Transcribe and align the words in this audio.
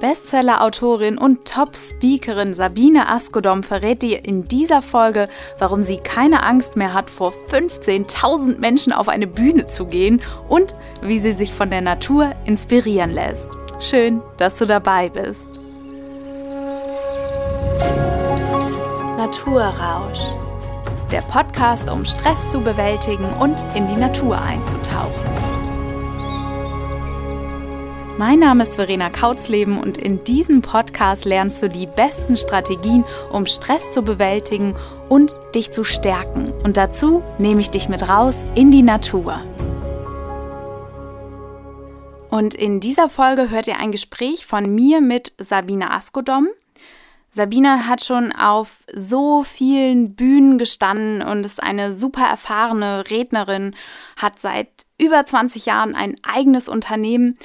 Bestseller-Autorin 0.00 1.18
und 1.18 1.44
Top-Speakerin 1.44 2.54
Sabine 2.54 3.08
Askodom 3.08 3.62
verrät 3.62 4.00
dir 4.00 4.24
in 4.24 4.44
dieser 4.44 4.80
Folge, 4.80 5.28
warum 5.58 5.82
sie 5.82 5.98
keine 5.98 6.42
Angst 6.42 6.76
mehr 6.76 6.94
hat, 6.94 7.10
vor 7.10 7.32
15.000 7.50 8.58
Menschen 8.58 8.92
auf 8.92 9.08
eine 9.08 9.26
Bühne 9.26 9.66
zu 9.66 9.84
gehen 9.84 10.22
und 10.48 10.74
wie 11.02 11.18
sie 11.18 11.32
sich 11.32 11.52
von 11.52 11.70
der 11.70 11.82
Natur 11.82 12.32
inspirieren 12.46 13.12
lässt. 13.12 13.58
Schön, 13.78 14.22
dass 14.38 14.56
du 14.56 14.64
dabei 14.64 15.10
bist. 15.10 15.60
Naturrausch. 19.18 20.20
Der 21.12 21.22
Podcast, 21.22 21.90
um 21.90 22.04
Stress 22.06 22.38
zu 22.48 22.60
bewältigen 22.60 23.28
und 23.38 23.64
in 23.74 23.86
die 23.86 23.96
Natur 23.96 24.40
einzutauchen. 24.40 25.39
Mein 28.20 28.40
Name 28.40 28.64
ist 28.64 28.74
Verena 28.74 29.08
Kautzleben 29.08 29.78
und 29.78 29.96
in 29.96 30.22
diesem 30.24 30.60
Podcast 30.60 31.24
lernst 31.24 31.62
du 31.62 31.70
die 31.70 31.86
besten 31.86 32.36
Strategien, 32.36 33.02
um 33.32 33.46
Stress 33.46 33.92
zu 33.92 34.02
bewältigen 34.02 34.74
und 35.08 35.32
dich 35.54 35.70
zu 35.70 35.84
stärken. 35.84 36.52
Und 36.62 36.76
dazu 36.76 37.22
nehme 37.38 37.62
ich 37.62 37.70
dich 37.70 37.88
mit 37.88 38.10
raus 38.10 38.36
in 38.54 38.70
die 38.70 38.82
Natur. 38.82 39.40
Und 42.28 42.54
in 42.54 42.80
dieser 42.80 43.08
Folge 43.08 43.48
hört 43.48 43.66
ihr 43.68 43.78
ein 43.78 43.90
Gespräch 43.90 44.44
von 44.44 44.74
mir 44.74 45.00
mit 45.00 45.32
Sabine 45.38 45.90
Askodom. 45.90 46.48
Sabine 47.30 47.88
hat 47.88 48.04
schon 48.04 48.32
auf 48.32 48.80
so 48.94 49.44
vielen 49.44 50.14
Bühnen 50.14 50.58
gestanden 50.58 51.22
und 51.22 51.46
ist 51.46 51.62
eine 51.62 51.94
super 51.94 52.26
erfahrene 52.26 53.08
Rednerin, 53.08 53.74
hat 54.18 54.40
seit 54.40 54.68
über 55.00 55.24
20 55.24 55.64
Jahren 55.64 55.94
ein 55.94 56.18
eigenes 56.22 56.68
Unternehmen 56.68 57.38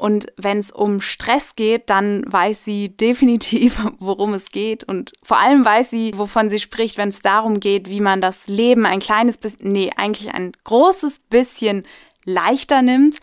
und 0.00 0.32
wenn 0.38 0.56
es 0.56 0.70
um 0.70 1.02
Stress 1.02 1.56
geht, 1.56 1.90
dann 1.90 2.24
weiß 2.26 2.64
sie 2.64 2.96
definitiv, 2.96 3.78
worum 3.98 4.32
es 4.32 4.46
geht. 4.46 4.82
Und 4.82 5.12
vor 5.22 5.38
allem 5.38 5.62
weiß 5.62 5.90
sie, 5.90 6.16
wovon 6.16 6.48
sie 6.48 6.58
spricht, 6.58 6.96
wenn 6.96 7.10
es 7.10 7.20
darum 7.20 7.60
geht, 7.60 7.90
wie 7.90 8.00
man 8.00 8.22
das 8.22 8.46
Leben 8.46 8.86
ein 8.86 9.00
kleines 9.00 9.36
bisschen, 9.36 9.72
nee, 9.72 9.90
eigentlich 9.94 10.32
ein 10.32 10.52
großes 10.64 11.20
bisschen 11.28 11.82
leichter 12.24 12.80
nimmt. 12.80 13.18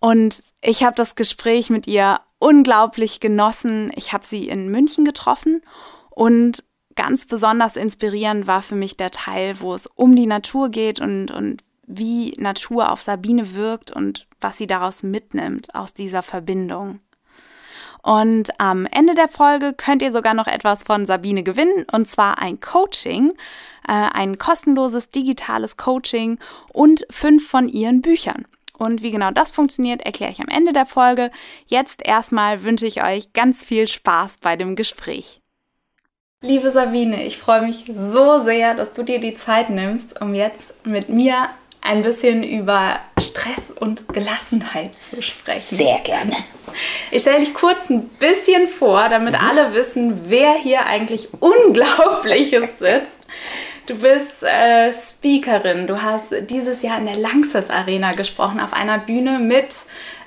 Und 0.00 0.40
ich 0.62 0.84
habe 0.84 0.96
das 0.96 1.16
Gespräch 1.16 1.68
mit 1.68 1.86
ihr 1.86 2.20
unglaublich 2.38 3.20
genossen. 3.20 3.92
Ich 3.94 4.14
habe 4.14 4.24
sie 4.24 4.48
in 4.48 4.70
München 4.70 5.04
getroffen 5.04 5.60
und 6.08 6.64
ganz 6.94 7.26
besonders 7.26 7.76
inspirierend 7.76 8.46
war 8.46 8.62
für 8.62 8.74
mich 8.74 8.96
der 8.96 9.10
Teil, 9.10 9.60
wo 9.60 9.74
es 9.74 9.86
um 9.86 10.16
die 10.16 10.24
Natur 10.24 10.70
geht 10.70 10.98
und, 10.98 11.30
und 11.30 11.62
wie 11.86 12.34
Natur 12.38 12.90
auf 12.90 13.00
Sabine 13.00 13.54
wirkt 13.54 13.90
und 13.90 14.26
was 14.40 14.58
sie 14.58 14.66
daraus 14.66 15.02
mitnimmt 15.02 15.74
aus 15.74 15.94
dieser 15.94 16.22
Verbindung. 16.22 17.00
Und 18.02 18.50
am 18.60 18.86
Ende 18.86 19.14
der 19.14 19.26
Folge 19.26 19.72
könnt 19.72 20.00
ihr 20.00 20.12
sogar 20.12 20.34
noch 20.34 20.46
etwas 20.46 20.84
von 20.84 21.06
Sabine 21.06 21.42
gewinnen, 21.42 21.86
und 21.90 22.08
zwar 22.08 22.38
ein 22.38 22.60
Coaching, 22.60 23.32
äh, 23.88 23.92
ein 23.92 24.38
kostenloses 24.38 25.10
digitales 25.10 25.76
Coaching 25.76 26.38
und 26.72 27.04
fünf 27.10 27.48
von 27.48 27.68
ihren 27.68 28.02
Büchern. 28.02 28.46
Und 28.78 29.02
wie 29.02 29.10
genau 29.10 29.32
das 29.32 29.50
funktioniert, 29.50 30.02
erkläre 30.02 30.30
ich 30.30 30.40
am 30.40 30.48
Ende 30.48 30.72
der 30.72 30.86
Folge. 30.86 31.30
Jetzt 31.66 32.00
erstmal 32.04 32.62
wünsche 32.62 32.86
ich 32.86 33.02
euch 33.02 33.32
ganz 33.32 33.64
viel 33.64 33.88
Spaß 33.88 34.38
bei 34.40 34.54
dem 34.54 34.76
Gespräch. 34.76 35.40
Liebe 36.42 36.70
Sabine, 36.70 37.24
ich 37.24 37.38
freue 37.38 37.62
mich 37.62 37.86
so 37.92 38.38
sehr, 38.42 38.74
dass 38.74 38.92
du 38.92 39.02
dir 39.02 39.18
die 39.18 39.34
Zeit 39.34 39.70
nimmst, 39.70 40.20
um 40.20 40.34
jetzt 40.34 40.74
mit 40.86 41.08
mir 41.08 41.48
ein 41.86 42.02
bisschen 42.02 42.42
über 42.42 43.00
Stress 43.18 43.70
und 43.78 44.08
Gelassenheit 44.12 44.92
zu 44.94 45.22
sprechen. 45.22 45.76
Sehr 45.76 45.98
gerne. 46.00 46.36
Ich 47.10 47.22
stelle 47.22 47.40
dich 47.40 47.54
kurz 47.54 47.88
ein 47.88 48.08
bisschen 48.08 48.66
vor, 48.66 49.08
damit 49.08 49.34
mhm. 49.34 49.48
alle 49.48 49.74
wissen, 49.74 50.28
wer 50.28 50.54
hier 50.54 50.86
eigentlich 50.86 51.28
Unglaubliches 51.40 52.78
sitzt. 52.78 53.18
Du 53.86 53.94
bist 53.94 54.42
äh, 54.42 54.92
Speakerin. 54.92 55.86
Du 55.86 56.02
hast 56.02 56.24
dieses 56.50 56.82
Jahr 56.82 56.98
in 56.98 57.06
der 57.06 57.16
Langsess 57.16 57.70
Arena 57.70 58.12
gesprochen, 58.12 58.60
auf 58.60 58.72
einer 58.72 58.98
Bühne 58.98 59.38
mit, 59.38 59.76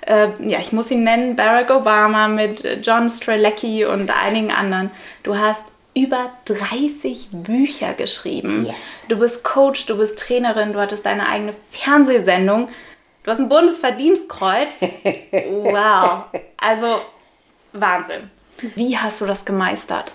äh, 0.07 0.29
ja, 0.39 0.59
ich 0.59 0.71
muss 0.71 0.91
ihn 0.91 1.03
nennen, 1.03 1.35
Barack 1.35 1.69
Obama, 1.69 2.29
mit 2.29 2.65
John 2.81 3.09
Strelecki 3.09 3.85
und 3.85 4.11
einigen 4.11 4.51
anderen. 4.51 4.91
Du 5.23 5.37
hast 5.37 5.63
über 5.99 6.29
30 6.45 7.29
Bücher 7.31 7.93
geschrieben. 7.93 8.65
Yes. 8.65 9.05
Du 9.07 9.17
bist 9.17 9.43
Coach, 9.43 9.85
du 9.85 9.97
bist 9.97 10.19
Trainerin, 10.19 10.73
du 10.73 10.79
hattest 10.79 11.05
deine 11.05 11.27
eigene 11.27 11.53
Fernsehsendung. 11.69 12.69
Du 13.23 13.31
hast 13.31 13.39
ein 13.39 13.49
Bundesverdienstkreuz. 13.49 14.67
wow. 14.81 16.23
Also 16.57 17.01
Wahnsinn. 17.73 18.29
Wie 18.75 18.97
hast 18.97 19.21
du 19.21 19.25
das 19.25 19.45
gemeistert? 19.45 20.13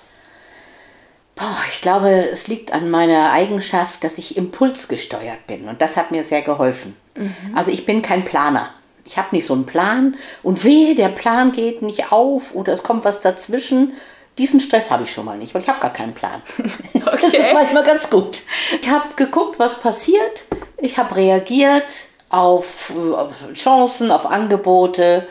Boah, 1.34 1.56
ich 1.68 1.80
glaube, 1.80 2.08
es 2.08 2.46
liegt 2.46 2.72
an 2.72 2.90
meiner 2.90 3.32
Eigenschaft, 3.32 4.04
dass 4.04 4.18
ich 4.18 4.36
impulsgesteuert 4.36 5.46
bin. 5.46 5.68
Und 5.68 5.82
das 5.82 5.96
hat 5.96 6.10
mir 6.10 6.22
sehr 6.22 6.42
geholfen. 6.42 6.96
Mhm. 7.16 7.34
Also 7.54 7.70
ich 7.70 7.84
bin 7.84 8.02
kein 8.02 8.24
Planer. 8.24 8.70
Ich 9.04 9.18
habe 9.18 9.34
nicht 9.34 9.44
so 9.44 9.54
einen 9.54 9.66
Plan. 9.66 10.16
Und 10.42 10.64
wehe, 10.64 10.94
der 10.94 11.08
Plan 11.08 11.52
geht 11.52 11.82
nicht 11.82 12.12
auf 12.12 12.54
oder 12.54 12.72
es 12.72 12.82
kommt 12.82 13.04
was 13.04 13.20
dazwischen 13.20 13.94
diesen 14.38 14.60
Stress 14.60 14.90
habe 14.90 15.04
ich 15.04 15.12
schon 15.12 15.24
mal 15.24 15.38
nicht, 15.38 15.54
weil 15.54 15.62
ich 15.62 15.68
habe 15.68 15.80
gar 15.80 15.92
keinen 15.92 16.14
Plan. 16.14 16.42
Okay. 16.58 16.70
Das 17.24 17.34
ist 17.34 17.52
manchmal 17.52 17.84
ganz 17.84 18.10
gut. 18.10 18.42
Ich 18.80 18.88
habe 18.88 19.14
geguckt, 19.16 19.58
was 19.58 19.80
passiert. 19.80 20.44
Ich 20.78 20.98
habe 20.98 21.16
reagiert 21.16 22.06
auf, 22.28 22.92
auf, 22.94 23.32
Chancen, 23.54 24.10
auf 24.10 24.26
Angebote, 24.26 25.26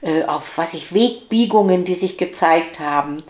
äh, 0.00 0.24
auf, 0.24 0.58
was 0.58 0.74
ich, 0.74 0.92
Wegbiegungen, 0.92 1.84
die 1.84 1.94
sich 1.94 2.18
gezeigt 2.18 2.80
haben. 2.80 3.22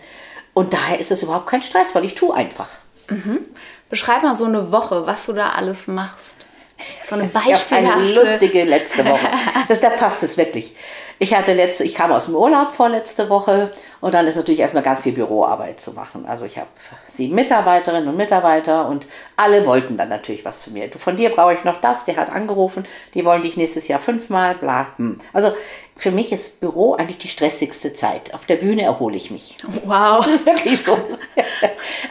Und 0.53 0.73
daher 0.73 0.99
ist 0.99 1.11
es 1.11 1.23
überhaupt 1.23 1.47
kein 1.47 1.61
Stress, 1.61 1.93
weil 1.93 2.05
ich 2.05 2.15
tue 2.15 2.33
einfach. 2.33 2.69
Mhm. 3.09 3.45
Beschreib 3.89 4.23
mal 4.23 4.35
so 4.35 4.45
eine 4.45 4.71
Woche, 4.71 5.05
was 5.05 5.25
du 5.27 5.33
da 5.33 5.51
alles 5.51 5.87
machst. 5.87 6.46
So 6.79 7.15
eine 7.15 7.23
beispielhafte... 7.27 7.75
eine 7.75 8.11
lustige 8.11 8.63
letzte 8.63 9.05
Woche. 9.05 9.27
Das, 9.67 9.79
da 9.81 9.89
passt 9.89 10.23
es 10.23 10.37
wirklich. 10.37 10.73
Ich 11.19 11.35
hatte 11.35 11.53
letzte, 11.53 11.83
ich 11.83 11.95
kam 11.95 12.11
aus 12.11 12.25
dem 12.25 12.35
Urlaub 12.35 12.73
vorletzte 12.73 13.29
Woche 13.29 13.73
und 14.01 14.13
dann 14.13 14.27
ist 14.27 14.35
natürlich 14.35 14.59
erstmal 14.59 14.83
ganz 14.83 15.01
viel 15.01 15.13
Büroarbeit 15.13 15.79
zu 15.79 15.91
machen. 15.91 16.25
Also 16.25 16.45
ich 16.45 16.57
habe 16.57 16.69
sieben 17.07 17.35
Mitarbeiterinnen 17.35 18.07
und 18.07 18.15
Mitarbeiter 18.15 18.87
und 18.87 19.07
alle 19.35 19.65
wollten 19.65 19.97
dann 19.97 20.09
natürlich 20.09 20.45
was 20.45 20.63
von 20.63 20.73
mir. 20.73 20.89
Von 20.97 21.17
dir 21.17 21.31
brauche 21.31 21.55
ich 21.55 21.63
noch 21.63 21.81
das, 21.81 22.05
der 22.05 22.17
hat 22.17 22.29
angerufen, 22.29 22.85
die 23.13 23.25
wollen 23.25 23.41
dich 23.41 23.57
nächstes 23.57 23.87
Jahr 23.87 23.99
fünfmal, 23.99 24.55
bla. 24.55 24.87
Hm. 24.97 25.17
Also 25.33 25.51
für 25.97 26.11
mich 26.11 26.31
ist 26.31 26.59
Büro 26.59 26.93
eigentlich 26.93 27.17
die 27.17 27.27
stressigste 27.27 27.91
Zeit. 27.91 28.33
Auf 28.33 28.45
der 28.45 28.57
Bühne 28.57 28.83
erhole 28.83 29.17
ich 29.17 29.31
mich. 29.31 29.57
Wow. 29.85 30.23
Das 30.23 30.31
ist 30.31 30.45
wirklich 30.45 30.81
so. 30.81 30.97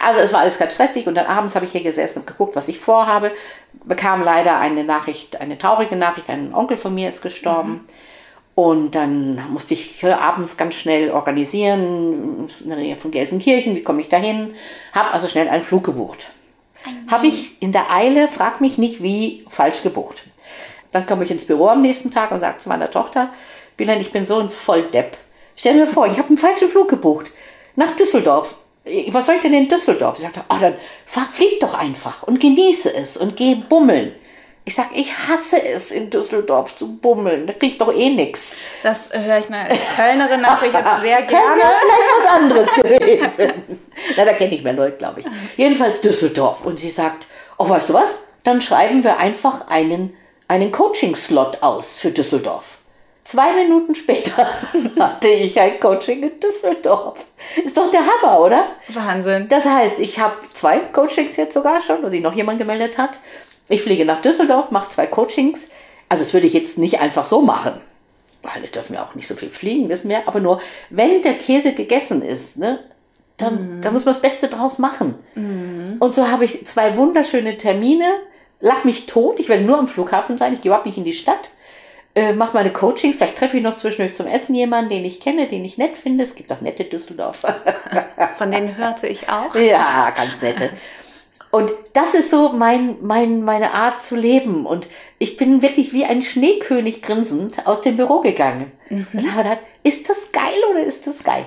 Also 0.05 0.21
es 0.21 0.33
war 0.33 0.41
alles 0.41 0.59
ganz 0.59 0.75
stressig 0.75 1.07
und 1.07 1.15
dann 1.15 1.27
abends 1.27 1.55
habe 1.55 1.65
ich 1.65 1.73
hier 1.73 1.83
gesessen 1.83 2.21
und 2.21 2.27
geguckt, 2.27 2.57
was 2.57 2.69
ich 2.69 2.79
vorhabe. 2.79 3.33
Bekam 3.85 4.25
leider 4.25 4.59
eine 4.59 4.85
Nachricht, 4.85 5.41
eine 5.41 5.57
traurige 5.57 5.97
Nachricht, 5.97 6.29
ein 6.29 6.53
Onkel 6.53 6.77
von 6.77 6.95
mir 6.95 7.09
ist 7.09 7.23
gestorben. 7.23 7.73
Mhm. 7.73 7.81
Und 8.57 8.95
dann 8.95 9.51
musste 9.51 9.75
ich 9.75 10.03
abends 10.05 10.57
ganz 10.57 10.75
schnell 10.75 11.11
organisieren, 11.11 12.49
in 12.61 12.69
der 12.69 12.79
Nähe 12.79 12.97
von 12.97 13.11
Gelsenkirchen, 13.11 13.77
wie 13.77 13.83
komme 13.83 14.01
ich 14.01 14.09
dahin? 14.09 14.55
Habe 14.95 15.11
also 15.11 15.29
schnell 15.29 15.49
einen 15.49 15.63
Flug 15.63 15.85
gebucht. 15.85 16.31
Habe 17.09 17.27
ich 17.27 17.61
in 17.61 17.73
der 17.73 17.91
Eile, 17.93 18.29
frag 18.29 18.63
mich 18.63 18.79
nicht 18.79 19.03
wie, 19.03 19.45
falsch 19.51 19.83
gebucht. 19.83 20.25
Dann 20.91 21.07
komme 21.07 21.25
ich 21.25 21.31
ins 21.31 21.45
Büro 21.45 21.69
am 21.69 21.83
nächsten 21.83 22.11
Tag 22.11 22.31
und 22.31 22.39
sage 22.39 22.57
zu 22.57 22.71
meiner 22.71 22.91
Tochter, 22.91 23.29
Bilan, 23.77 24.01
ich 24.01 24.13
bin 24.13 24.25
so 24.25 24.39
ein 24.39 24.51
Volldepp. 24.51 25.17
Stell 25.55 25.75
mir 25.75 25.87
vor, 25.87 26.07
ich 26.07 26.19
habe 26.19 26.29
einen 26.29 26.37
falschen 26.37 26.69
Flug 26.69 26.89
gebucht. 26.89 27.31
Nach 27.75 27.95
Düsseldorf. 27.97 28.55
Was 29.09 29.27
soll 29.27 29.37
ich 29.37 29.41
denn 29.43 29.53
in 29.53 29.69
Düsseldorf? 29.69 30.17
Sie 30.17 30.23
sagte, 30.23 30.45
oh, 30.49 30.57
dann 30.61 30.77
fahr, 31.07 31.29
flieg 31.33 31.61
doch 31.61 31.75
einfach 31.75 32.23
und 32.23 32.39
genieße 32.41 32.95
es 32.95 33.17
und 33.17 33.37
geh 33.37 33.57
bummeln. 33.57 34.15
Ich 34.65 34.75
sag, 34.75 34.89
ich 34.95 35.17
hasse 35.17 35.63
es, 35.63 35.93
in 35.93 36.11
Düsseldorf 36.11 36.75
zu 36.75 36.97
bummeln. 36.97 37.47
Da 37.47 37.53
krieg 37.53 37.73
ich 37.73 37.79
doch 37.79 37.93
eh 37.93 38.11
nix. 38.11 38.57
Das 38.83 39.13
höre 39.13 39.39
ich 39.39 39.51
als 39.53 39.97
Kölnerin 39.97 40.41
natürlich 40.41 40.73
sehr 41.03 41.23
gerne. 41.23 41.27
Köln 41.27 41.61
vielleicht 41.81 42.19
was 42.19 42.27
anderes 42.27 42.73
gewesen. 42.75 43.81
Na, 44.17 44.25
da 44.25 44.33
kenne 44.33 44.55
ich 44.55 44.63
mehr 44.63 44.73
Leute, 44.73 44.97
glaube 44.97 45.21
ich. 45.21 45.27
Jedenfalls 45.57 46.01
Düsseldorf. 46.01 46.65
Und 46.65 46.79
sie 46.79 46.91
sagt, 46.91 47.27
oh, 47.59 47.69
weißt 47.69 47.91
du 47.91 47.95
was? 47.95 48.21
Dann 48.43 48.61
schreiben 48.61 49.05
wir 49.05 49.19
einfach 49.19 49.69
einen, 49.69 50.17
einen 50.49 50.73
Coaching-Slot 50.73 51.63
aus 51.63 51.99
für 51.99 52.11
Düsseldorf. 52.11 52.79
Zwei 53.27 53.55
Minuten 53.55 53.97
später 53.97 54.47
hatte 55.01 55.27
ich 55.27 55.59
ein 55.59 55.81
Coaching 55.81 56.23
in 56.23 56.39
Düsseldorf. 56.39 57.27
Ist 57.61 57.77
doch 57.77 57.91
der 57.91 58.03
Hammer, 58.07 58.41
oder? 58.41 58.67
Wahnsinn. 58.91 59.49
Das 59.49 59.67
heißt, 59.67 59.99
ich 59.99 60.21
habe 60.21 60.37
zwei 60.53 60.79
Coachings 60.79 61.35
jetzt 61.35 61.55
sogar 61.55 61.81
schon, 61.81 62.05
wo 62.05 62.09
sich 62.09 62.21
noch 62.21 62.35
jemand 62.35 62.61
gemeldet 62.61 62.99
hat. 62.99 63.19
Ich 63.69 63.83
fliege 63.83 64.05
nach 64.05 64.23
Düsseldorf, 64.23 64.71
mache 64.71 64.91
zwei 64.91 65.09
Coachings. 65.09 65.71
Also 66.09 66.23
das 66.23 66.35
würde 66.35 66.47
ich 66.47 66.53
jetzt 66.53 66.79
nicht 66.79 67.01
einfach 67.01 67.25
so 67.25 67.43
machen. 67.43 67.81
Wir 68.61 68.71
dürfen 68.71 68.95
ja 68.95 69.05
auch 69.05 69.17
nicht 69.17 69.27
so 69.27 69.35
viel 69.35 69.51
fliegen, 69.51 69.89
wissen 69.89 70.09
wir. 70.09 70.29
Aber 70.29 70.39
nur, 70.39 70.61
wenn 70.91 71.21
der 71.23 71.35
Käse 71.35 71.73
gegessen 71.73 72.23
ist, 72.23 72.59
ne, 72.59 72.79
dann, 73.39 73.79
mhm. 73.79 73.81
dann 73.81 73.93
muss 73.93 74.05
man 74.05 74.15
das 74.15 74.23
Beste 74.23 74.47
draus 74.47 74.79
machen. 74.79 75.17
Mhm. 75.35 75.97
Und 75.99 76.15
so 76.15 76.29
habe 76.29 76.45
ich 76.45 76.65
zwei 76.65 76.97
wunderschöne 76.97 77.57
Termine. 77.57 78.07
Lach 78.61 78.85
mich 78.85 79.07
tot. 79.07 79.41
Ich 79.41 79.49
werde 79.49 79.65
nur 79.65 79.81
am 79.81 79.89
Flughafen 79.89 80.39
sein. 80.39 80.53
Ich 80.53 80.61
gehe 80.61 80.71
überhaupt 80.71 80.87
nicht 80.87 80.97
in 80.97 81.05
die 81.05 81.13
Stadt. 81.13 81.51
Äh, 82.17 82.33
mache 82.33 82.55
meine 82.55 82.73
Coachings, 82.73 83.19
vielleicht 83.19 83.37
treffe 83.37 83.59
ich 83.59 83.63
noch 83.63 83.77
zwischendurch 83.77 84.15
zum 84.15 84.27
Essen 84.27 84.55
jemanden, 84.55 84.91
den 84.91 85.05
ich 85.05 85.21
kenne, 85.21 85.47
den 85.47 85.65
ich 85.65 85.77
nett 85.77 85.99
finde. 85.99 86.25
Es 86.25 86.35
gibt 86.35 86.51
auch 86.51 86.63
nette 86.63 86.85
Düsseldorf. 86.85 87.43
Von 88.39 88.51
denen 88.51 88.77
hörte 88.77 89.07
ich 89.07 89.29
auch. 89.29 89.55
Ja, 89.55 90.11
ganz 90.17 90.41
nette. 90.41 90.71
Und 91.51 91.73
das 91.93 92.15
ist 92.15 92.31
so 92.31 92.53
mein, 92.53 92.97
mein, 93.03 93.43
meine 93.43 93.75
Art 93.75 94.03
zu 94.03 94.17
leben. 94.17 94.65
Und 94.65 94.89
ich 95.19 95.37
bin 95.37 95.61
wirklich 95.61 95.93
wie 95.93 96.05
ein 96.05 96.23
Schneekönig 96.23 97.03
grinsend 97.03 97.67
aus 97.67 97.83
dem 97.83 97.97
Büro 97.97 98.21
gegangen. 98.21 98.73
Mhm. 98.89 99.07
Und 99.13 99.33
habe 99.33 99.43
gedacht, 99.43 99.61
ist 99.83 100.09
das 100.09 100.33
geil 100.33 100.43
oder 100.71 100.83
ist 100.83 101.07
das 101.07 101.23
geil? 101.23 101.45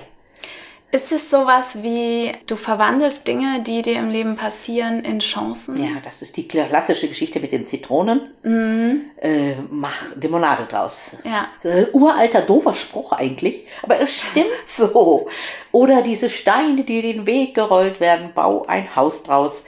Ist 0.92 1.12
es 1.12 1.30
sowas 1.30 1.68
wie, 1.74 2.32
du 2.48 2.56
verwandelst 2.56 3.26
Dinge, 3.26 3.62
die 3.62 3.80
dir 3.82 3.98
im 3.98 4.10
Leben 4.10 4.36
passieren, 4.36 5.04
in 5.04 5.20
Chancen? 5.20 5.76
Ja, 5.76 6.00
das 6.02 6.20
ist 6.20 6.36
die 6.36 6.48
klassische 6.48 7.06
Geschichte 7.06 7.38
mit 7.38 7.52
den 7.52 7.64
Zitronen. 7.64 8.22
Mhm. 8.42 9.02
Äh, 9.20 9.54
mach 9.70 10.16
Limonade 10.20 10.64
draus. 10.64 11.16
Ja. 11.22 11.48
ein 11.62 11.86
uralter, 11.92 12.42
doofer 12.42 12.74
Spruch 12.74 13.12
eigentlich, 13.12 13.66
aber 13.82 14.00
es 14.00 14.20
stimmt 14.20 14.50
so. 14.66 15.28
Oder 15.70 16.02
diese 16.02 16.28
Steine, 16.28 16.82
die 16.82 17.02
den 17.02 17.24
Weg 17.24 17.54
gerollt 17.54 18.00
werden, 18.00 18.30
bau 18.34 18.66
ein 18.66 18.96
Haus 18.96 19.22
draus. 19.22 19.64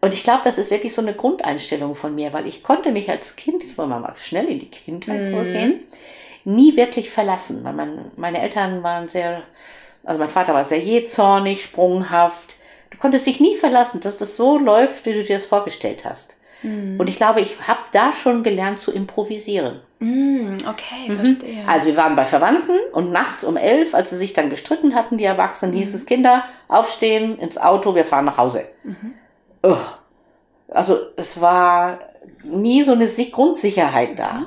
Und 0.00 0.14
ich 0.14 0.24
glaube, 0.24 0.42
das 0.44 0.58
ist 0.58 0.72
wirklich 0.72 0.92
so 0.92 1.00
eine 1.00 1.14
Grundeinstellung 1.14 1.94
von 1.94 2.12
mir, 2.14 2.32
weil 2.32 2.48
ich 2.48 2.64
konnte 2.64 2.90
mich 2.90 3.08
als 3.08 3.36
Kind, 3.36 3.62
jetzt 3.62 3.78
wollen 3.78 3.90
wir 3.90 4.00
mal 4.00 4.16
schnell 4.16 4.46
in 4.46 4.58
die 4.58 4.70
Kindheit 4.70 5.20
mhm. 5.20 5.24
zurückgehen, 5.24 5.80
nie 6.44 6.76
wirklich 6.76 7.10
verlassen, 7.10 7.62
weil 7.62 7.72
mein, 7.72 8.10
meine 8.16 8.42
Eltern 8.42 8.82
waren 8.82 9.06
sehr 9.08 9.42
also 10.06 10.20
mein 10.20 10.30
Vater 10.30 10.54
war 10.54 10.64
sehr 10.64 10.78
jähzornig, 10.78 11.64
sprunghaft. 11.64 12.56
Du 12.90 12.98
konntest 12.98 13.26
dich 13.26 13.40
nie 13.40 13.56
verlassen, 13.56 14.00
dass 14.00 14.16
das 14.16 14.36
so 14.36 14.58
läuft, 14.58 15.04
wie 15.04 15.12
du 15.12 15.22
dir 15.22 15.36
das 15.36 15.46
vorgestellt 15.46 16.04
hast. 16.04 16.36
Mhm. 16.62 16.98
Und 16.98 17.08
ich 17.08 17.16
glaube, 17.16 17.40
ich 17.40 17.56
habe 17.66 17.80
da 17.92 18.12
schon 18.12 18.42
gelernt 18.42 18.78
zu 18.78 18.92
improvisieren. 18.92 19.80
Mm, 19.98 20.56
okay, 20.68 21.08
mhm. 21.08 21.16
verstehe. 21.18 21.64
Also 21.66 21.88
wir 21.88 21.96
waren 21.96 22.16
bei 22.16 22.24
Verwandten 22.24 22.78
und 22.92 23.10
nachts 23.10 23.44
um 23.44 23.56
elf, 23.56 23.94
als 23.94 24.10
sie 24.10 24.16
sich 24.16 24.32
dann 24.32 24.48
gestritten 24.48 24.94
hatten, 24.94 25.18
die 25.18 25.24
Erwachsenen, 25.24 25.74
mhm. 25.74 25.78
hieß 25.78 25.94
es, 25.94 26.06
Kinder, 26.06 26.44
aufstehen, 26.68 27.38
ins 27.38 27.58
Auto, 27.58 27.94
wir 27.94 28.04
fahren 28.04 28.26
nach 28.26 28.38
Hause. 28.38 28.66
Mhm. 28.84 29.14
Oh. 29.62 29.76
Also 30.68 30.98
es 31.16 31.40
war 31.40 31.98
nie 32.42 32.82
so 32.82 32.92
eine 32.92 33.06
Grundsicherheit 33.06 34.18
da. 34.18 34.32
Mhm. 34.32 34.46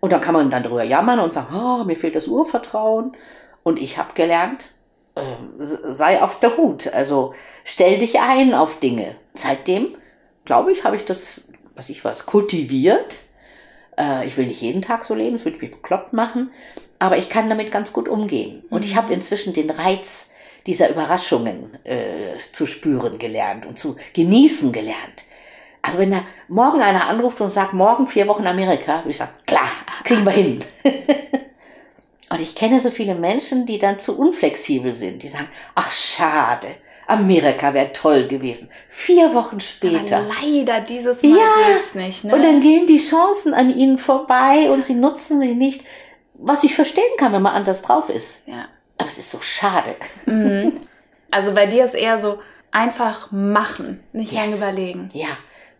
Und 0.00 0.12
dann 0.12 0.20
kann 0.20 0.34
man 0.34 0.50
dann 0.50 0.64
drüber 0.64 0.82
jammern 0.82 1.20
und 1.20 1.32
sagen, 1.32 1.54
oh, 1.54 1.84
mir 1.84 1.96
fehlt 1.96 2.16
das 2.16 2.26
Urvertrauen. 2.26 3.16
Und 3.62 3.80
ich 3.80 3.98
habe 3.98 4.14
gelernt, 4.14 4.71
sei 5.58 6.22
auf 6.22 6.40
der 6.40 6.56
Hut. 6.56 6.92
Also 6.92 7.34
stell 7.64 7.98
dich 7.98 8.20
ein 8.20 8.54
auf 8.54 8.78
Dinge. 8.80 9.16
Seitdem, 9.34 9.96
glaube 10.44 10.72
ich, 10.72 10.84
habe 10.84 10.96
ich 10.96 11.04
das, 11.04 11.42
was 11.74 11.90
ich 11.90 12.04
was, 12.04 12.26
kultiviert. 12.26 13.20
Äh, 13.98 14.26
ich 14.26 14.36
will 14.36 14.46
nicht 14.46 14.62
jeden 14.62 14.82
Tag 14.82 15.04
so 15.04 15.14
leben, 15.14 15.32
das 15.32 15.44
würde 15.44 15.58
mich 15.58 15.70
bekloppt 15.70 16.12
machen. 16.12 16.50
Aber 16.98 17.18
ich 17.18 17.28
kann 17.28 17.48
damit 17.48 17.72
ganz 17.72 17.92
gut 17.92 18.08
umgehen. 18.08 18.64
Und 18.70 18.84
ich 18.84 18.92
mhm. 18.92 18.98
habe 18.98 19.12
inzwischen 19.12 19.52
den 19.52 19.70
Reiz 19.70 20.30
dieser 20.66 20.88
Überraschungen 20.90 21.76
äh, 21.84 22.36
zu 22.52 22.66
spüren 22.66 23.18
gelernt 23.18 23.66
und 23.66 23.78
zu 23.78 23.96
genießen 24.14 24.72
gelernt. 24.72 25.24
Also 25.82 25.98
wenn 25.98 26.12
da 26.12 26.22
morgen 26.46 26.80
einer 26.80 27.08
anruft 27.08 27.40
und 27.40 27.50
sagt, 27.50 27.72
morgen 27.72 28.06
vier 28.06 28.28
Wochen 28.28 28.46
Amerika, 28.46 28.98
würde 28.98 29.10
ich 29.10 29.16
sagen, 29.16 29.32
klar, 29.46 29.68
kriegen 30.04 30.24
wir 30.24 30.30
hin. 30.30 30.64
Und 32.32 32.40
ich 32.40 32.54
kenne 32.54 32.80
so 32.80 32.90
viele 32.90 33.14
Menschen, 33.14 33.66
die 33.66 33.78
dann 33.78 33.98
zu 33.98 34.18
unflexibel 34.18 34.94
sind. 34.94 35.22
Die 35.22 35.28
sagen, 35.28 35.48
ach 35.74 35.90
schade, 35.90 36.68
Amerika 37.06 37.74
wäre 37.74 37.92
toll 37.92 38.26
gewesen. 38.26 38.70
Vier 38.88 39.34
Wochen 39.34 39.60
später. 39.60 40.16
Aber 40.16 40.28
leider 40.40 40.80
dieses 40.80 41.22
Mal 41.22 41.28
ja, 41.28 41.36
geht's 41.66 41.94
nicht. 41.94 42.24
Ne? 42.24 42.34
Und 42.34 42.42
dann 42.42 42.60
gehen 42.60 42.86
die 42.86 42.96
Chancen 42.96 43.52
an 43.52 43.68
ihnen 43.68 43.98
vorbei 43.98 44.70
und 44.70 44.82
sie 44.82 44.94
nutzen 44.94 45.40
sie 45.40 45.54
nicht. 45.54 45.84
Was 46.32 46.64
ich 46.64 46.74
verstehen 46.74 47.04
kann, 47.18 47.34
wenn 47.34 47.42
man 47.42 47.52
anders 47.52 47.82
drauf 47.82 48.08
ist. 48.08 48.48
Ja. 48.48 48.64
Aber 48.96 49.08
es 49.08 49.18
ist 49.18 49.30
so 49.30 49.42
schade. 49.42 49.94
Mhm. 50.24 50.80
Also 51.30 51.52
bei 51.52 51.66
dir 51.66 51.84
ist 51.84 51.94
eher 51.94 52.18
so 52.18 52.38
einfach 52.70 53.30
machen, 53.30 54.02
nicht 54.14 54.32
yes. 54.32 54.40
lange 54.40 54.56
überlegen. 54.56 55.10
Ja 55.12 55.28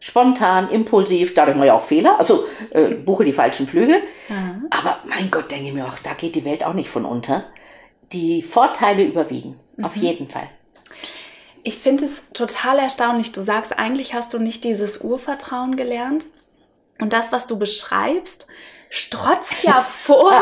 spontan, 0.02 0.68
impulsiv, 0.68 1.32
dadurch 1.32 1.56
mache 1.56 1.66
ich 1.66 1.72
auch 1.72 1.84
Fehler, 1.84 2.18
also 2.18 2.44
äh, 2.70 2.88
buche 2.88 3.24
die 3.24 3.32
falschen 3.32 3.68
Flüge. 3.68 3.94
Mhm. 4.28 4.66
Aber 4.68 4.98
mein 5.04 5.30
Gott, 5.30 5.52
denke 5.52 5.68
ich 5.68 5.72
mir 5.72 5.86
auch, 5.86 5.96
da 6.02 6.14
geht 6.14 6.34
die 6.34 6.44
Welt 6.44 6.66
auch 6.66 6.72
nicht 6.72 6.90
von 6.90 7.04
unter. 7.04 7.44
Die 8.10 8.42
Vorteile 8.42 9.04
überwiegen, 9.04 9.60
mhm. 9.76 9.84
auf 9.84 9.94
jeden 9.94 10.28
Fall. 10.28 10.48
Ich 11.62 11.78
finde 11.78 12.06
es 12.06 12.10
total 12.32 12.80
erstaunlich. 12.80 13.30
Du 13.30 13.42
sagst, 13.42 13.78
eigentlich 13.78 14.12
hast 14.12 14.34
du 14.34 14.40
nicht 14.40 14.64
dieses 14.64 15.00
Urvertrauen 15.00 15.76
gelernt. 15.76 16.26
Und 16.98 17.12
das, 17.12 17.30
was 17.30 17.46
du 17.46 17.56
beschreibst, 17.56 18.48
strotzt 18.90 19.62
ja 19.62 19.74
vor 19.88 20.32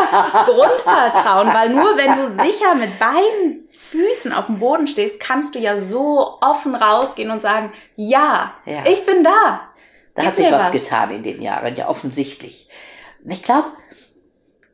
Grundvertrauen, 0.47 1.53
weil 1.53 1.69
nur 1.69 1.99
wenn 1.99 2.17
du 2.17 2.31
sicher 2.31 2.75
mit 2.77 2.99
beiden 2.99 3.69
Füßen 3.91 4.33
auf 4.33 4.47
dem 4.47 4.61
Boden 4.61 4.87
stehst, 4.87 5.19
kannst 5.19 5.55
du 5.55 5.59
ja 5.59 5.79
so 5.79 6.39
offen 6.41 6.75
rausgehen 6.75 7.31
und 7.31 7.43
sagen, 7.43 7.73
ja, 7.97 8.55
ja. 8.65 8.85
ich 8.87 9.05
bin 9.05 9.25
da. 9.25 9.69
Da 10.15 10.23
Gib 10.23 10.27
hat 10.27 10.37
sich 10.37 10.51
was, 10.53 10.67
was, 10.67 10.73
getan 10.73 11.11
in 11.11 11.23
den 11.23 11.43
Jahren, 11.43 11.75
ja 11.75 11.89
offensichtlich. 11.89 12.69
Ich 13.29 13.43
glaube, 13.43 13.69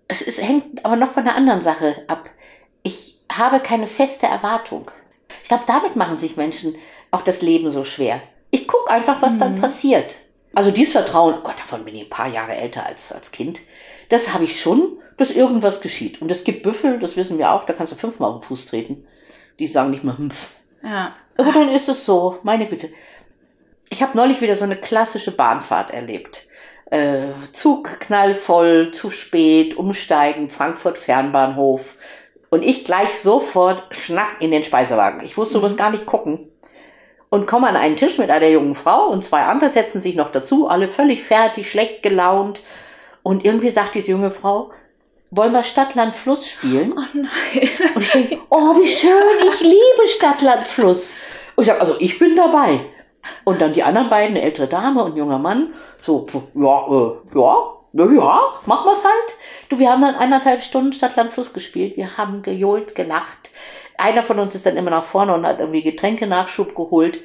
es 0.08 0.22
ist, 0.22 0.42
hängt 0.42 0.84
aber 0.84 0.96
noch 0.96 1.12
von 1.12 1.22
einer 1.22 1.36
anderen 1.36 1.62
Sache 1.62 2.04
ab. 2.08 2.30
Ich 2.82 3.20
habe 3.32 3.60
keine 3.60 3.86
feste 3.86 4.26
Erwartung. 4.26 4.90
Ich 5.42 5.48
glaube, 5.48 5.64
damit 5.66 5.96
machen 5.96 6.18
sich 6.18 6.36
Menschen 6.36 6.76
auch 7.10 7.22
das 7.22 7.42
Leben 7.42 7.70
so 7.70 7.84
schwer. 7.84 8.20
Ich 8.50 8.68
gucke 8.68 8.90
einfach, 8.90 9.22
was 9.22 9.34
mhm. 9.34 9.38
dann 9.40 9.54
passiert. 9.56 10.18
Also 10.54 10.70
dieses 10.70 10.92
Vertrauen, 10.92 11.34
oh 11.38 11.42
Gott, 11.42 11.58
davon 11.58 11.84
bin 11.84 11.94
ich 11.94 12.02
ein 12.02 12.10
paar 12.10 12.28
Jahre 12.28 12.54
älter 12.54 12.86
als 12.86 13.12
als 13.12 13.30
Kind, 13.30 13.60
das 14.08 14.32
habe 14.32 14.44
ich 14.44 14.60
schon, 14.60 14.98
dass 15.16 15.30
irgendwas 15.30 15.80
geschieht. 15.80 16.20
Und 16.20 16.30
es 16.30 16.44
gibt 16.44 16.62
Büffel, 16.62 16.98
das 16.98 17.16
wissen 17.16 17.38
wir 17.38 17.52
auch, 17.52 17.66
da 17.66 17.72
kannst 17.72 17.92
du 17.92 17.96
fünfmal 17.96 18.30
auf 18.30 18.40
den 18.40 18.48
Fuß 18.48 18.66
treten. 18.66 19.06
Die 19.58 19.66
sagen 19.66 19.90
nicht 19.90 20.04
mal 20.04 20.18
Hmpf. 20.18 20.50
Ja. 20.82 21.12
Aber 21.38 21.52
dann 21.52 21.68
ist 21.68 21.88
es 21.88 22.04
so, 22.04 22.38
meine 22.42 22.66
Güte. 22.66 22.90
Ich 23.90 24.02
habe 24.02 24.16
neulich 24.16 24.40
wieder 24.40 24.56
so 24.56 24.64
eine 24.64 24.76
klassische 24.76 25.30
Bahnfahrt 25.30 25.90
erlebt. 25.90 26.46
Äh, 26.90 27.28
Zug 27.52 28.00
knallvoll, 28.00 28.90
zu 28.90 29.10
spät, 29.10 29.76
umsteigen, 29.76 30.48
Frankfurt 30.48 30.98
Fernbahnhof. 30.98 31.94
Und 32.50 32.64
ich 32.64 32.84
gleich 32.84 33.18
sofort 33.18 33.82
schnack 33.94 34.36
in 34.40 34.50
den 34.50 34.62
Speisewagen. 34.62 35.20
Ich 35.24 35.36
wusste, 35.36 35.54
du 35.54 35.60
musst 35.60 35.74
mhm. 35.74 35.80
gar 35.80 35.90
nicht 35.90 36.06
gucken 36.06 36.48
und 37.28 37.46
komme 37.46 37.68
an 37.68 37.76
einen 37.76 37.96
Tisch 37.96 38.18
mit 38.18 38.30
einer 38.30 38.48
jungen 38.48 38.74
Frau 38.74 39.08
und 39.08 39.24
zwei 39.24 39.42
andere 39.42 39.70
setzen 39.70 40.00
sich 40.00 40.14
noch 40.14 40.30
dazu, 40.30 40.68
alle 40.68 40.88
völlig 40.88 41.22
fertig, 41.22 41.70
schlecht 41.70 42.02
gelaunt. 42.02 42.60
Und 43.22 43.44
irgendwie 43.44 43.70
sagt 43.70 43.94
diese 43.94 44.12
junge 44.12 44.30
Frau, 44.30 44.70
wollen 45.30 45.52
wir 45.52 45.62
Stadtland 45.62 46.14
Fluss 46.14 46.48
spielen? 46.48 46.94
Oh 46.96 47.02
nein. 47.12 47.68
Und 47.94 48.02
ich 48.02 48.10
denke, 48.10 48.38
oh, 48.50 48.76
wie 48.76 48.86
schön, 48.86 49.10
ich 49.48 49.60
liebe 49.60 50.08
Stadtland 50.08 50.66
Fluss. 50.66 51.14
Und 51.54 51.62
ich 51.62 51.68
sage, 51.68 51.80
also 51.80 51.96
ich 51.98 52.18
bin 52.18 52.36
dabei. 52.36 52.80
Und 53.44 53.60
dann 53.60 53.72
die 53.72 53.82
anderen 53.82 54.08
beiden, 54.08 54.36
eine 54.36 54.44
ältere 54.44 54.68
Dame 54.68 55.02
und 55.02 55.12
ein 55.12 55.16
junger 55.16 55.38
Mann, 55.38 55.74
so, 56.00 56.24
ja, 56.54 56.86
äh, 56.86 57.38
ja, 57.38 57.76
ja, 57.92 58.40
machen 58.66 58.86
wir's 58.86 59.04
halt. 59.04 59.36
Du, 59.68 59.78
wir 59.78 59.90
haben 59.90 60.02
dann 60.02 60.14
eineinhalb 60.14 60.62
Stunden 60.62 60.92
Stadtland 60.92 61.32
Fluss 61.32 61.52
gespielt. 61.52 61.96
Wir 61.96 62.16
haben 62.16 62.42
gejohlt, 62.42 62.94
gelacht. 62.94 63.50
Einer 63.98 64.22
von 64.22 64.38
uns 64.38 64.54
ist 64.54 64.66
dann 64.66 64.76
immer 64.76 64.90
nach 64.90 65.04
vorne 65.04 65.34
und 65.34 65.46
hat 65.46 65.60
irgendwie 65.60 65.82
Getränkenachschub 65.82 66.74
geholt. 66.74 67.20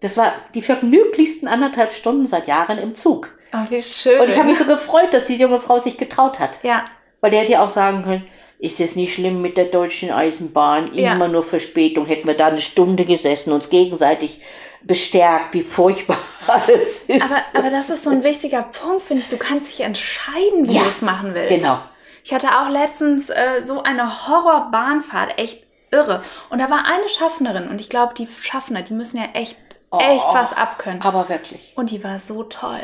Das 0.00 0.16
war 0.16 0.32
die 0.54 0.62
vergnüglichsten 0.62 1.48
anderthalb 1.48 1.92
Stunden 1.92 2.24
seit 2.24 2.48
Jahren 2.48 2.78
im 2.78 2.94
Zug. 2.94 3.30
Ach, 3.52 3.70
wie 3.70 3.80
schön. 3.80 4.20
Und 4.20 4.28
ich 4.28 4.36
habe 4.36 4.48
mich 4.48 4.58
so 4.58 4.66
gefreut, 4.66 5.14
dass 5.14 5.24
die 5.24 5.36
junge 5.36 5.60
Frau 5.60 5.78
sich 5.78 5.96
getraut 5.96 6.38
hat. 6.38 6.58
Ja. 6.62 6.84
Weil 7.20 7.30
der 7.30 7.40
hätte 7.40 7.52
ja 7.52 7.64
auch 7.64 7.68
sagen 7.68 8.02
können, 8.04 8.26
ist 8.58 8.80
es 8.80 8.96
nicht 8.96 9.12
schlimm 9.12 9.42
mit 9.42 9.56
der 9.56 9.66
deutschen 9.66 10.10
Eisenbahn? 10.10 10.90
Ja. 10.94 11.12
Immer 11.12 11.28
nur 11.28 11.42
Verspätung. 11.42 12.06
Hätten 12.06 12.26
wir 12.26 12.36
da 12.36 12.46
eine 12.46 12.60
Stunde 12.60 13.04
gesessen, 13.04 13.52
uns 13.52 13.68
gegenseitig 13.68 14.40
bestärkt, 14.82 15.52
wie 15.52 15.62
furchtbar 15.62 16.16
alles 16.46 17.00
ist. 17.00 17.22
Aber, 17.22 17.66
aber 17.66 17.70
das 17.70 17.90
ist 17.90 18.04
so 18.04 18.10
ein 18.10 18.24
wichtiger 18.24 18.62
Punkt, 18.62 19.02
finde 19.02 19.22
ich. 19.22 19.28
Du 19.28 19.36
kannst 19.36 19.68
dich 19.68 19.80
entscheiden, 19.80 20.68
wie 20.68 20.74
ja, 20.74 20.82
du 20.82 20.88
es 20.88 21.02
machen 21.02 21.34
willst. 21.34 21.48
Genau. 21.48 21.78
Ich 22.24 22.32
hatte 22.32 22.48
auch 22.48 22.68
letztens 22.70 23.30
äh, 23.30 23.62
so 23.66 23.82
eine 23.82 24.26
Horrorbahnfahrt, 24.26 25.38
echt 25.38 25.64
irre. 25.90 26.20
Und 26.50 26.58
da 26.58 26.70
war 26.70 26.84
eine 26.84 27.08
Schaffnerin 27.08 27.68
und 27.68 27.80
ich 27.80 27.88
glaube, 27.88 28.14
die 28.14 28.26
Schaffner, 28.26 28.82
die 28.82 28.94
müssen 28.94 29.18
ja 29.18 29.28
echt, 29.34 29.56
oh, 29.90 29.98
echt 29.98 30.26
was 30.32 30.52
abkönnen. 30.52 31.02
Aber 31.02 31.28
wirklich. 31.28 31.72
Und 31.76 31.90
die 31.90 32.02
war 32.02 32.18
so 32.18 32.42
toll. 32.42 32.80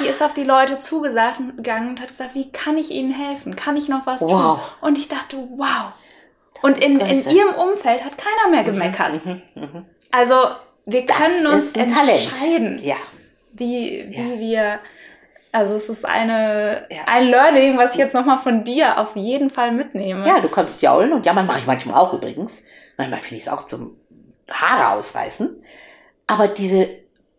Die 0.00 0.06
ist 0.06 0.22
auf 0.22 0.34
die 0.34 0.44
Leute 0.44 0.78
zugegangen 0.78 1.90
und 1.90 2.00
hat 2.00 2.08
gesagt, 2.08 2.34
wie 2.34 2.50
kann 2.50 2.76
ich 2.76 2.90
ihnen 2.90 3.12
helfen? 3.12 3.56
Kann 3.56 3.76
ich 3.76 3.88
noch 3.88 4.06
was 4.06 4.20
wow. 4.20 4.30
tun? 4.30 4.60
Und 4.80 4.98
ich 4.98 5.08
dachte, 5.08 5.36
wow. 5.56 5.92
Das 6.54 6.64
und 6.64 6.82
in, 6.82 7.00
in 7.00 7.30
ihrem 7.30 7.54
Umfeld 7.54 8.04
hat 8.04 8.18
keiner 8.18 8.50
mehr 8.50 8.64
gemeckert. 8.64 9.24
Mhm, 9.24 9.42
mhm, 9.54 9.62
mhm. 9.62 9.86
Also 10.10 10.34
wir 10.86 11.06
können 11.06 11.46
uns 11.46 11.74
entscheiden, 11.74 12.78
ja. 12.82 12.96
wie, 13.52 14.04
wie 14.08 14.32
ja. 14.32 14.38
wir 14.38 14.80
also 15.52 15.74
es 15.74 15.88
ist 15.88 16.04
eine, 16.04 16.86
ja. 16.90 16.98
ein 17.06 17.28
Learning, 17.28 17.78
was 17.78 17.92
ich 17.92 17.98
jetzt 17.98 18.14
nochmal 18.14 18.38
von 18.38 18.64
dir 18.64 18.98
auf 18.98 19.16
jeden 19.16 19.50
Fall 19.50 19.72
mitnehme. 19.72 20.26
Ja, 20.26 20.40
du 20.40 20.48
kannst 20.48 20.82
jaulen 20.82 21.12
und 21.12 21.24
jammern 21.24 21.46
mache 21.46 21.60
ich 21.60 21.66
manchmal 21.66 21.98
auch 21.98 22.12
übrigens. 22.12 22.64
Manchmal 22.96 23.20
finde 23.20 23.36
ich 23.36 23.42
es 23.44 23.48
auch 23.48 23.64
zum 23.64 23.96
Haare 24.50 24.96
ausreißen. 24.96 25.62
Aber 26.26 26.48
diese 26.48 26.88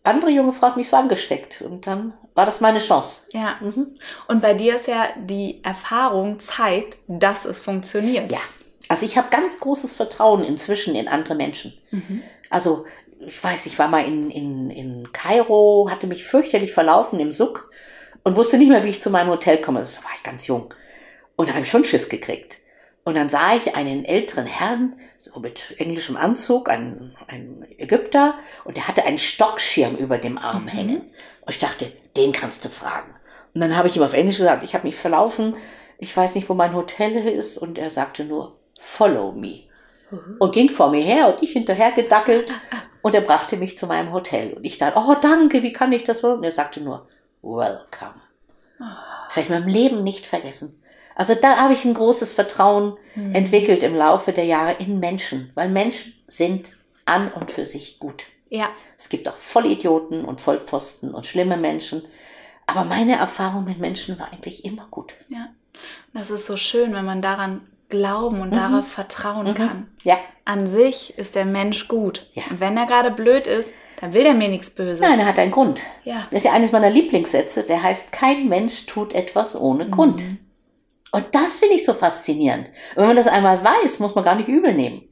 andere 0.03 0.31
junge 0.31 0.53
Frau 0.53 0.67
hat 0.67 0.77
mich 0.77 0.89
so 0.89 0.95
angesteckt 0.95 1.61
und 1.61 1.85
dann 1.87 2.13
war 2.33 2.45
das 2.45 2.61
meine 2.61 2.79
Chance. 2.79 3.21
Ja. 3.31 3.55
Mhm. 3.59 3.97
Und 4.27 4.41
bei 4.41 4.53
dir 4.53 4.77
ist 4.77 4.87
ja 4.87 5.07
die 5.17 5.61
Erfahrung 5.63 6.39
zeigt, 6.39 6.97
dass 7.07 7.45
es 7.45 7.59
funktioniert. 7.59 8.31
Ja. 8.31 8.39
Also 8.87 9.05
ich 9.05 9.17
habe 9.17 9.27
ganz 9.29 9.59
großes 9.59 9.93
Vertrauen 9.93 10.43
inzwischen 10.43 10.95
in 10.95 11.07
andere 11.07 11.35
Menschen. 11.35 11.77
Mhm. 11.91 12.23
Also 12.49 12.85
ich 13.19 13.43
weiß, 13.43 13.65
ich 13.65 13.77
war 13.77 13.87
mal 13.87 14.05
in, 14.05 14.31
in, 14.31 14.69
in 14.69 15.11
Kairo, 15.11 15.89
hatte 15.91 16.07
mich 16.07 16.23
fürchterlich 16.23 16.73
verlaufen 16.73 17.19
im 17.19 17.31
Suck 17.31 17.69
und 18.23 18.35
wusste 18.37 18.57
nicht 18.57 18.69
mehr, 18.69 18.83
wie 18.83 18.89
ich 18.89 19.01
zu 19.01 19.09
meinem 19.09 19.29
Hotel 19.29 19.57
komme. 19.57 19.81
Da 19.81 20.03
war 20.03 20.11
ich 20.15 20.23
ganz 20.23 20.47
jung. 20.47 20.73
Und 21.35 21.49
da 21.49 21.53
habe 21.53 21.63
ich 21.63 21.69
schon 21.69 21.83
Schiss 21.83 22.09
gekriegt. 22.09 22.59
Und 23.03 23.15
dann 23.15 23.29
sah 23.29 23.55
ich 23.55 23.75
einen 23.75 24.05
älteren 24.05 24.45
Herrn, 24.45 24.95
so 25.17 25.39
mit 25.39 25.75
englischem 25.77 26.17
Anzug, 26.17 26.69
ein, 26.69 27.15
Ägypter, 27.77 28.35
und 28.65 28.77
der 28.77 28.87
hatte 28.87 29.05
einen 29.05 29.19
Stockschirm 29.19 29.95
über 29.95 30.17
dem 30.17 30.37
Arm 30.37 30.63
mhm. 30.63 30.69
hängen. 30.69 31.01
Und 31.41 31.49
ich 31.49 31.59
dachte, 31.59 31.91
den 32.17 32.33
kannst 32.33 32.65
du 32.65 32.69
fragen. 32.69 33.15
Und 33.53 33.61
dann 33.61 33.75
habe 33.75 33.87
ich 33.87 33.95
ihm 33.95 34.03
auf 34.03 34.13
Englisch 34.13 34.37
gesagt, 34.37 34.63
ich 34.63 34.73
habe 34.73 34.85
mich 34.85 34.95
verlaufen, 34.95 35.55
ich 35.97 36.15
weiß 36.15 36.35
nicht, 36.35 36.49
wo 36.49 36.53
mein 36.53 36.75
Hotel 36.75 37.15
ist. 37.15 37.57
Und 37.57 37.77
er 37.77 37.89
sagte 37.91 38.23
nur, 38.25 38.57
follow 38.79 39.31
me. 39.31 39.63
Mhm. 40.11 40.35
Und 40.39 40.53
ging 40.53 40.69
vor 40.69 40.89
mir 40.91 41.01
her 41.01 41.33
und 41.33 41.43
ich 41.43 41.51
hinterher 41.51 41.91
gedackelt. 41.91 42.53
Und 43.01 43.15
er 43.15 43.21
brachte 43.21 43.57
mich 43.57 43.77
zu 43.77 43.87
meinem 43.87 44.11
Hotel. 44.11 44.53
Und 44.53 44.65
ich 44.65 44.77
dachte, 44.77 44.99
oh 44.99 45.15
danke, 45.19 45.63
wie 45.63 45.73
kann 45.73 45.93
ich 45.93 46.03
das 46.03 46.19
so? 46.19 46.33
Und 46.33 46.43
er 46.43 46.51
sagte 46.51 46.81
nur, 46.81 47.07
welcome. 47.41 48.21
Das 48.77 49.35
werde 49.35 49.41
ich 49.41 49.49
meinem 49.49 49.67
Leben 49.67 50.03
nicht 50.03 50.27
vergessen. 50.27 50.78
Also 51.19 51.35
da 51.35 51.57
habe 51.57 51.73
ich 51.73 51.83
ein 51.83 51.93
großes 51.93 52.31
Vertrauen 52.31 52.93
mhm. 53.13 53.33
entwickelt 53.33 53.83
im 53.83 53.93
Laufe 53.93 54.31
der 54.31 54.45
Jahre 54.45 54.77
in 54.79 55.01
Menschen, 55.01 55.51
weil 55.53 55.67
Menschen 55.67 56.13
sind 56.27 56.71
an 57.03 57.29
und 57.33 57.51
für 57.51 57.65
sich 57.65 57.99
gut. 57.99 58.23
Ja. 58.47 58.69
Es 58.97 59.09
gibt 59.09 59.27
auch 59.27 59.35
Vollidioten 59.35 60.23
und 60.23 60.39
Vollpfosten 60.39 61.13
und 61.13 61.25
schlimme 61.25 61.57
Menschen. 61.57 62.03
Aber 62.67 62.85
meine 62.85 63.17
Erfahrung 63.17 63.65
mit 63.65 63.79
Menschen 63.79 64.17
war 64.17 64.31
eigentlich 64.31 64.63
immer 64.63 64.87
gut. 64.89 65.13
Ja. 65.27 65.49
Das 66.13 66.29
ist 66.29 66.45
so 66.45 66.55
schön, 66.55 66.93
wenn 66.93 67.03
man 67.03 67.21
daran 67.21 67.67
glauben 67.89 68.39
und 68.39 68.51
mhm. 68.51 68.55
darauf 68.55 68.87
vertrauen 68.87 69.47
mhm. 69.47 69.55
kann. 69.55 69.87
Ja. 70.03 70.15
An 70.45 70.67
sich 70.67 71.17
ist 71.17 71.35
der 71.35 71.45
Mensch 71.45 71.89
gut. 71.89 72.27
Ja. 72.31 72.43
Und 72.49 72.61
wenn 72.61 72.77
er 72.77 72.85
gerade 72.85 73.11
blöd 73.11 73.45
ist, 73.45 73.69
dann 73.99 74.13
will 74.13 74.23
der 74.23 74.35
mir 74.35 74.47
nichts 74.47 74.69
Böses. 74.69 75.01
Nein, 75.01 75.19
er 75.19 75.25
hat 75.25 75.37
einen 75.37 75.51
Grund. 75.51 75.83
Ja. 76.05 76.27
Das 76.29 76.37
ist 76.37 76.45
ja 76.45 76.53
eines 76.53 76.71
meiner 76.71 76.89
Lieblingssätze. 76.89 77.63
Der 77.63 77.83
heißt, 77.83 78.13
kein 78.13 78.47
Mensch 78.47 78.85
tut 78.85 79.11
etwas 79.11 79.59
ohne 79.59 79.83
mhm. 79.83 79.91
Grund. 79.91 80.23
Und 81.11 81.25
das 81.31 81.59
finde 81.59 81.75
ich 81.75 81.85
so 81.85 81.93
faszinierend. 81.93 82.67
Und 82.67 82.97
wenn 82.97 83.07
man 83.07 83.15
das 83.15 83.27
einmal 83.27 83.63
weiß, 83.63 83.99
muss 83.99 84.15
man 84.15 84.23
gar 84.23 84.35
nicht 84.35 84.47
übel 84.47 84.73
nehmen. 84.73 85.03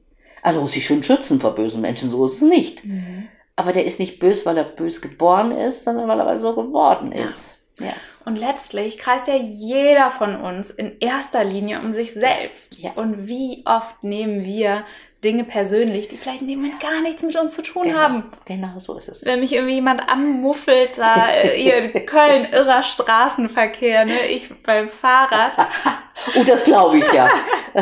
Also 0.43 0.61
muss 0.61 0.73
sich 0.73 0.85
schon 0.85 1.03
schützen 1.03 1.39
vor 1.39 1.55
bösen 1.55 1.81
Menschen, 1.81 2.09
so 2.09 2.25
ist 2.25 2.35
es 2.35 2.41
nicht. 2.41 2.85
Mhm. 2.85 3.27
Aber 3.55 3.71
der 3.71 3.85
ist 3.85 3.99
nicht 3.99 4.19
bös, 4.19 4.45
weil 4.45 4.57
er 4.57 4.63
bös 4.63 5.01
geboren 5.01 5.51
ist, 5.51 5.83
sondern 5.83 6.07
weil 6.07 6.19
er 6.19 6.39
so 6.39 6.55
geworden 6.55 7.11
ist. 7.11 7.57
Ja. 7.79 7.87
ja. 7.87 7.93
Und 8.23 8.37
letztlich 8.37 8.97
kreist 8.97 9.27
ja 9.27 9.35
jeder 9.35 10.11
von 10.11 10.35
uns 10.41 10.69
in 10.69 10.99
erster 10.99 11.43
Linie 11.43 11.79
um 11.79 11.93
sich 11.93 12.13
selbst. 12.13 12.77
Ja. 12.77 12.91
Und 12.91 13.27
wie 13.27 13.63
oft 13.65 14.03
nehmen 14.03 14.43
wir 14.43 14.83
Dinge 15.27 15.43
persönlich, 15.43 16.07
die 16.07 16.15
vielleicht 16.15 16.41
in 16.41 16.47
dem 16.47 16.61
Moment 16.61 16.79
gar 16.79 17.01
nichts 17.01 17.21
mit 17.21 17.35
uns 17.35 17.53
zu 17.53 17.61
tun 17.61 17.83
genau, 17.83 17.97
haben. 17.97 18.23
Genau, 18.45 18.79
so 18.79 18.97
ist 18.97 19.09
es. 19.09 19.25
Wenn 19.25 19.41
mich 19.41 19.51
irgendwie 19.51 19.75
jemand 19.75 20.07
anmuffelt, 20.07 20.97
da 20.97 21.27
hier 21.53 21.93
in 21.93 22.05
Köln 22.05 22.47
irrer 22.49 22.81
Straßenverkehr, 22.81 24.05
ne? 24.05 24.27
ich 24.29 24.47
beim 24.63 24.87
Fahrrad. 24.87 25.51
oh, 26.39 26.43
das 26.45 26.63
glaube 26.63 26.99
ich 26.99 27.11
ja. 27.11 27.29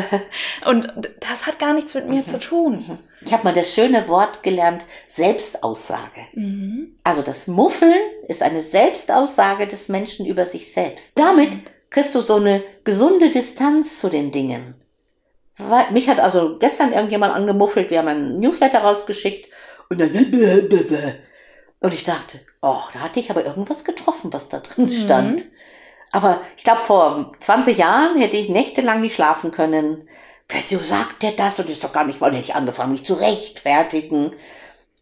Und 0.66 0.92
das 1.20 1.46
hat 1.46 1.60
gar 1.60 1.72
nichts 1.72 1.94
mit 1.94 2.08
mir 2.08 2.26
zu 2.26 2.40
tun. 2.40 2.98
Ich 3.24 3.32
habe 3.32 3.44
mal 3.44 3.54
das 3.54 3.72
schöne 3.72 4.08
Wort 4.08 4.42
gelernt, 4.42 4.84
Selbstaussage. 5.06 6.22
Mhm. 6.34 6.96
Also 7.04 7.22
das 7.22 7.46
Muffeln 7.46 7.94
ist 8.26 8.42
eine 8.42 8.60
Selbstaussage 8.60 9.68
des 9.68 9.88
Menschen 9.88 10.26
über 10.26 10.46
sich 10.46 10.72
selbst. 10.72 11.12
Damit 11.14 11.56
kriegst 11.90 12.16
du 12.16 12.20
so 12.20 12.34
eine 12.34 12.64
gesunde 12.82 13.30
Distanz 13.30 14.00
zu 14.00 14.08
den 14.08 14.32
Dingen. 14.32 14.74
Mich 15.90 16.08
hat 16.08 16.20
also 16.20 16.58
gestern 16.58 16.92
irgendjemand 16.92 17.34
angemuffelt, 17.34 17.90
wir 17.90 17.98
haben 17.98 18.08
einen 18.08 18.40
Newsletter 18.40 18.80
rausgeschickt 18.80 19.52
und 19.88 20.00
dann 20.00 20.12
und 21.80 21.94
ich 21.94 22.04
dachte, 22.04 22.40
oh, 22.62 22.80
da 22.92 23.00
hatte 23.00 23.20
ich 23.20 23.30
aber 23.30 23.44
irgendwas 23.44 23.84
getroffen, 23.84 24.32
was 24.32 24.48
da 24.48 24.58
drin 24.58 24.86
mhm. 24.86 24.92
stand. 24.92 25.44
Mhm. 25.44 25.50
Aber 26.12 26.40
ich 26.56 26.64
glaube, 26.64 26.82
vor 26.82 27.32
20 27.38 27.78
Jahren 27.78 28.18
hätte 28.18 28.36
ich 28.36 28.48
nächtelang 28.48 29.00
nicht 29.00 29.14
schlafen 29.14 29.50
können. 29.50 30.08
Wieso 30.48 30.78
sagt 30.78 31.22
der 31.22 31.32
das? 31.32 31.58
Und 31.58 31.68
ist 31.68 31.84
doch 31.84 31.92
gar 31.92 32.04
nicht, 32.04 32.20
hätte 32.20 32.36
ich 32.36 32.54
angefangen, 32.54 32.92
mich 32.92 33.04
zu 33.04 33.14
rechtfertigen. 33.14 34.32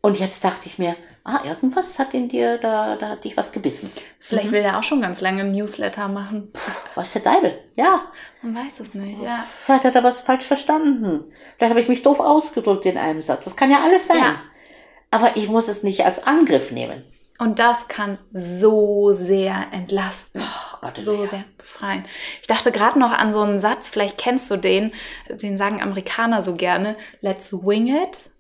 Und 0.01 0.19
jetzt 0.19 0.45
dachte 0.45 0.67
ich 0.67 0.79
mir, 0.79 0.97
ah, 1.25 1.41
irgendwas 1.45 1.99
hat 1.99 2.15
in 2.15 2.29
dir, 2.29 2.59
da, 2.59 2.97
da 2.97 3.09
hat 3.11 3.25
dich 3.25 3.37
was 3.37 3.51
gebissen. 3.53 3.91
Vielleicht 4.19 4.49
mhm. 4.49 4.53
will 4.53 4.63
er 4.63 4.79
auch 4.79 4.83
schon 4.83 5.01
ganz 5.01 5.21
lange 5.21 5.43
ein 5.43 5.49
Newsletter 5.49 6.09
machen. 6.09 6.51
Puh, 6.53 6.73
was 6.95 7.13
der 7.15 7.23
Deibel? 7.23 7.59
Ja. 7.77 8.13
Man 8.43 8.55
weiß 8.55 8.81
es 8.81 8.95
nicht, 8.95 9.21
ja. 9.21 9.45
Vielleicht 9.49 9.85
hat 9.85 9.95
er 9.95 10.05
was 10.05 10.21
falsch 10.21 10.45
verstanden. 10.45 11.25
Vielleicht 11.57 11.71
habe 11.71 11.81
ich 11.81 11.89
mich 11.89 12.03
doof 12.03 12.21
ausgedrückt 12.21 12.87
in 12.87 12.99
einem 12.99 13.23
Satz. 13.23 13.45
Das 13.45 13.57
kann 13.57 13.71
ja 13.71 13.83
alles 13.83 14.07
sein. 14.07 14.19
Ja. 14.19 14.43
Aber 15.11 15.37
ich 15.37 15.49
muss 15.49 15.69
es 15.69 15.83
nicht 15.83 16.05
als 16.05 16.27
Angriff 16.27 16.71
nehmen. 16.71 17.05
Und 17.39 17.59
das 17.59 17.89
kann 17.89 18.19
so 18.31 19.13
sehr 19.13 19.67
entlasten. 19.73 20.41
Oh 20.41 20.79
Gott, 20.83 21.01
so 21.01 21.23
ja. 21.23 21.27
sehr 21.29 21.45
befreien. 21.59 22.05
Ich 22.41 22.47
dachte 22.47 22.71
gerade 22.71 22.99
noch 22.99 23.13
an 23.13 23.33
so 23.33 23.41
einen 23.41 23.59
Satz, 23.59 23.89
vielleicht 23.89 24.19
kennst 24.19 24.51
du 24.51 24.57
den, 24.57 24.93
den 25.29 25.57
sagen 25.57 25.83
Amerikaner 25.83 26.43
so 26.43 26.55
gerne. 26.55 26.97
Let's 27.23 27.53
wing 27.53 27.89
it. 27.89 28.31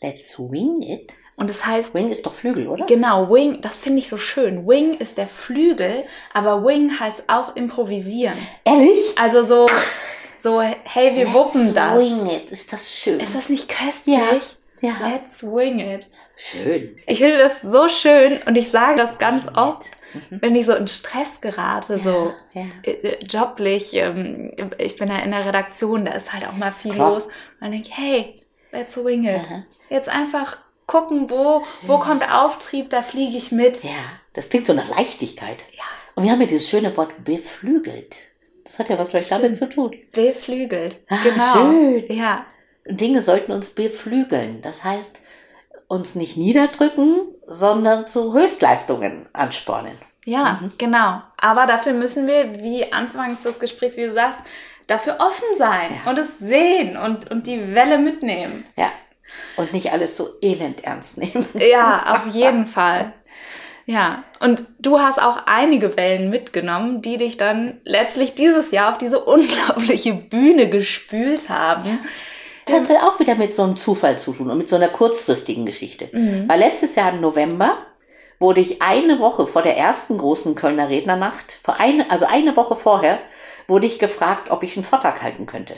Let's 0.00 0.38
wing 0.38 0.82
it? 0.82 1.14
Und 1.36 1.48
das 1.48 1.64
heißt. 1.64 1.94
Wing 1.94 2.08
ist 2.08 2.26
doch 2.26 2.34
Flügel, 2.34 2.68
oder? 2.68 2.84
Genau, 2.86 3.30
Wing, 3.30 3.60
das 3.60 3.78
finde 3.78 4.00
ich 4.00 4.08
so 4.08 4.18
schön. 4.18 4.66
Wing 4.66 4.94
ist 4.94 5.18
der 5.18 5.26
Flügel, 5.26 6.04
aber 6.34 6.64
Wing 6.64 6.98
heißt 7.00 7.28
auch 7.28 7.56
improvisieren. 7.56 8.36
Ehrlich? 8.64 9.16
Also 9.16 9.44
so, 9.44 9.66
so, 10.38 10.60
hey, 10.60 11.14
wir 11.14 11.24
Let's 11.24 11.34
wuppen 11.34 11.74
das. 11.74 11.98
Wing 11.98 12.26
it, 12.26 12.50
ist 12.50 12.72
das 12.72 12.94
schön. 12.94 13.20
Ist 13.20 13.34
das 13.34 13.48
nicht 13.48 13.68
köstlich? 13.68 14.16
Ja. 14.80 14.88
ja. 14.88 15.08
Let's 15.08 15.42
wing 15.42 15.80
it. 15.80 16.08
Schön. 16.36 16.96
Ich 17.06 17.18
finde 17.18 17.38
das 17.38 17.52
so 17.62 17.88
schön 17.88 18.40
und 18.46 18.56
ich 18.56 18.70
sage 18.70 18.96
das 18.96 19.18
ganz 19.18 19.46
oft, 19.54 19.90
mhm. 20.14 20.42
wenn 20.42 20.56
ich 20.56 20.66
so 20.66 20.72
in 20.72 20.88
Stress 20.88 21.40
gerate, 21.40 21.96
ja, 21.96 22.02
so 22.02 22.34
ja. 22.52 22.64
Äh, 22.82 23.18
joblich. 23.28 23.94
Ähm, 23.94 24.52
ich 24.78 24.96
bin 24.96 25.08
ja 25.08 25.18
in 25.18 25.30
der 25.30 25.46
Redaktion, 25.46 26.04
da 26.04 26.12
ist 26.12 26.32
halt 26.32 26.46
auch 26.46 26.56
mal 26.56 26.72
viel 26.72 26.92
Klar. 26.92 27.14
los. 27.14 27.24
Und 27.24 27.32
dann 27.60 27.72
denke 27.72 27.88
ich, 27.88 27.96
hey, 27.96 28.36
let's 28.72 28.96
wing 28.96 29.24
it. 29.24 29.40
Aha. 29.40 29.64
Jetzt 29.88 30.08
einfach 30.08 30.58
gucken, 30.86 31.30
wo, 31.30 31.62
wo 31.86 31.98
kommt 31.98 32.28
Auftrieb, 32.30 32.90
da 32.90 33.02
fliege 33.02 33.36
ich 33.36 33.52
mit. 33.52 33.82
Ja, 33.82 33.90
das 34.32 34.48
klingt 34.48 34.66
so 34.66 34.74
nach 34.74 34.88
Leichtigkeit. 34.88 35.66
Ja. 35.76 35.84
Und 36.14 36.24
wir 36.24 36.32
haben 36.32 36.40
ja 36.40 36.46
dieses 36.46 36.68
schöne 36.68 36.96
Wort 36.96 37.24
beflügelt. 37.24 38.18
Das 38.64 38.78
hat 38.78 38.88
ja 38.88 38.98
was 38.98 39.10
vielleicht 39.10 39.30
damit 39.30 39.56
zu 39.56 39.68
tun. 39.68 39.94
Beflügelt. 40.12 41.04
Ah, 41.08 41.16
genau. 41.22 41.52
Schön. 41.52 42.16
Ja. 42.16 42.46
Dinge 42.86 43.20
sollten 43.20 43.52
uns 43.52 43.70
beflügeln. 43.70 44.60
Das 44.62 44.84
heißt, 44.84 45.20
uns 45.88 46.14
nicht 46.14 46.36
niederdrücken, 46.36 47.20
sondern 47.46 48.06
zu 48.06 48.32
Höchstleistungen 48.32 49.28
anspornen. 49.32 49.96
Ja, 50.24 50.60
mhm. 50.62 50.72
genau. 50.78 51.22
Aber 51.36 51.66
dafür 51.66 51.92
müssen 51.92 52.26
wir, 52.26 52.62
wie 52.62 52.92
anfangs 52.92 53.42
des 53.42 53.58
Gesprächs, 53.58 53.96
wie 53.96 54.06
du 54.06 54.14
sagst, 54.14 54.38
dafür 54.86 55.18
offen 55.20 55.48
sein 55.56 55.90
ja. 56.04 56.10
und 56.10 56.18
es 56.18 56.38
sehen 56.38 56.96
und, 56.96 57.30
und 57.30 57.46
die 57.46 57.74
Welle 57.74 57.98
mitnehmen. 57.98 58.64
Ja, 58.76 58.90
und 59.56 59.72
nicht 59.72 59.92
alles 59.92 60.16
so 60.16 60.30
elend 60.40 60.84
ernst 60.84 61.18
nehmen. 61.18 61.46
Ja, 61.54 62.20
auf 62.26 62.34
jeden 62.34 62.66
Fall. 62.66 63.12
Ja, 63.84 64.24
und 64.40 64.64
du 64.78 65.00
hast 65.00 65.20
auch 65.20 65.38
einige 65.46 65.96
Wellen 65.96 66.30
mitgenommen, 66.30 67.02
die 67.02 67.16
dich 67.16 67.36
dann 67.36 67.80
letztlich 67.84 68.34
dieses 68.34 68.70
Jahr 68.70 68.92
auf 68.92 68.98
diese 68.98 69.20
unglaubliche 69.20 70.14
Bühne 70.14 70.70
gespült 70.70 71.48
haben. 71.48 71.98
Das 72.66 72.80
hatte 72.80 72.94
auch 73.02 73.18
wieder 73.18 73.34
mit 73.34 73.54
so 73.54 73.62
einem 73.62 73.76
Zufall 73.76 74.18
zu 74.18 74.32
tun 74.32 74.50
und 74.50 74.58
mit 74.58 74.68
so 74.68 74.76
einer 74.76 74.88
kurzfristigen 74.88 75.66
Geschichte. 75.66 76.08
Mhm. 76.12 76.48
Weil 76.48 76.60
letztes 76.60 76.94
Jahr 76.94 77.12
im 77.12 77.20
November 77.20 77.76
wurde 78.38 78.60
ich 78.60 78.82
eine 78.82 79.18
Woche 79.18 79.46
vor 79.46 79.62
der 79.62 79.76
ersten 79.76 80.18
großen 80.18 80.54
Kölner 80.54 80.88
Rednernacht, 80.88 81.60
vor 81.64 81.80
eine, 81.80 82.10
also 82.10 82.26
eine 82.26 82.56
Woche 82.56 82.76
vorher, 82.76 83.18
wurde 83.66 83.86
ich 83.86 83.98
gefragt, 83.98 84.50
ob 84.50 84.62
ich 84.62 84.76
einen 84.76 84.84
Vortrag 84.84 85.22
halten 85.22 85.46
könnte. 85.46 85.74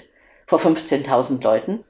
Vor 0.46 0.58
15.000 0.58 1.42
Leuten. 1.42 1.84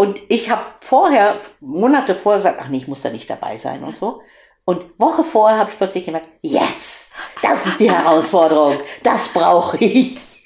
Und 0.00 0.18
ich 0.30 0.48
habe 0.48 0.64
vorher, 0.80 1.36
Monate 1.60 2.14
vorher 2.14 2.38
gesagt, 2.38 2.58
ach 2.58 2.68
nee, 2.68 2.78
ich 2.78 2.88
muss 2.88 3.02
da 3.02 3.10
nicht 3.10 3.28
dabei 3.28 3.58
sein 3.58 3.84
und 3.84 3.98
so. 3.98 4.22
Und 4.64 4.98
Woche 4.98 5.24
vorher 5.24 5.58
habe 5.58 5.68
ich 5.70 5.76
plötzlich 5.76 6.06
gemerkt, 6.06 6.26
yes, 6.40 7.10
das 7.42 7.66
ist 7.66 7.80
die 7.80 7.90
Herausforderung, 7.92 8.78
das 9.02 9.28
brauche 9.28 9.76
ich. 9.76 10.42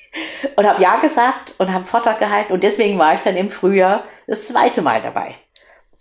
Und 0.56 0.66
habe 0.68 0.82
ja 0.82 0.96
gesagt 0.96 1.54
und 1.58 1.68
habe 1.68 1.76
einen 1.76 1.84
Vortrag 1.84 2.18
gehalten 2.18 2.52
und 2.52 2.64
deswegen 2.64 2.98
war 2.98 3.14
ich 3.14 3.20
dann 3.20 3.36
im 3.36 3.48
Frühjahr 3.48 4.02
das 4.26 4.48
zweite 4.48 4.82
Mal 4.82 5.00
dabei. 5.00 5.36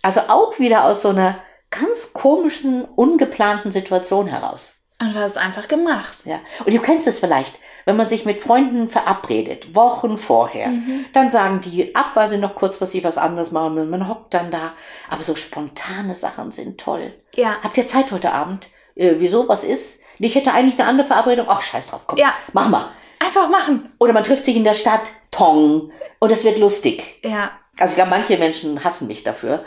Also 0.02 0.22
auch 0.26 0.58
wieder 0.58 0.86
aus 0.86 1.02
so 1.02 1.10
einer 1.10 1.38
ganz 1.70 2.12
komischen, 2.12 2.84
ungeplanten 2.84 3.70
Situation 3.70 4.26
heraus. 4.26 4.78
Und 4.98 5.14
du 5.14 5.20
hast 5.20 5.32
es 5.32 5.36
einfach 5.36 5.68
gemacht. 5.68 6.16
Ja. 6.24 6.40
Und 6.64 6.74
du 6.74 6.80
kennst 6.80 7.06
es 7.06 7.20
vielleicht, 7.20 7.60
wenn 7.84 7.96
man 7.96 8.06
sich 8.06 8.24
mit 8.24 8.42
Freunden 8.42 8.88
verabredet, 8.88 9.74
Wochen 9.74 10.18
vorher, 10.18 10.68
mhm. 10.68 11.06
dann 11.12 11.30
sagen 11.30 11.60
die 11.60 11.94
ab, 11.94 12.12
weil 12.14 12.30
sie 12.30 12.38
noch 12.38 12.54
kurzfristig 12.54 13.04
was 13.04 13.18
anderes 13.18 13.50
machen 13.50 13.74
müssen. 13.74 13.90
Man 13.90 14.08
hockt 14.08 14.34
dann 14.34 14.50
da. 14.50 14.72
Aber 15.10 15.22
so 15.22 15.34
spontane 15.34 16.14
Sachen 16.14 16.50
sind 16.50 16.80
toll. 16.80 17.12
Ja. 17.34 17.56
Habt 17.62 17.76
ihr 17.76 17.86
Zeit 17.86 18.10
heute 18.12 18.32
Abend? 18.32 18.68
Äh, 18.94 19.14
wieso? 19.18 19.48
Was 19.48 19.64
ist? 19.64 20.00
Ich 20.18 20.34
hätte 20.34 20.52
eigentlich 20.52 20.78
eine 20.78 20.88
andere 20.88 21.06
Verabredung. 21.06 21.46
Ach, 21.48 21.60
scheiß 21.60 21.88
drauf, 21.88 22.02
komm. 22.06 22.18
Ja. 22.18 22.32
Mach 22.52 22.68
mal. 22.68 22.90
Einfach 23.18 23.48
machen. 23.48 23.88
Oder 23.98 24.12
man 24.12 24.24
trifft 24.24 24.44
sich 24.44 24.56
in 24.56 24.64
der 24.64 24.74
Stadt, 24.74 25.12
Tong, 25.30 25.90
und 26.20 26.32
es 26.32 26.44
wird 26.44 26.58
lustig. 26.58 27.20
Ja. 27.22 27.50
Also 27.78 27.92
ich 27.92 27.96
glaube, 27.96 28.10
manche 28.10 28.38
Menschen 28.38 28.84
hassen 28.84 29.08
mich 29.08 29.24
dafür, 29.24 29.64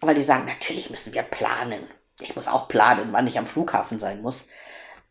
weil 0.00 0.14
die 0.14 0.22
sagen, 0.22 0.44
natürlich 0.46 0.90
müssen 0.90 1.14
wir 1.14 1.22
planen. 1.22 1.86
Ich 2.20 2.34
muss 2.36 2.48
auch 2.48 2.68
planen, 2.68 3.08
wann 3.12 3.26
ich 3.26 3.38
am 3.38 3.46
Flughafen 3.46 3.98
sein 3.98 4.22
muss. 4.22 4.46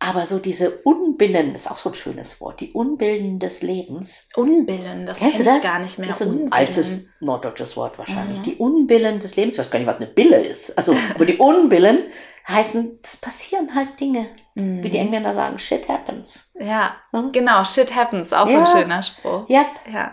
Aber 0.09 0.25
so 0.25 0.39
diese 0.39 0.71
Unbillen, 0.83 1.55
ist 1.55 1.69
auch 1.71 1.77
so 1.77 1.89
ein 1.89 1.95
schönes 1.95 2.41
Wort, 2.41 2.59
die 2.59 2.71
Unbillen 2.73 3.39
des 3.39 3.61
Lebens. 3.61 4.27
Unbillen, 4.35 5.05
das 5.05 5.17
Kennst 5.19 5.39
du 5.39 5.43
kenn 5.43 5.55
ich 5.57 5.61
das? 5.61 5.71
gar 5.71 5.79
nicht 5.79 5.97
mehr. 5.99 6.07
Das 6.07 6.19
ist 6.21 6.27
ein 6.27 6.31
Unbillen. 6.31 6.51
altes 6.53 6.95
norddeutsches 7.19 7.77
Wort 7.77 7.97
wahrscheinlich. 7.97 8.39
Mhm. 8.39 8.43
Die 8.43 8.55
Unbillen 8.55 9.19
des 9.19 9.35
Lebens. 9.35 9.55
Ich 9.55 9.59
weiß 9.59 9.71
gar 9.71 9.79
nicht, 9.79 9.87
was 9.87 9.97
eine 9.97 10.07
Bille 10.07 10.37
ist. 10.37 10.77
Also, 10.77 10.95
aber 11.15 11.25
die 11.25 11.37
Unbillen 11.37 12.03
heißen, 12.47 12.99
es 13.03 13.15
passieren 13.17 13.73
halt 13.75 13.99
Dinge. 13.99 14.25
Wie 14.55 14.89
die 14.89 14.97
Engländer 14.99 15.33
sagen, 15.33 15.57
shit 15.57 15.87
happens. 15.89 16.51
Ja, 16.59 16.95
Mhm. 17.11 17.31
genau. 17.31 17.63
Shit 17.65 17.95
happens. 17.95 18.33
Auch 18.33 18.45
so 18.45 18.53
Ja. 18.53 18.59
ein 18.65 18.67
schöner 18.67 19.01
Spruch. 19.01 19.45
Ja. 19.47 19.65
Ja. 19.91 20.11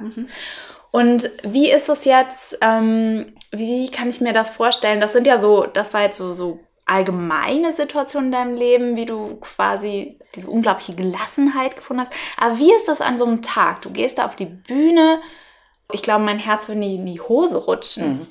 Und 0.93 1.31
wie 1.45 1.71
ist 1.71 1.89
es 1.89 2.05
jetzt, 2.05 2.59
ähm, 2.63 3.35
wie 3.53 3.91
kann 3.91 4.09
ich 4.09 4.21
mir 4.21 4.33
das 4.33 4.51
vorstellen? 4.51 5.01
Das 5.01 5.13
sind 5.13 5.27
ja 5.27 5.41
so, 5.41 5.67
das 5.67 5.93
war 5.95 6.03
jetzt 6.03 6.17
so, 6.19 6.33
so 6.33 6.59
allgemeine 6.91 7.73
Situationen 7.73 8.27
in 8.29 8.33
deinem 8.33 8.55
Leben, 8.57 8.97
wie 8.97 9.07
du 9.07 9.37
quasi 9.37 10.19
diese 10.35 10.49
unglaubliche 10.51 10.95
Gelassenheit 10.95 11.77
gefunden 11.77 12.03
hast. 12.03 12.13
Aber 12.37 12.59
wie 12.59 12.73
ist 12.73 12.89
das 12.89 13.01
an 13.01 13.17
so 13.17 13.25
einem 13.25 13.43
Tag? 13.43 13.83
Du 13.83 13.91
gehst 13.91 14.19
da 14.19 14.27
auf 14.27 14.37
die 14.37 14.47
Bühne. 14.47 15.21
Ich 15.93 16.03
glaube, 16.03 16.25
mein 16.25 16.39
Herz 16.39 16.69
würde 16.69 16.85
in 16.85 17.07
die 17.07 17.21
Hose 17.21 17.59
rutschen. 17.59 18.09
Mhm. 18.21 18.27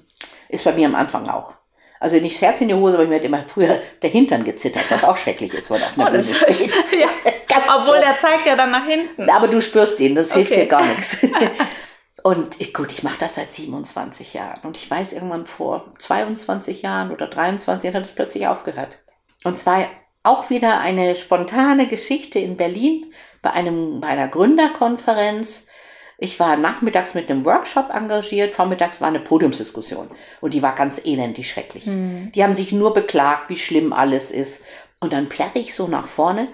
Ist 0.50 0.66
bei 0.66 0.74
mir 0.74 0.88
am 0.88 0.96
Anfang 0.96 1.28
auch. 1.30 1.54
Also 2.02 2.16
nicht 2.18 2.36
das 2.36 2.42
Herz 2.42 2.62
in 2.62 2.70
die 2.70 2.74
Hose, 2.74 2.96
aber 2.96 3.08
mir 3.08 3.16
hat 3.16 3.24
immer 3.26 3.44
früher 3.48 3.78
der 4.02 4.10
Hintern 4.10 4.44
gezittert, 4.46 4.86
was 4.90 5.04
auch 5.04 5.18
schrecklich 5.18 5.54
ist, 5.54 5.70
wenn 5.70 5.80
man 5.82 5.90
auf 5.90 5.98
einer 5.98 6.08
Oh, 6.08 6.12
Bühne 6.12 6.24
steht. 6.24 6.72
ja. 7.00 7.08
Obwohl 7.78 8.00
der 8.00 8.18
zeigt 8.20 8.46
ja 8.46 8.56
dann 8.56 8.72
nach 8.72 8.86
hinten. 8.86 9.30
Aber 9.30 9.48
du 9.48 9.62
spürst 9.62 10.00
ihn, 10.00 10.16
das 10.16 10.34
hilft 10.34 10.52
Okay. 10.52 10.62
dir 10.62 10.68
gar 10.68 10.86
nichts. 10.86 11.18
Und 12.24 12.60
ich, 12.60 12.74
gut, 12.74 12.92
ich 12.92 13.04
mache 13.04 13.20
das 13.20 13.36
seit 13.36 13.52
27 13.52 14.34
Jahren. 14.34 14.62
Und 14.64 14.78
ich 14.78 14.90
weiß, 14.90 15.14
irgendwann 15.14 15.46
vor 15.46 15.94
22 15.98 16.82
Jahren 16.82 17.12
oder 17.12 17.28
23 17.28 17.86
Jahren 17.86 17.96
hat 17.96 18.06
es 18.06 18.16
plötzlich 18.16 18.48
aufgehört. 18.48 19.00
Und 19.44 19.58
zwar 19.58 19.86
auch 20.24 20.50
wieder 20.50 20.80
eine 20.80 21.16
spontane 21.16 21.88
Geschichte 21.88 22.40
in 22.40 22.58
Berlin 22.58 23.14
bei, 23.42 23.52
einem, 23.52 24.02
bei 24.02 24.08
einer 24.08 24.28
Gründerkonferenz. 24.28 25.68
Ich 26.18 26.40
war 26.40 26.58
nachmittags 26.58 27.14
mit 27.14 27.30
einem 27.30 27.46
Workshop 27.46 27.90
engagiert, 27.94 28.54
vormittags 28.54 29.00
war 29.00 29.08
eine 29.08 29.22
Podiumsdiskussion. 29.22 30.10
Und 30.42 30.54
die 30.54 30.62
war 30.62 30.76
ganz 30.76 31.00
elendig 31.06 31.50
schrecklich. 31.50 31.86
Die 32.32 32.44
haben 32.44 32.54
sich 32.54 32.74
nur 32.74 32.94
beklagt, 32.94 33.50
wie 33.50 33.56
schlimm 33.56 33.94
alles 33.94 34.30
ist. 34.30 34.64
Und 35.00 35.14
dann 35.14 35.30
plärre 35.30 35.60
ich 35.60 35.74
so 35.74 35.88
nach 35.88 36.08
vorne 36.08 36.50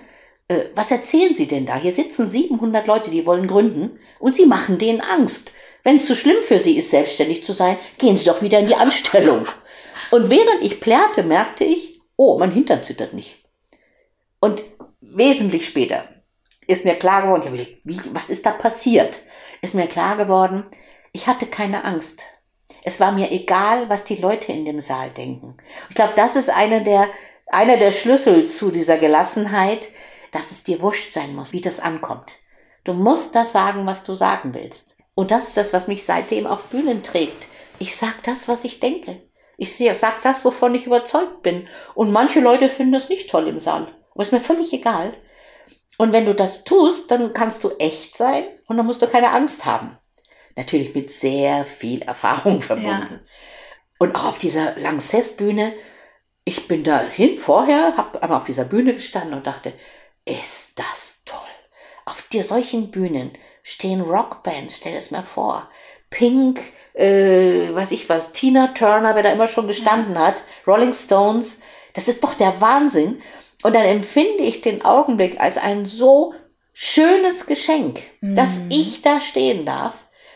äh, 0.48 0.66
was 0.76 0.92
erzählen 0.92 1.34
Sie 1.34 1.48
denn 1.48 1.66
da? 1.66 1.78
Hier 1.78 1.92
sitzen 1.92 2.30
700 2.30 2.86
Leute, 2.88 3.10
die 3.10 3.26
wollen 3.26 3.48
gründen 3.48 4.00
und 4.20 4.36
Sie 4.36 4.46
machen 4.46 4.78
denen 4.78 5.02
Angst. 5.02 5.52
Wenn 5.84 5.98
es 5.98 6.08
so 6.08 6.16
schlimm 6.16 6.42
für 6.44 6.60
Sie 6.60 6.78
ist, 6.78 6.92
selbstständig 6.92 7.44
zu 7.44 7.54
sein, 7.54 7.78
gehen 7.98 8.18
Sie 8.18 8.26
doch 8.26 8.42
wieder 8.42 8.60
in 8.60 8.68
die 8.68 8.76
Anstellung. 8.76 9.48
Und 10.12 10.30
während 10.30 10.62
ich 10.62 10.80
plärrte, 10.80 11.24
merkte 11.24 11.64
ich, 11.64 12.02
oh, 12.16 12.38
mein 12.38 12.52
Hintern 12.52 12.84
zittert 12.84 13.14
nicht. 13.14 13.44
Und 14.40 14.64
wesentlich 15.02 15.66
später 15.66 16.08
ist 16.68 16.86
mir 16.86 16.96
klar 16.96 17.24
geworden, 17.24 17.42
ich 17.42 17.48
habe 17.48 17.58
gedacht, 17.58 17.82
wie, 17.84 18.00
was 18.14 18.30
ist 18.30 18.46
da 18.46 18.52
passiert? 18.52 19.22
Ist 19.62 19.76
mir 19.76 19.88
klar 19.88 20.18
geworden, 20.18 20.66
ich 21.12 21.28
hatte 21.28 21.48
keine 21.48 21.84
Angst. 21.84 22.22
Es 22.84 23.00
war 23.00 23.12
mir 23.12 23.32
egal, 23.32 23.90
was 23.90 24.04
die 24.04 24.18
Leute 24.18 24.52
in 24.52 24.66
dem 24.66 24.82
Saal 24.82 25.10
denken. 25.10 25.58
Ich 25.90 25.96
glaube, 25.96 26.14
das 26.16 26.36
ist 26.36 26.50
einer 26.50 26.82
der, 26.82 27.08
einer 27.48 27.78
der 27.78 27.92
Schlüssel 27.92 28.46
zu 28.46 28.70
dieser 28.70 28.98
Gelassenheit, 28.98 29.90
dass 30.36 30.52
es 30.52 30.64
dir 30.64 30.82
wurscht 30.82 31.12
sein 31.12 31.34
muss, 31.34 31.54
wie 31.54 31.62
das 31.62 31.80
ankommt. 31.80 32.36
Du 32.84 32.94
musst 32.94 33.36
das 33.36 33.54
sagen, 33.54 33.86
was 33.86 34.04
du 34.04 34.16
sagen 34.16 34.54
willst. 34.54 34.98
Und 35.14 35.32
das 35.32 35.48
ist 35.48 35.56
das, 35.56 35.72
was 35.72 35.88
mich 35.88 36.04
seitdem 36.04 36.46
auf 36.46 36.66
Bühnen 36.66 37.04
trägt. 37.04 37.48
Ich 37.80 37.96
sag 37.96 38.22
das, 38.24 38.50
was 38.50 38.66
ich 38.66 38.82
denke. 38.82 39.22
Ich 39.58 39.78
sag 39.78 40.22
das, 40.24 40.44
wovon 40.44 40.76
ich 40.76 40.88
überzeugt 40.88 41.42
bin. 41.42 41.70
Und 41.94 42.12
manche 42.12 42.42
Leute 42.42 42.68
finden 42.68 42.92
das 42.92 43.08
nicht 43.08 43.30
toll 43.30 43.48
im 43.48 43.60
Saal. 43.60 43.88
Aber 44.12 44.22
ist 44.22 44.34
mir 44.34 44.42
völlig 44.42 44.74
egal. 44.74 45.14
Und 45.98 46.12
wenn 46.12 46.26
du 46.26 46.36
das 46.36 46.66
tust, 46.66 47.10
dann 47.12 47.32
kannst 47.32 47.64
du 47.64 47.72
echt 47.80 48.18
sein 48.18 48.46
und 48.68 48.76
dann 48.76 48.86
musst 48.86 49.02
du 49.02 49.08
keine 49.08 49.32
Angst 49.32 49.66
haben. 49.66 49.98
Natürlich 50.58 50.94
mit 50.94 51.10
sehr 51.10 51.64
viel 51.64 52.02
Erfahrung 52.02 52.62
verbunden. 52.62 53.22
Und 54.00 54.16
auch 54.16 54.26
auf 54.26 54.40
dieser 54.40 54.76
Lanxess-Bühne, 54.78 55.74
ich 56.44 56.68
bin 56.68 56.84
dahin 56.84 57.38
vorher, 57.38 57.96
habe 57.96 58.22
einmal 58.22 58.40
auf 58.40 58.46
dieser 58.46 58.66
Bühne 58.66 58.94
gestanden 58.94 59.34
und 59.34 59.48
dachte, 59.48 59.72
ist 60.26 60.78
das 60.80 61.22
toll. 61.26 61.40
Auf 62.06 62.22
dir 62.24 62.44
solchen 62.44 62.92
Bühnen 62.92 63.32
stehen 63.64 64.02
Rockbands, 64.02 64.78
stell 64.78 64.96
es 64.96 65.12
mir 65.12 65.24
vor. 65.24 65.70
Pink, 66.10 66.62
äh, 66.94 67.74
weiß 67.74 67.92
ich 67.92 68.10
was, 68.10 68.32
Tina 68.32 68.68
Turner, 68.68 69.16
wer 69.16 69.24
da 69.24 69.32
immer 69.32 69.48
schon 69.48 69.68
gestanden 69.68 70.18
hat, 70.18 70.44
Rolling 70.68 70.94
Stones, 70.94 71.60
das 71.94 72.08
ist 72.08 72.24
doch 72.24 72.34
der 72.34 72.62
Wahnsinn. 72.62 73.22
Und 73.64 73.76
dann 73.76 73.86
empfinde 73.86 74.44
ich 74.44 74.62
den 74.62 74.86
Augenblick 74.86 75.40
als 75.40 75.58
ein 75.58 75.86
so 75.86 76.34
schönes 76.74 77.48
Geschenk, 77.48 78.02
dass 78.22 78.60
ich 78.70 79.02
da 79.02 79.20
stehen 79.22 79.66
darf, 79.66 79.94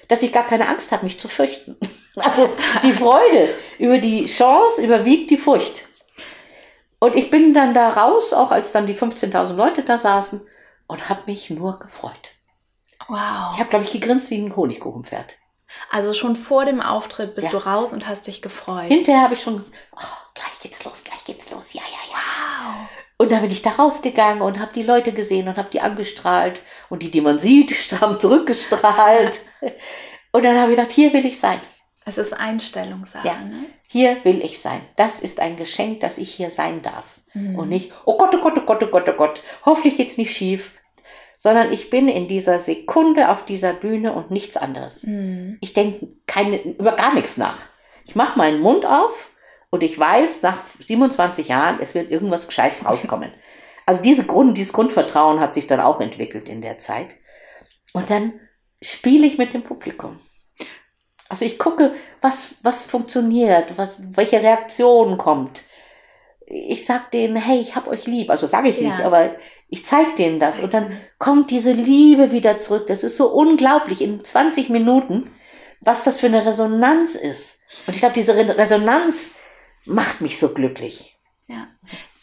dass 0.08 0.24
ich 0.24 0.32
gar 0.32 0.48
keine 0.48 0.68
Angst 0.68 0.92
habe, 0.92 1.04
mich 1.06 1.20
zu 1.20 1.28
fürchten. 1.28 1.78
Also 2.16 2.50
die 2.84 2.92
Freude 2.92 3.54
über 3.78 3.98
die 3.98 4.26
Chance 4.26 4.84
überwiegt 4.84 5.30
die 5.30 5.38
Furcht. 5.38 5.84
Und 7.00 7.16
ich 7.16 7.30
bin 7.30 7.54
dann 7.54 7.74
da 7.74 7.90
raus, 7.90 8.34
auch 8.34 8.52
als 8.52 8.72
dann 8.72 8.88
die 8.88 8.96
15.000 8.96 9.54
Leute 9.54 9.84
da 9.84 9.98
saßen 9.98 10.42
und 10.88 11.10
habe 11.10 11.22
mich 11.28 11.50
nur 11.50 11.80
gefreut. 11.80 12.32
Wow. 13.08 13.52
Ich 13.54 13.60
habe, 13.60 13.70
glaube 13.70 13.86
ich, 13.86 13.92
gegrinst 13.92 14.30
wie 14.32 14.38
ein 14.38 14.56
Honigkuchenpferd. 14.56 15.38
Also 15.92 16.14
schon 16.14 16.36
vor 16.36 16.66
dem 16.66 16.82
Auftritt 16.82 17.36
bist 17.36 17.46
Ja. 17.46 17.52
du 17.52 17.66
raus 17.66 17.92
und 17.94 18.08
hast 18.08 18.28
dich 18.28 18.42
gefreut. 18.42 18.88
Hinterher 18.88 19.22
habe 19.22 19.36
ich 19.36 19.42
schon, 19.42 19.64
oh, 19.96 20.00
gleich 20.34 20.60
geht's 20.62 20.84
los, 20.84 21.04
gleich 21.04 21.24
geht's 21.26 21.52
los, 21.52 21.74
ja, 21.74 21.82
ja, 21.82 22.12
ja. 22.12 22.18
Wow. 22.66 22.90
Und 23.18 23.32
dann 23.32 23.42
bin 23.42 23.52
ich 23.52 23.62
da 23.62 23.72
rausgegangen 23.72 24.42
und 24.42 24.60
habe 24.60 24.74
die 24.74 24.84
Leute 24.84 25.12
gesehen 25.14 25.48
und 25.48 25.58
habe 25.58 25.70
die 25.70 25.82
angestrahlt. 25.82 26.62
Und 26.90 27.04
die, 27.04 27.12
die 27.12 27.22
man 27.22 27.38
sieht, 27.38 27.72
haben 28.02 28.20
zurückgestrahlt. 28.20 29.42
Und 30.32 30.46
dann 30.46 30.60
habe 30.60 30.72
ich 30.72 30.78
gedacht, 30.78 30.92
hier 30.92 31.12
will 31.12 31.26
ich 31.26 31.40
sein. 31.40 31.60
Es 32.10 32.18
ist 32.18 32.34
Einstellungssache, 32.34 33.28
Ja. 33.28 33.36
ne? 33.40 33.66
Hier 33.88 34.18
will 34.24 34.42
ich 34.44 34.60
sein. 34.60 34.82
Das 34.96 35.20
ist 35.20 35.40
ein 35.40 35.58
Geschenk, 35.58 36.00
dass 36.00 36.18
ich 36.18 36.34
hier 36.34 36.50
sein 36.50 36.82
darf. 36.82 37.20
Und 37.36 37.70
nicht, 37.70 37.92
oh 38.06 38.18
Gott, 38.18 38.34
oh 38.34 38.40
Gott, 38.42 38.58
oh 38.58 38.66
Gott, 38.66 38.82
oh 38.84 38.88
Gott, 38.88 39.08
oh 39.08 39.14
Gott, 39.14 39.44
hoffentlich 39.64 39.96
geht's 39.98 40.18
nicht 40.18 40.36
schief. 40.36 40.74
Sondern 41.38 41.72
ich 41.72 41.90
bin 41.92 42.08
in 42.08 42.28
dieser 42.28 42.58
Sekunde 42.60 43.30
auf 43.30 43.46
dieser 43.46 43.74
Bühne 43.74 44.14
und 44.14 44.32
nichts 44.32 44.58
anderes. 44.58 45.04
Mhm. 45.04 45.58
Ich 45.62 45.74
denke 45.74 46.08
keine, 46.26 46.58
über 46.62 46.94
gar 46.94 47.14
nichts 47.14 47.38
nach. 47.38 47.58
Ich 48.06 48.16
mache 48.16 48.38
meinen 48.38 48.60
Mund 48.60 48.86
auf 48.88 49.30
und 49.70 49.84
ich 49.84 49.98
weiß, 49.98 50.42
nach 50.42 50.58
27 50.86 51.48
Jahren, 51.48 51.78
es 51.80 51.94
wird 51.94 52.10
irgendwas 52.12 52.48
Gescheites 52.48 52.86
rauskommen. 52.86 53.32
Also 53.86 54.04
diese 54.04 54.24
Grund, 54.28 54.56
dieses 54.56 54.72
Grundvertrauen 54.74 55.40
hat 55.40 55.56
sich 55.56 55.66
dann 55.66 55.80
auch 55.80 56.00
entwickelt 56.00 56.48
in 56.48 56.62
der 56.62 56.78
Zeit. 56.78 57.16
Und 57.94 58.08
dann 58.12 58.34
spiele 58.84 59.26
ich 59.26 59.40
mit 59.40 59.52
dem 59.56 59.64
Publikum. 59.64 60.20
Also 61.30 61.46
ich 61.46 61.60
gucke, 61.60 61.94
was, 62.22 62.56
was 62.64 62.84
funktioniert, 62.84 63.78
was, 63.78 63.90
welche 64.00 64.42
Reaktion 64.42 65.18
kommt. 65.18 65.64
Ich 66.48 66.86
sag 66.86 67.12
denen, 67.12 67.36
hey, 67.36 67.60
ich 67.60 67.76
hab 67.76 67.88
euch 67.88 68.08
lieb. 68.08 68.32
Also 68.32 68.48
sage 68.48 68.70
ich 68.70 68.80
nicht, 68.82 68.98
Ja. 68.98 69.06
aber 69.06 69.36
ich 69.70 69.86
zeige 69.86 70.16
denen 70.18 70.40
das. 70.40 70.60
Und 70.60 70.74
dann 70.74 70.92
kommt 71.20 71.52
diese 71.52 71.72
Liebe 71.72 72.32
wieder 72.32 72.58
zurück. 72.58 72.88
Das 72.88 73.04
ist 73.04 73.16
so 73.16 73.28
unglaublich 73.28 74.02
in 74.02 74.24
20 74.24 74.70
Minuten, 74.70 75.32
was 75.82 76.04
das 76.04 76.20
für 76.20 76.26
eine 76.26 76.46
Resonanz 76.46 77.14
ist. 77.14 77.60
Und 77.86 77.94
ich 77.94 78.00
glaube, 78.00 78.16
diese 78.16 78.36
Re 78.36 78.58
Resonanz 78.58 79.34
macht 79.86 80.22
mich 80.22 80.40
so 80.40 80.50
glücklich. 80.50 81.19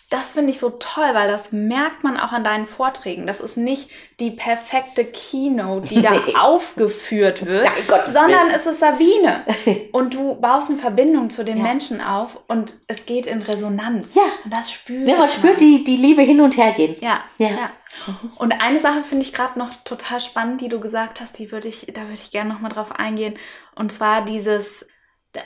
Das 0.08 0.30
finde 0.32 0.52
ich 0.52 0.60
so 0.60 0.70
toll, 0.70 1.08
weil 1.14 1.28
das 1.28 1.50
merkt 1.50 2.04
man 2.04 2.16
auch 2.16 2.30
an 2.30 2.44
deinen 2.44 2.66
Vorträgen. 2.68 3.26
Das 3.26 3.40
ist 3.40 3.56
nicht 3.56 3.90
die 4.20 4.30
perfekte 4.30 5.04
Keynote, 5.04 5.88
die 5.88 6.00
da 6.00 6.10
Nee. 6.26 6.34
aufgeführt 6.40 7.44
wird, 7.44 7.68
Nein, 7.88 8.00
sondern 8.06 8.50
es 8.50 8.66
ist 8.66 8.78
Sabine. 8.80 9.44
Und 9.92 10.14
du 10.14 10.36
baust 10.36 10.68
eine 10.70 10.78
Verbindung 10.78 11.30
zu 11.30 11.44
den 11.44 11.56
Ja. 11.58 11.62
Menschen 11.64 12.00
auf 12.00 12.38
und 12.46 12.74
es 12.86 13.04
geht 13.06 13.26
in 13.26 13.42
Resonanz. 13.42 14.14
Ja. 14.14 14.22
Und 14.44 14.52
das 14.52 14.70
spürt 14.70 15.08
Ja, 15.08 15.16
man 15.16 15.28
spürt 15.28 15.60
die, 15.60 15.82
die 15.82 15.96
Liebe 15.96 16.22
hin 16.22 16.40
und 16.40 16.56
her 16.56 16.72
gehen. 16.72 16.94
Ja, 17.00 17.24
Ja. 17.38 17.48
ja. 17.48 17.70
Und 18.36 18.52
eine 18.52 18.78
Sache 18.78 19.02
finde 19.02 19.24
ich 19.24 19.32
gerade 19.32 19.58
noch 19.58 19.70
total 19.84 20.20
spannend, 20.20 20.60
die 20.60 20.68
du 20.68 20.78
gesagt 20.80 21.20
hast, 21.20 21.38
die 21.38 21.50
würde 21.50 21.66
ich, 21.66 21.86
da 21.94 22.02
würde 22.02 22.14
ich 22.14 22.30
gerne 22.30 22.52
noch 22.52 22.60
mal 22.60 22.68
drauf 22.68 22.92
eingehen. 22.92 23.34
Und 23.74 23.90
zwar 23.90 24.22
dieses, 24.24 24.86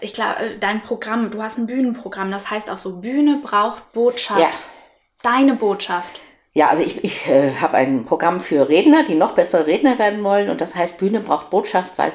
ich 0.01 0.13
glaube, 0.13 0.57
dein 0.59 0.83
Programm, 0.83 1.31
du 1.31 1.43
hast 1.43 1.59
ein 1.59 1.67
Bühnenprogramm, 1.67 2.31
das 2.31 2.51
heißt 2.51 2.71
auch 2.71 2.79
so, 2.79 3.01
Bühne 3.01 3.41
braucht 3.43 3.93
Botschaft. 3.93 4.41
Ja. 4.41 4.49
Deine 5.23 5.55
Botschaft. 5.55 6.21
Ja, 6.53 6.69
also 6.69 6.83
ich, 6.83 7.05
ich 7.05 7.27
äh, 7.29 7.55
habe 7.61 7.77
ein 7.77 8.05
Programm 8.05 8.41
für 8.41 8.69
Redner, 8.69 9.05
die 9.05 9.15
noch 9.15 9.33
bessere 9.33 9.67
Redner 9.67 9.99
werden 9.99 10.25
wollen. 10.25 10.51
Und 10.51 10.61
das 10.61 10.75
heißt, 10.75 10.99
Bühne 10.99 11.21
braucht 11.21 11.51
Botschaft, 11.51 11.93
weil 11.97 12.13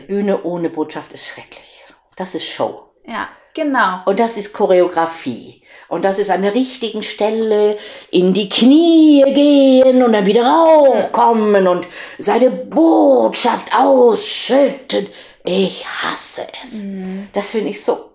Bühne 0.00 0.42
ohne 0.44 0.70
Botschaft 0.70 1.12
ist 1.12 1.26
schrecklich. 1.26 1.84
Das 2.16 2.34
ist 2.34 2.44
Show. 2.44 2.90
Ja, 3.04 3.28
genau. 3.54 4.00
Und 4.06 4.20
das 4.20 4.36
ist 4.36 4.52
Choreografie. 4.52 5.62
Und 5.88 6.04
das 6.04 6.18
ist 6.18 6.30
an 6.30 6.42
der 6.42 6.54
richtigen 6.54 7.02
Stelle 7.02 7.76
in 8.10 8.32
die 8.34 8.48
Knie 8.48 9.22
gehen 9.32 10.02
und 10.02 10.12
dann 10.12 10.26
wieder 10.26 10.44
raufkommen 10.44 11.68
und 11.68 11.86
seine 12.18 12.50
Botschaft 12.50 13.68
ausschütten. 13.76 15.06
Ich 15.46 15.86
hasse 15.86 16.46
es. 16.62 16.82
Mhm. 16.82 17.28
Das 17.32 17.50
finde 17.50 17.70
ich 17.70 17.82
so, 17.82 18.12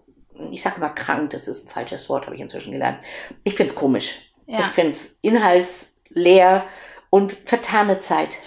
ich 0.52 0.62
sage 0.62 0.80
mal 0.80 0.90
krank, 0.90 1.32
das 1.32 1.48
ist 1.48 1.66
ein 1.66 1.70
falsches 1.70 2.10
Wort, 2.10 2.26
habe 2.26 2.36
ich 2.36 2.42
inzwischen 2.42 2.74
gelernt. 2.74 3.00
Ich 3.44 3.56
finde 3.56 3.72
es 3.72 3.76
komisch. 3.76 4.32
Ja. 4.48 4.60
Ich 4.60 4.66
finde 4.66 4.92
es 4.92 5.18
inhaltsleer 5.22 6.66
und 7.10 7.36
vertane 7.46 8.00
Zeit. 8.00 8.38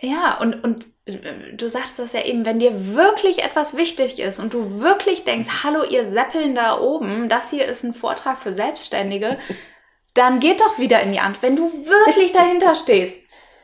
Ja, 0.00 0.38
und, 0.38 0.62
und 0.64 0.86
äh, 1.06 1.54
du 1.54 1.68
sagst 1.68 1.98
das 1.98 2.12
ja 2.12 2.24
eben, 2.24 2.44
wenn 2.44 2.60
dir 2.60 2.94
wirklich 2.94 3.42
etwas 3.42 3.76
wichtig 3.76 4.20
ist 4.20 4.38
und 4.38 4.54
du 4.54 4.80
wirklich 4.80 5.24
denkst, 5.24 5.64
hallo 5.64 5.84
ihr 5.84 6.06
Seppeln 6.06 6.54
da 6.54 6.80
oben, 6.80 7.28
das 7.28 7.50
hier 7.50 7.66
ist 7.66 7.82
ein 7.82 7.94
Vortrag 7.94 8.38
für 8.38 8.54
Selbstständige, 8.54 9.38
dann 10.14 10.40
geht 10.40 10.60
doch 10.60 10.78
wieder 10.78 11.02
in 11.02 11.12
die 11.12 11.20
Hand. 11.20 11.42
Wenn 11.42 11.56
du 11.56 11.70
wirklich 11.86 12.32
dahinter 12.32 12.74
stehst, 12.74 13.14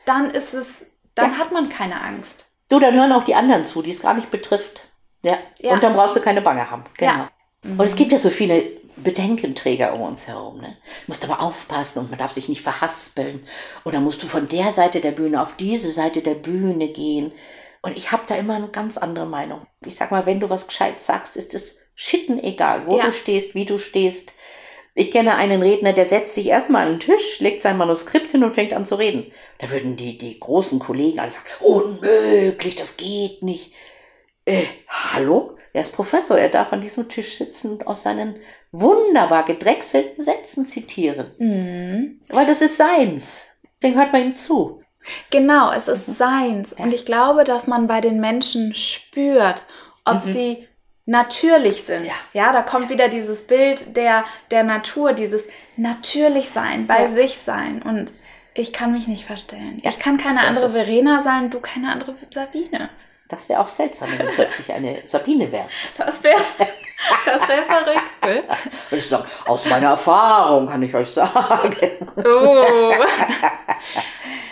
dann 0.05 0.29
ist 0.29 0.53
es, 0.53 0.85
dann 1.15 1.31
ja. 1.31 1.37
hat 1.37 1.51
man 1.51 1.69
keine 1.69 2.01
Angst. 2.01 2.45
Du, 2.75 2.79
dann 2.81 2.93
hören 2.93 3.13
auch 3.13 3.23
die 3.23 3.35
anderen 3.35 3.63
zu, 3.63 3.81
die 3.81 3.91
es 3.91 4.01
gar 4.01 4.13
nicht 4.13 4.31
betrifft. 4.31 4.81
Ja. 5.21 5.37
ja. 5.61 5.71
Und 5.71 5.81
dann 5.81 5.93
brauchst 5.93 6.13
du 6.13 6.19
keine 6.19 6.41
Bange 6.41 6.69
haben. 6.69 6.83
Genau. 6.97 7.11
Ja. 7.13 7.29
Und 7.63 7.81
es 7.81 7.95
gibt 7.95 8.11
ja 8.11 8.17
so 8.17 8.29
viele 8.29 8.61
Bedenkenträger 8.97 9.93
um 9.93 10.01
uns 10.01 10.27
herum. 10.27 10.59
Ne? 10.59 10.75
Du 11.05 11.11
musst 11.11 11.23
aber 11.23 11.41
aufpassen 11.41 11.99
und 11.99 12.09
man 12.09 12.19
darf 12.19 12.33
sich 12.33 12.49
nicht 12.49 12.61
verhaspeln. 12.61 13.45
Oder 13.85 14.01
musst 14.01 14.21
du 14.23 14.27
von 14.27 14.49
der 14.49 14.73
Seite 14.73 14.99
der 14.99 15.11
Bühne 15.11 15.41
auf 15.41 15.55
diese 15.55 15.89
Seite 15.89 16.21
der 16.21 16.35
Bühne 16.35 16.89
gehen. 16.89 17.31
Und 17.81 17.97
ich 17.97 18.11
habe 18.11 18.23
da 18.27 18.35
immer 18.35 18.55
eine 18.55 18.67
ganz 18.67 18.97
andere 18.97 19.25
Meinung. 19.25 19.65
Ich 19.85 19.95
sag 19.95 20.11
mal, 20.11 20.25
wenn 20.25 20.41
du 20.41 20.49
was 20.49 20.67
gescheit 20.67 21.01
sagst, 21.01 21.37
ist 21.37 21.53
es 21.53 21.77
schitten 21.95 22.43
egal, 22.43 22.87
wo 22.87 22.97
ja. 22.97 23.05
du 23.05 23.11
stehst, 23.13 23.55
wie 23.55 23.65
du 23.65 23.77
stehst. 23.77 24.33
Ich 24.97 25.11
kenne 25.11 25.35
einen 25.35 25.61
Redner, 25.61 25.91
der 25.91 26.05
setzt 26.05 26.33
sich 26.33 26.47
erstmal 26.47 26.85
an 26.85 26.93
den 26.93 26.99
Tisch, 27.01 27.41
legt 27.41 27.61
sein 27.61 27.77
Manuskript 27.77 28.31
hin 28.31 28.45
und 28.45 28.53
fängt 28.53 28.73
an 28.73 28.85
zu 28.85 28.95
reden. 28.95 29.29
Da 29.59 29.69
würden 29.69 29.97
die, 29.97 30.17
die 30.17 30.39
großen 30.39 30.79
Kollegen 30.79 31.19
alle 31.19 31.31
sagen, 31.31 31.45
unmöglich, 31.59 32.75
das 32.75 32.95
geht 32.95 33.43
nicht. 33.43 33.73
Äh, 34.45 34.63
hallo? 34.87 35.57
Er 35.73 35.81
ist 35.81 35.91
Professor, 35.91 36.37
er 36.37 36.47
darf 36.47 36.71
an 36.71 36.79
diesem 36.79 37.09
Tisch 37.09 37.37
sitzen 37.37 37.71
und 37.71 37.87
aus 37.87 38.03
seinen 38.03 38.37
wunderbar 38.71 39.43
gedrechselten 39.43 40.23
Sätzen 40.23 40.65
zitieren. 40.65 41.27
Mhm. 41.39 42.21
Weil 42.29 42.45
das 42.45 42.61
ist 42.61 42.77
seins. 42.77 43.47
Deswegen 43.81 43.99
hört 43.99 44.13
man 44.13 44.23
ihm 44.23 44.35
zu. 44.37 44.81
Genau, 45.29 45.73
es 45.73 45.89
ist 45.89 46.07
mhm. 46.07 46.13
seins. 46.13 46.75
Ja. 46.77 46.85
Und 46.85 46.93
ich 46.93 47.05
glaube, 47.05 47.43
dass 47.43 47.67
man 47.67 47.87
bei 47.87 47.99
den 47.99 48.21
Menschen 48.21 48.73
spürt, 48.75 49.65
ob 50.05 50.25
mhm. 50.25 50.31
sie 50.31 50.67
natürlich 51.05 51.83
sind. 51.83 52.05
Ja. 52.05 52.13
ja, 52.33 52.53
da 52.53 52.61
kommt 52.61 52.89
wieder 52.89 53.07
dieses 53.07 53.45
Bild 53.45 53.95
der, 53.95 54.25
der 54.51 54.63
Natur, 54.63 55.13
dieses 55.13 55.43
natürlich 55.77 56.49
sein, 56.49 56.87
bei 56.87 57.03
ja. 57.03 57.11
sich 57.11 57.37
sein. 57.37 57.81
Und 57.81 58.11
ich 58.53 58.73
kann 58.73 58.93
mich 58.93 59.07
nicht 59.07 59.25
verstellen. 59.25 59.77
Ja. 59.83 59.89
Ich 59.89 59.99
kann 59.99 60.17
keine 60.17 60.41
andere 60.41 60.69
Verena 60.69 61.23
sein, 61.23 61.49
du 61.49 61.59
keine 61.59 61.91
andere 61.91 62.15
Sabine. 62.31 62.89
Das 63.27 63.49
wäre 63.49 63.59
auch 63.59 63.67
seltsam, 63.67 64.09
wenn 64.17 64.27
du 64.27 64.33
plötzlich 64.33 64.71
eine 64.71 65.01
Sabine 65.05 65.51
wärst. 65.51 65.99
Das 65.99 66.23
wäre 66.23 66.39
das 67.25 67.47
wär 67.47 67.63
verrückt. 67.65 68.25
Ne? 68.25 68.43
Ich 68.91 69.07
sage, 69.07 69.25
aus 69.45 69.65
meiner 69.65 69.89
Erfahrung 69.89 70.67
kann 70.67 70.81
ich 70.83 70.93
euch 70.93 71.09
sagen. 71.09 71.75
Oh. 72.17 72.93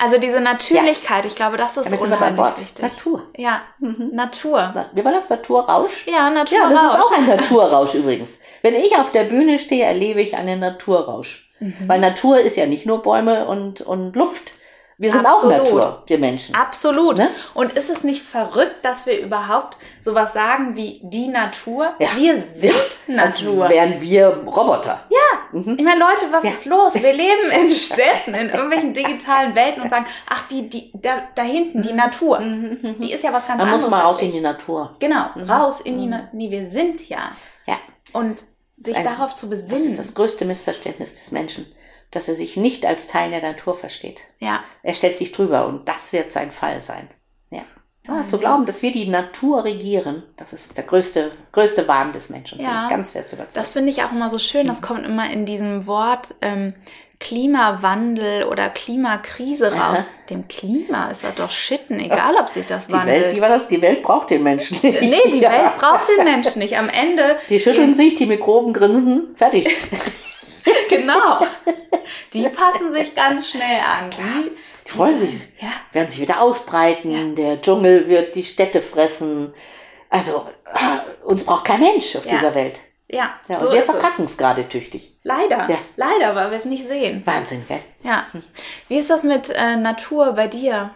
Also 0.03 0.17
diese 0.17 0.41
Natürlichkeit, 0.41 1.23
ja. 1.23 1.29
ich 1.29 1.35
glaube, 1.35 1.55
das 1.55 1.77
ist 1.77 1.89
ja, 1.89 1.97
unheimlich 1.97 2.37
Wort. 2.37 2.59
wichtig. 2.59 2.81
Natur. 2.83 3.21
Ja, 3.37 3.61
mhm. 3.79 4.09
Natur. 4.11 4.73
Wie 4.91 5.05
war 5.05 5.13
das? 5.13 5.29
Naturrausch? 5.29 6.05
Ja, 6.07 6.29
Naturrausch. 6.29 6.63
Ja, 6.63 6.69
das 6.69 6.93
ist 6.93 6.99
auch 6.99 7.17
ein 7.17 7.27
Naturrausch 7.27 7.93
übrigens. 7.93 8.39
Wenn 8.61 8.75
ich 8.75 8.97
auf 8.97 9.11
der 9.11 9.23
Bühne 9.23 9.59
stehe, 9.59 9.85
erlebe 9.85 10.21
ich 10.21 10.35
einen 10.35 10.59
Naturrausch. 10.59 11.49
Mhm. 11.59 11.87
Weil 11.87 12.01
Natur 12.01 12.39
ist 12.39 12.57
ja 12.57 12.65
nicht 12.65 12.85
nur 12.85 13.01
Bäume 13.01 13.47
und, 13.47 13.81
und 13.81 14.15
Luft, 14.15 14.53
wir 14.97 15.09
sind 15.09 15.25
Absolut. 15.25 15.53
auch 15.53 15.57
Natur, 15.57 16.03
wir 16.05 16.17
Menschen. 16.19 16.55
Absolut. 16.55 17.17
Ne? 17.17 17.29
Und 17.53 17.73
ist 17.73 17.89
es 17.89 18.03
nicht 18.03 18.21
verrückt, 18.21 18.85
dass 18.85 19.05
wir 19.05 19.19
überhaupt 19.19 19.77
sowas 19.99 20.33
sagen 20.33 20.75
wie 20.75 21.01
die 21.03 21.27
Natur? 21.27 21.93
Ja. 21.99 22.09
Wir 22.15 22.43
sind 22.59 22.73
ja. 23.07 23.15
Natur. 23.15 23.63
Als 23.63 23.73
wären 23.73 24.01
wir 24.01 24.27
Roboter. 24.45 25.03
Ja. 25.09 25.59
Mhm. 25.59 25.75
Ich 25.77 25.83
meine, 25.83 25.99
Leute, 25.99 26.25
was 26.31 26.43
ja. 26.43 26.51
ist 26.51 26.65
los? 26.65 26.93
Wir 26.93 27.13
leben 27.13 27.51
in 27.59 27.71
Städten, 27.71 28.35
in 28.35 28.49
irgendwelchen 28.49 28.93
digitalen 28.93 29.55
Welten 29.55 29.81
und 29.81 29.89
sagen, 29.89 30.05
ach, 30.29 30.47
die, 30.47 30.69
die, 30.69 30.91
da, 30.93 31.23
da 31.33 31.41
hinten, 31.41 31.81
die 31.81 31.93
Natur, 31.93 32.39
mhm. 32.39 32.77
mhm. 32.81 32.99
die 32.99 33.13
ist 33.13 33.23
ja 33.23 33.33
was 33.33 33.47
ganz 33.47 33.59
Man 33.59 33.73
anderes. 33.73 33.89
Man 33.89 33.91
muss 33.91 33.99
mal 33.99 34.07
raus 34.07 34.21
in 34.21 34.31
die 34.31 34.41
Natur. 34.41 34.95
Genau, 34.99 35.25
mhm. 35.35 35.49
raus 35.49 35.81
in 35.81 35.97
die 35.97 36.07
Natur. 36.07 36.29
Nee, 36.33 36.51
wir 36.51 36.67
sind 36.67 37.09
ja. 37.09 37.31
Ja. 37.65 37.77
Und 38.13 38.43
sich 38.77 38.95
ein, 38.95 39.05
darauf 39.05 39.33
zu 39.33 39.49
besinnen. 39.49 39.69
Das 39.69 39.81
ist 39.81 39.97
das 39.97 40.13
größte 40.13 40.45
Missverständnis 40.45 41.15
des 41.15 41.31
Menschen 41.31 41.65
dass 42.13 42.27
er 42.27 42.35
sich 42.35 42.57
nicht 42.57 42.85
als 42.85 43.07
Teil 43.07 43.31
der 43.31 43.41
Natur 43.41 43.75
versteht. 43.75 44.21
Ja. 44.39 44.63
Er 44.83 44.93
stellt 44.93 45.17
sich 45.17 45.31
drüber 45.31 45.67
und 45.67 45.87
das 45.87 46.13
wird 46.13 46.31
sein 46.31 46.51
Fall 46.51 46.81
sein. 46.81 47.09
Ja. 47.49 47.63
ja 48.07 48.27
zu 48.27 48.37
glauben, 48.37 48.65
dass 48.65 48.81
wir 48.81 48.91
die 48.91 49.07
Natur 49.07 49.63
regieren, 49.63 50.23
das 50.37 50.53
ist 50.53 50.77
der 50.77 50.83
größte, 50.83 51.31
größte 51.51 51.87
Wahn 51.87 52.13
des 52.13 52.29
Menschen. 52.29 52.61
Ja. 52.61 52.71
Bin 52.71 52.83
ich 52.83 52.89
ganz 52.89 53.11
fest 53.11 53.33
überzeugt. 53.33 53.57
Das 53.57 53.71
finde 53.71 53.89
ich 53.89 54.03
auch 54.03 54.11
immer 54.11 54.29
so 54.29 54.39
schön. 54.39 54.67
Das 54.67 54.79
mhm. 54.79 54.85
kommt 54.85 55.05
immer 55.05 55.29
in 55.31 55.45
diesem 55.45 55.87
Wort 55.87 56.35
ähm, 56.41 56.75
Klimawandel 57.19 58.43
oder 58.43 58.69
Klimakrise 58.69 59.71
raus. 59.71 59.79
Aha. 59.79 60.05
Dem 60.29 60.47
Klima 60.49 61.09
ist 61.09 61.23
das 61.23 61.35
doch 61.35 61.49
Schitten, 61.49 61.99
egal 61.99 62.35
ob 62.39 62.49
sich 62.49 62.65
das 62.65 62.87
die 62.87 62.93
wandelt. 62.93 63.23
Welt, 63.23 63.37
wie 63.37 63.41
war 63.41 63.49
das? 63.49 63.69
Die 63.69 63.81
Welt 63.81 64.01
braucht 64.01 64.29
den 64.29 64.43
Menschen 64.43 64.77
nicht. 64.83 65.01
Nee, 65.01 65.31
die 65.31 65.39
ja. 65.39 65.51
Welt 65.51 65.77
braucht 65.77 66.09
den 66.09 66.25
Menschen 66.25 66.59
nicht. 66.59 66.77
Am 66.77 66.89
Ende. 66.89 67.37
Die 67.49 67.59
schütteln 67.59 67.93
sich, 67.93 68.15
die 68.15 68.25
Mikroben 68.25 68.73
grinsen, 68.73 69.35
fertig. 69.35 69.73
genau. 70.89 71.45
Die 72.33 72.47
passen 72.49 72.91
sich 72.91 73.13
ganz 73.13 73.49
schnell 73.49 73.79
an. 73.81 74.09
Die, 74.09 74.51
die 74.85 74.89
freuen 74.89 75.15
sich, 75.15 75.33
ja. 75.59 75.69
werden 75.91 76.09
sich 76.09 76.19
wieder 76.19 76.41
ausbreiten, 76.41 77.11
ja. 77.11 77.35
der 77.35 77.61
Dschungel 77.61 78.07
wird 78.07 78.35
die 78.35 78.43
Städte 78.43 78.81
fressen. 78.81 79.53
Also, 80.09 80.47
äh, 80.65 81.25
uns 81.25 81.43
braucht 81.43 81.65
kein 81.65 81.79
Mensch 81.79 82.15
auf 82.15 82.25
ja. 82.25 82.33
dieser 82.33 82.55
Welt. 82.55 82.81
Ja, 83.07 83.33
ja 83.47 83.59
so 83.59 83.67
und 83.67 83.75
wir 83.75 83.83
verkacken 83.83 84.25
es 84.25 84.37
gerade 84.37 84.67
tüchtig. 84.67 85.15
Leider, 85.23 85.69
ja. 85.69 85.77
leider, 85.95 86.35
weil 86.35 86.49
wir 86.49 86.57
es 86.57 86.65
nicht 86.65 86.87
sehen. 86.87 87.21
Wahnsinn, 87.25 87.63
gell? 87.67 87.81
Ja. 88.03 88.25
Wie 88.87 88.97
ist 88.97 89.09
das 89.09 89.23
mit 89.23 89.49
äh, 89.49 89.75
Natur 89.75 90.33
bei 90.33 90.47
dir? 90.47 90.91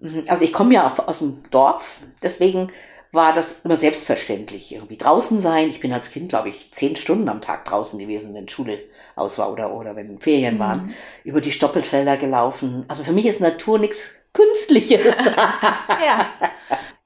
Mhm. 0.00 0.24
Also 0.28 0.44
ich 0.44 0.52
komme 0.52 0.74
ja 0.74 0.94
aus 1.06 1.18
dem 1.18 1.42
Dorf, 1.50 2.00
deswegen 2.22 2.72
war 3.12 3.34
das 3.34 3.60
immer 3.64 3.76
selbstverständlich. 3.76 4.72
Irgendwie 4.72 4.96
draußen 4.96 5.40
sein. 5.40 5.68
Ich 5.68 5.80
bin 5.80 5.92
als 5.92 6.10
Kind, 6.10 6.28
glaube 6.28 6.48
ich, 6.48 6.70
zehn 6.70 6.96
Stunden 6.96 7.28
am 7.28 7.40
Tag 7.40 7.64
draußen 7.64 7.98
gewesen, 7.98 8.34
wenn 8.34 8.48
Schule 8.48 8.78
aus 9.16 9.38
war 9.38 9.52
oder, 9.52 9.72
oder 9.72 9.96
wenn 9.96 10.18
Ferien 10.20 10.56
mhm. 10.56 10.60
waren. 10.60 10.94
Über 11.24 11.40
die 11.40 11.52
Stoppelfelder 11.52 12.16
gelaufen. 12.16 12.84
Also 12.88 13.02
für 13.02 13.12
mich 13.12 13.26
ist 13.26 13.40
Natur 13.40 13.78
nichts 13.78 14.14
Künstliches. 14.32 15.16
ja. 16.04 16.26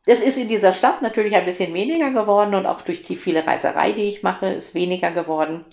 Das 0.06 0.20
ist 0.20 0.36
in 0.36 0.48
dieser 0.48 0.74
Stadt 0.74 1.00
natürlich 1.00 1.34
ein 1.34 1.46
bisschen 1.46 1.72
weniger 1.72 2.10
geworden 2.10 2.54
und 2.54 2.66
auch 2.66 2.82
durch 2.82 3.00
die 3.02 3.16
viele 3.16 3.46
Reiserei, 3.46 3.92
die 3.92 4.08
ich 4.08 4.22
mache, 4.22 4.48
ist 4.48 4.74
weniger 4.74 5.10
geworden. 5.10 5.64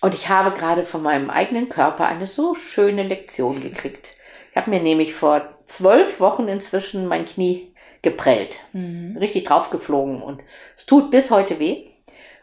Und 0.00 0.14
ich 0.14 0.28
habe 0.28 0.50
gerade 0.50 0.84
von 0.84 1.00
meinem 1.00 1.30
eigenen 1.30 1.68
Körper 1.68 2.08
eine 2.08 2.26
so 2.26 2.56
schöne 2.56 3.04
Lektion 3.04 3.60
gekriegt. 3.60 4.14
Ich 4.50 4.56
habe 4.56 4.70
mir 4.70 4.82
nämlich 4.82 5.14
vor 5.14 5.56
zwölf 5.64 6.18
Wochen 6.18 6.48
inzwischen 6.48 7.06
mein 7.06 7.24
Knie 7.24 7.71
geprellt. 8.02 8.60
Mhm. 8.72 9.16
Richtig 9.16 9.44
draufgeflogen 9.44 10.22
und 10.22 10.42
es 10.76 10.86
tut 10.86 11.10
bis 11.10 11.30
heute 11.30 11.58
weh. 11.58 11.86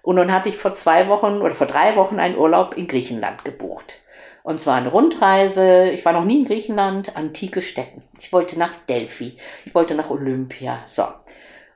Und 0.02 0.16
nun 0.16 0.32
hatte 0.32 0.50
ich 0.50 0.56
vor 0.56 0.74
zwei 0.74 1.08
Wochen 1.10 1.42
oder 1.42 1.54
vor 1.54 1.68
drei 1.68 1.96
Wochen 1.96 2.20
einen 2.20 2.38
Urlaub 2.38 2.76
in 2.78 2.88
Griechenland 2.88 3.44
gebucht. 3.44 3.98
Und 4.44 4.60
zwar 4.60 4.78
eine 4.78 4.90
Rundreise. 4.90 5.90
Ich 5.90 6.06
war 6.06 6.14
noch 6.14 6.24
nie 6.24 6.40
in 6.40 6.46
Griechenland, 6.46 7.16
antike 7.18 7.62
Städten. 7.62 8.04
Ich 8.20 8.32
wollte 8.32 8.58
nach 8.58 8.74
Delphi. 8.88 9.36
Ich 9.66 9.76
wollte 9.76 9.96
nach 9.96 10.10
Olympia. 10.10 10.80
So. 10.86 11.04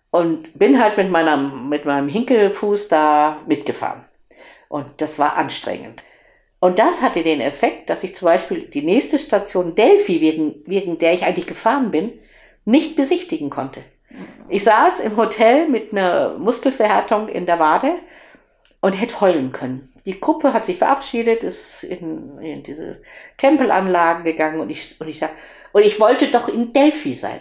Und 0.10 0.58
bin 0.58 0.82
halt 0.82 0.98
mit 0.98 1.10
meiner, 1.10 1.38
mit 1.38 1.86
meinem 1.86 2.08
Hinkelfuß 2.08 2.88
da 2.88 3.42
mitgefahren. 3.46 4.06
Und 4.70 5.02
das 5.02 5.20
war 5.20 5.36
anstrengend. 5.36 6.04
Und 6.60 6.80
das 6.80 7.02
hatte 7.02 7.24
den 7.24 7.42
Effekt, 7.42 7.90
dass 7.90 8.04
ich 8.04 8.16
zum 8.16 8.28
Beispiel 8.28 8.66
die 8.66 8.84
nächste 8.84 9.20
Station 9.20 9.76
Delphi, 9.76 10.22
wegen, 10.22 10.64
wegen 10.66 10.98
der 10.98 11.14
ich 11.14 11.26
eigentlich 11.26 11.46
gefahren 11.46 11.92
bin, 11.92 12.14
nicht 12.66 12.96
besichtigen 12.96 13.50
konnte. 13.50 13.84
Ich 14.50 14.64
saß 14.64 15.00
im 15.00 15.18
Hotel 15.18 15.68
mit 15.68 15.92
einer 15.92 16.38
Muskelverhärtung 16.38 17.28
in 17.28 17.46
der 17.46 17.60
Wade 17.60 17.96
und 18.82 18.94
hätte 18.94 19.22
heulen 19.22 19.52
können. 19.52 19.92
Die 20.06 20.20
Gruppe 20.20 20.54
hat 20.54 20.66
sich 20.66 20.78
verabschiedet, 20.78 21.44
ist 21.44 21.84
in, 21.84 22.38
in 22.40 22.64
diese 22.64 23.02
Tempelanlagen 23.38 24.24
gegangen 24.24 24.60
und 24.60 24.70
ich, 24.70 25.00
und 25.00 25.08
ich 25.08 25.20
sag, 25.20 25.32
und 25.72 25.86
ich 25.86 26.00
wollte 26.00 26.28
doch 26.28 26.50
in 26.50 26.74
Delphi 26.74 27.14
sein. 27.14 27.40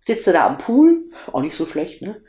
Sitze 0.00 0.32
da 0.32 0.46
am 0.46 0.58
Pool, 0.58 1.04
auch 1.32 1.40
nicht 1.40 1.56
so 1.56 1.64
schlecht, 1.64 2.02
ne? 2.02 2.20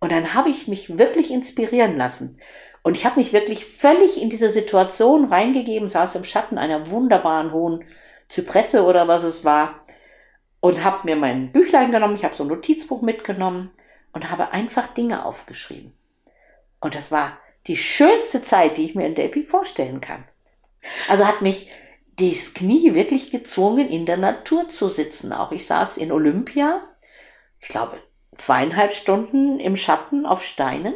Und 0.00 0.12
dann 0.12 0.34
habe 0.34 0.50
ich 0.50 0.68
mich 0.68 0.98
wirklich 0.98 1.30
inspirieren 1.30 1.96
lassen. 1.96 2.38
Und 2.82 2.96
ich 2.96 3.06
habe 3.06 3.18
mich 3.18 3.32
wirklich 3.32 3.64
völlig 3.64 4.20
in 4.20 4.28
diese 4.28 4.50
Situation 4.50 5.26
reingegeben, 5.26 5.88
saß 5.88 6.14
im 6.16 6.24
Schatten 6.24 6.58
einer 6.58 6.90
wunderbaren 6.90 7.52
hohen 7.52 7.84
Zypresse 8.28 8.84
oder 8.84 9.08
was 9.08 9.22
es 9.22 9.44
war 9.44 9.82
und 10.64 10.82
habe 10.82 11.00
mir 11.04 11.14
mein 11.14 11.52
Büchlein 11.52 11.92
genommen, 11.92 12.16
ich 12.16 12.24
habe 12.24 12.34
so 12.34 12.42
ein 12.42 12.48
Notizbuch 12.48 13.02
mitgenommen 13.02 13.70
und 14.14 14.30
habe 14.30 14.54
einfach 14.54 14.86
Dinge 14.86 15.26
aufgeschrieben. 15.26 15.92
Und 16.80 16.94
das 16.94 17.12
war 17.12 17.36
die 17.66 17.76
schönste 17.76 18.40
Zeit, 18.40 18.78
die 18.78 18.86
ich 18.86 18.94
mir 18.94 19.06
in 19.06 19.14
Delphi 19.14 19.42
vorstellen 19.42 20.00
kann. 20.00 20.24
Also 21.06 21.26
hat 21.26 21.42
mich 21.42 21.70
das 22.18 22.54
Knie 22.54 22.94
wirklich 22.94 23.30
gezwungen, 23.30 23.90
in 23.90 24.06
der 24.06 24.16
Natur 24.16 24.66
zu 24.68 24.88
sitzen. 24.88 25.34
Auch 25.34 25.52
ich 25.52 25.66
saß 25.66 25.98
in 25.98 26.10
Olympia, 26.10 26.80
ich 27.60 27.68
glaube, 27.68 28.00
zweieinhalb 28.38 28.94
Stunden 28.94 29.60
im 29.60 29.76
Schatten 29.76 30.24
auf 30.24 30.42
Steinen 30.42 30.94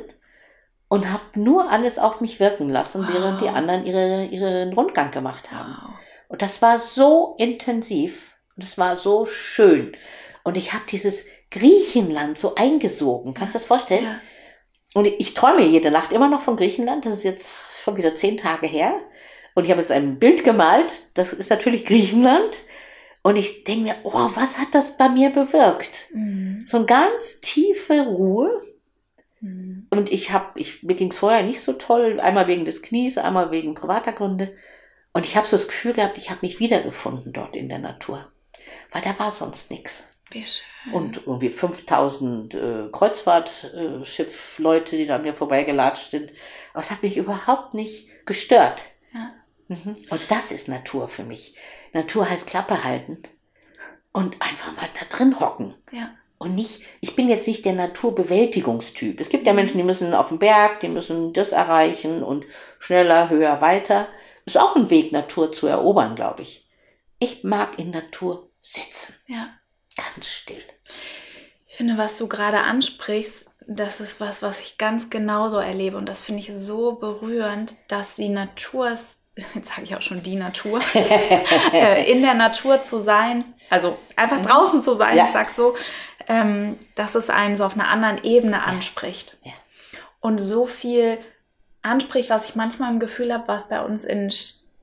und 0.89 1.13
habe 1.13 1.39
nur 1.39 1.71
alles 1.71 1.99
auf 1.99 2.23
mich 2.23 2.41
wirken 2.41 2.71
lassen, 2.71 3.03
wow. 3.03 3.13
während 3.13 3.43
die 3.43 3.51
anderen 3.51 3.85
ihre, 3.85 4.25
ihren 4.25 4.73
Rundgang 4.73 5.11
gemacht 5.11 5.53
haben. 5.53 5.77
Wow. 5.79 5.91
Und 6.29 6.41
das 6.41 6.63
war 6.63 6.79
so 6.79 7.37
intensiv 7.37 8.38
und 8.59 8.65
es 8.65 8.77
war 8.77 8.97
so 8.97 9.25
schön. 9.25 9.93
Und 10.43 10.57
ich 10.57 10.73
habe 10.73 10.83
dieses 10.91 11.27
Griechenland 11.53 12.37
so 12.37 12.57
eingesogen. 12.57 13.33
Kannst 13.33 13.55
du 13.55 13.59
das 13.59 13.67
vorstellen? 13.67 14.03
Ja. 14.03 14.21
Und 14.95 15.07
ich 15.07 15.35
träume 15.35 15.65
jede 15.65 15.93
Nacht 15.93 16.13
immer 16.13 16.29
noch 16.29 16.41
von 16.41 16.57
Griechenland. 16.57 17.07
Das 17.07 17.13
ist 17.13 17.23
jetzt 17.23 17.81
schon 17.81 17.97
wieder 17.97 18.17
zehn 18.17 18.37
Tage 18.37 18.67
her. 18.67 18.95
Und 19.55 19.63
ich 19.63 19.71
habe 19.71 19.81
jetzt 19.81 19.93
ein 19.93 20.19
Bild 20.19 20.43
gemalt. 20.43 21.05
Das 21.15 21.33
ist 21.33 21.51
natürlich 21.51 21.87
Griechenland. 21.87 22.65
Und 23.23 23.37
ich 23.37 23.63
denke 23.63 23.85
mir, 23.85 23.97
oh, 24.03 24.31
was 24.35 24.59
hat 24.59 24.75
das 24.75 24.97
bei 24.97 25.09
mir 25.09 25.31
bewirkt? 25.31 26.07
Mhm. 26.13 26.65
So 26.67 26.79
eine 26.79 26.87
ganz 26.87 27.41
tiefe 27.41 28.07
Ruhe. 28.07 28.61
Mhm. 29.41 29.87
Und 29.91 30.11
ich 30.11 30.33
habe, 30.33 30.59
ich, 30.59 30.83
mir 30.83 30.97
ging 30.97 31.13
es 31.13 31.19
vorher 31.19 31.45
nicht 31.45 31.61
so 31.61 31.75
toll. 31.75 32.19
Einmal 32.19 32.49
wegen 32.49 32.65
des 32.65 32.83
Knies, 32.83 33.19
einmal 33.19 33.53
wegen 33.53 33.75
privater 33.75 34.13
Gründe. 34.13 34.57
Und 35.13 35.27
ich 35.27 35.37
habe 35.37 35.47
so 35.47 35.57
das 35.57 35.69
Gefühl 35.69 35.93
gehabt, 35.93 36.19
ich 36.19 36.31
habe 36.31 36.41
mich 36.43 36.59
wiedergefunden 36.59 37.33
dort 37.33 37.55
in 37.55 37.69
der 37.69 37.79
Natur. 37.79 38.33
Weil 38.93 39.03
da 39.03 39.19
war 39.19 39.31
sonst 39.31 39.71
nichts. 39.71 40.09
Und 40.93 41.27
irgendwie 41.27 41.51
5000 41.51 42.55
äh, 42.55 42.89
Kreuzfahrtschiff-Leute, 42.93 44.97
die 44.97 45.07
da 45.07 45.17
an 45.17 45.23
mir 45.23 45.35
vorbeigelatscht 45.35 46.11
sind. 46.11 46.33
Aber 46.73 46.83
es 46.83 46.91
hat 46.91 47.03
mich 47.03 47.17
überhaupt 47.17 47.75
nicht 47.75 48.09
gestört. 48.27 48.85
Ja. 49.15 49.33
Mhm. 49.69 49.97
Und 50.11 50.31
das 50.31 50.53
ist 50.53 50.69
Natur 50.69 51.09
für 51.09 51.25
mich. 51.25 51.55
Natur 51.93 52.29
heißt 52.29 52.47
Klappe 52.47 52.85
halten 52.85 53.23
und 54.13 54.37
einfach 54.41 54.75
mal 54.77 54.89
da 54.99 55.05
drin 55.07 55.41
hocken. 55.41 55.75
Ja. 55.93 56.11
Und 56.39 56.55
nicht, 56.55 56.83
ich 57.01 57.17
bin 57.17 57.29
jetzt 57.29 57.49
nicht 57.49 57.65
der 57.65 57.73
Naturbewältigungstyp. 57.73 59.21
Es 59.21 59.29
gibt 59.29 59.47
ja 59.47 59.53
mhm. 59.53 59.57
Menschen, 59.57 59.79
die 59.79 59.85
müssen 59.85 60.15
auf 60.15 60.29
den 60.29 60.39
Berg, 60.39 60.81
die 60.81 60.89
müssen 60.89 61.33
das 61.33 61.53
erreichen 61.53 62.23
und 62.23 62.45
schneller, 62.79 63.29
höher, 63.29 63.61
weiter. 63.61 64.09
Ist 64.45 64.59
auch 64.59 64.77
ein 64.77 64.91
Weg, 64.91 65.13
Natur 65.13 65.53
zu 65.53 65.67
erobern, 65.67 66.17
glaube 66.17 66.43
ich. 66.43 66.67
Ich 67.19 67.45
mag 67.45 67.79
in 67.79 67.91
Natur 67.91 68.48
sitzen. 68.61 69.15
Ja. 69.27 69.49
Ganz 69.97 70.29
still. 70.29 70.63
Ich 71.67 71.77
finde, 71.77 71.99
was 71.99 72.19
du 72.19 72.29
gerade 72.29 72.61
ansprichst, 72.61 73.51
das 73.67 74.01
ist 74.01 74.21
was, 74.21 74.43
was 74.43 74.61
ich 74.61 74.79
ganz 74.79 75.11
genauso 75.11 75.59
erlebe. 75.59 75.97
Und 75.97 76.09
das 76.09 76.23
finde 76.23 76.41
ich 76.41 76.51
so 76.55 76.93
berührend, 76.93 77.75
dass 77.89 78.15
die 78.15 78.29
Natur 78.29 78.97
jetzt 79.55 79.69
sage 79.69 79.83
ich 79.85 79.97
auch 79.97 80.03
schon 80.03 80.23
die 80.23 80.37
Natur, 80.37 80.81
äh, 81.73 82.11
in 82.11 82.23
der 82.23 82.35
Natur 82.35 82.83
zu 82.83 83.03
sein, 83.03 83.45
also 83.71 83.99
einfach 84.17 84.39
mhm. 84.39 84.43
draußen 84.43 84.83
zu 84.83 84.95
sein, 84.95 85.17
ja. 85.17 85.27
ich 85.27 85.33
sag 85.33 85.51
so, 85.51 85.77
ähm, 86.27 86.79
dass 86.95 87.15
es 87.15 87.31
einen 87.31 87.57
so 87.57 87.65
auf 87.65 87.75
einer 87.75 87.89
anderen 87.89 88.23
Ebene 88.25 88.63
anspricht. 88.63 89.39
Ja. 89.45 89.53
Und 90.21 90.39
so 90.39 90.67
viel 90.67 91.19
anspricht, 91.83 92.31
was 92.31 92.49
ich 92.49 92.57
manchmal 92.57 92.93
im 92.93 92.99
Gefühl 92.99 93.33
habe, 93.33 93.47
was 93.47 93.69
bei 93.69 93.81
uns 93.81 94.05
in 94.05 94.31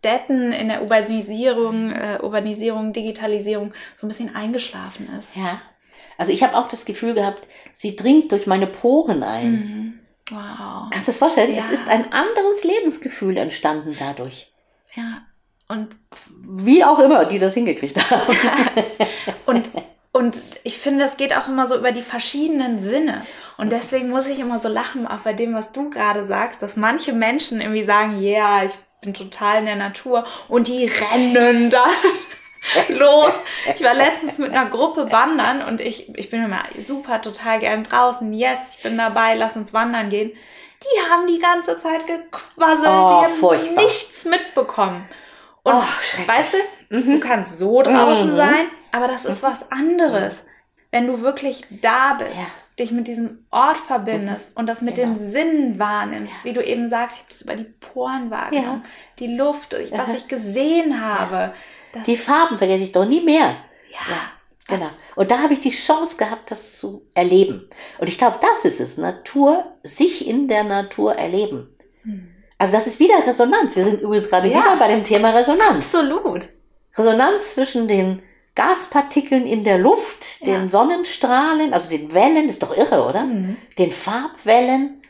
Städten, 0.06 0.52
in 0.52 0.68
der 0.68 0.84
Urbanisierung, 0.84 1.92
äh, 1.92 2.20
Urbanisierung, 2.22 2.94
Digitalisierung 2.94 3.74
so 3.96 4.06
ein 4.06 4.10
bisschen 4.10 4.36
eingeschlafen 4.36 5.10
ist. 5.20 5.36
Ja. 5.36 5.62
Also 6.20 6.32
ich 6.32 6.44
habe 6.44 6.56
auch 6.56 6.68
das 6.68 6.86
Gefühl 6.86 7.16
gehabt, 7.16 7.48
sie 7.74 7.96
dringt 7.96 8.32
durch 8.32 8.46
meine 8.46 8.68
Poren 8.68 9.24
ein. 9.24 9.52
Mhm. 9.52 10.00
Wow. 10.30 10.90
Kannst 10.92 11.08
du 11.08 11.12
das 11.12 11.18
vorstellen? 11.18 11.52
Ja. 11.52 11.58
Es 11.58 11.72
ist 11.72 11.90
ein 11.90 12.12
anderes 12.14 12.64
Lebensgefühl 12.64 13.36
entstanden 13.38 13.96
dadurch. 14.00 14.54
Ja. 14.96 15.24
Und 15.68 15.96
wie 16.40 16.84
auch 16.84 17.00
immer, 17.00 17.26
die 17.26 17.40
das 17.40 17.56
hingekriegt 17.56 18.00
haben. 18.12 18.38
und 19.48 19.72
und 20.12 20.42
ich 20.64 20.78
finde, 20.78 21.04
es 21.04 21.18
geht 21.18 21.36
auch 21.36 21.50
immer 21.50 21.68
so 21.68 21.76
über 21.76 21.92
die 21.92 22.02
verschiedenen 22.02 22.80
Sinne. 22.80 23.24
Und 23.58 23.74
deswegen 23.74 24.10
muss 24.10 24.30
ich 24.30 24.40
immer 24.40 24.62
so 24.62 24.70
lachen, 24.70 25.06
auch 25.06 25.20
bei 25.20 25.34
dem, 25.34 25.54
was 25.54 25.74
du 25.74 25.90
gerade 25.90 26.24
sagst, 26.24 26.62
dass 26.62 26.78
manche 26.78 27.12
Menschen 27.12 27.60
irgendwie 27.60 27.84
sagen, 27.84 28.22
ja, 28.22 28.60
yeah, 28.60 28.64
ich 28.64 28.78
bin 29.06 29.14
total 29.14 29.60
in 29.60 29.66
der 29.66 29.76
Natur 29.76 30.26
und 30.48 30.68
die 30.68 30.86
rennen 30.86 31.70
dann 31.72 32.98
los. 32.98 33.32
Ich 33.74 33.84
war 33.84 33.94
letztens 33.94 34.38
mit 34.38 34.52
einer 34.52 34.70
Gruppe 34.70 35.12
wandern 35.12 35.62
und 35.62 35.82
ich, 35.82 36.14
ich 36.18 36.30
bin 36.30 36.44
immer 36.44 36.64
super 36.78 37.22
total 37.22 37.60
gern 37.60 37.84
draußen. 37.84 38.34
Yes, 38.34 38.60
ich 38.76 38.84
bin 38.84 38.98
dabei, 38.98 39.36
lass 39.36 39.56
uns 39.56 39.74
wandern 39.74 40.10
gehen. 40.10 40.32
Die 40.84 41.12
haben 41.12 41.26
die 41.28 41.40
ganze 41.40 41.80
Zeit 41.80 42.06
gequasselt, 42.06 42.90
oh, 42.90 43.08
die 43.08 43.26
haben 43.26 43.34
furchtbar. 43.40 43.84
nichts 43.84 44.26
mitbekommen. 44.26 45.08
Und 45.64 45.74
oh, 45.74 46.28
weißt 46.28 46.56
du, 46.56 46.98
mhm. 46.98 47.12
du 47.14 47.20
kannst 47.20 47.58
so 47.58 47.82
draußen 47.82 48.32
mhm. 48.32 48.36
sein, 48.36 48.68
aber 48.92 49.08
das 49.08 49.26
ist 49.26 49.42
mhm. 49.42 49.48
was 49.48 49.72
anderes. 49.72 50.44
Wenn 50.92 51.08
du 51.08 51.22
wirklich 51.22 51.64
da 51.82 52.14
bist. 52.14 52.36
Ja 52.36 52.65
dich 52.80 52.92
mit 52.92 53.08
diesem 53.08 53.46
Ort 53.52 53.78
verbindest 53.78 54.56
und 54.58 54.68
das 54.68 54.82
mit 54.82 54.96
genau. 54.96 55.14
den 55.14 55.32
Sinnen 55.32 55.80
wahrnimmst, 55.80 56.34
ja. 56.40 56.44
wie 56.44 56.54
du 56.54 56.64
eben 56.64 56.90
sagst, 56.90 57.18
ich 57.18 57.22
habe 57.24 57.30
das 57.32 57.42
über 57.42 57.56
die 57.56 57.64
Poren 57.64 58.30
wahrgenommen, 58.30 58.84
ja. 58.84 58.90
die 59.20 59.28
Luft, 59.28 59.74
was 59.92 60.14
ich 60.14 60.28
gesehen 60.28 61.02
habe. 61.02 61.54
Ja. 61.94 62.02
Die 62.06 62.18
Farben 62.18 62.58
vergesse 62.58 62.84
ich 62.84 62.92
doch 62.92 63.06
nie 63.06 63.22
mehr. 63.22 63.56
Ja. 63.90 64.00
Genau. 64.68 64.90
Und 65.16 65.30
da 65.30 65.42
habe 65.42 65.54
ich 65.54 65.60
die 65.60 65.70
Chance 65.70 66.18
gehabt, 66.18 66.50
das 66.50 66.80
zu 66.80 67.06
erleben. 67.14 67.70
Und 68.00 68.10
ich 68.10 68.18
glaube, 68.18 68.40
das 68.42 68.66
ist 68.66 68.80
es. 68.80 68.98
Natur, 68.98 69.64
sich 69.84 70.28
in 70.28 70.48
der 70.48 70.64
Natur 70.64 71.14
erleben. 71.14 71.70
Hm. 72.02 72.32
Also 72.58 72.74
das 72.74 72.88
ist 72.88 73.00
wieder 73.00 73.16
Resonanz. 73.26 73.76
Wir 73.76 73.84
sind 73.84 74.02
übrigens 74.02 74.30
gerade 74.30 74.50
wieder 74.50 74.76
bei 74.78 74.88
dem 74.88 75.04
Thema 75.04 75.30
Resonanz. 75.32 75.94
Absolut. 75.94 76.48
Resonanz 76.98 77.52
zwischen 77.52 77.88
den 77.88 78.24
Gaspartikeln 78.56 79.46
in 79.46 79.64
der 79.64 79.78
Luft, 79.78 80.40
ja. 80.40 80.58
den 80.58 80.70
Sonnenstrahlen, 80.70 81.74
also 81.74 81.90
den 81.90 82.14
Wellen, 82.14 82.48
ist 82.48 82.64
doch 82.64 82.76
irre, 82.76 83.08
oder? 83.08 83.26
Mhm. 83.26 83.58
Den 83.78 83.92
Farbwellen, 83.92 85.02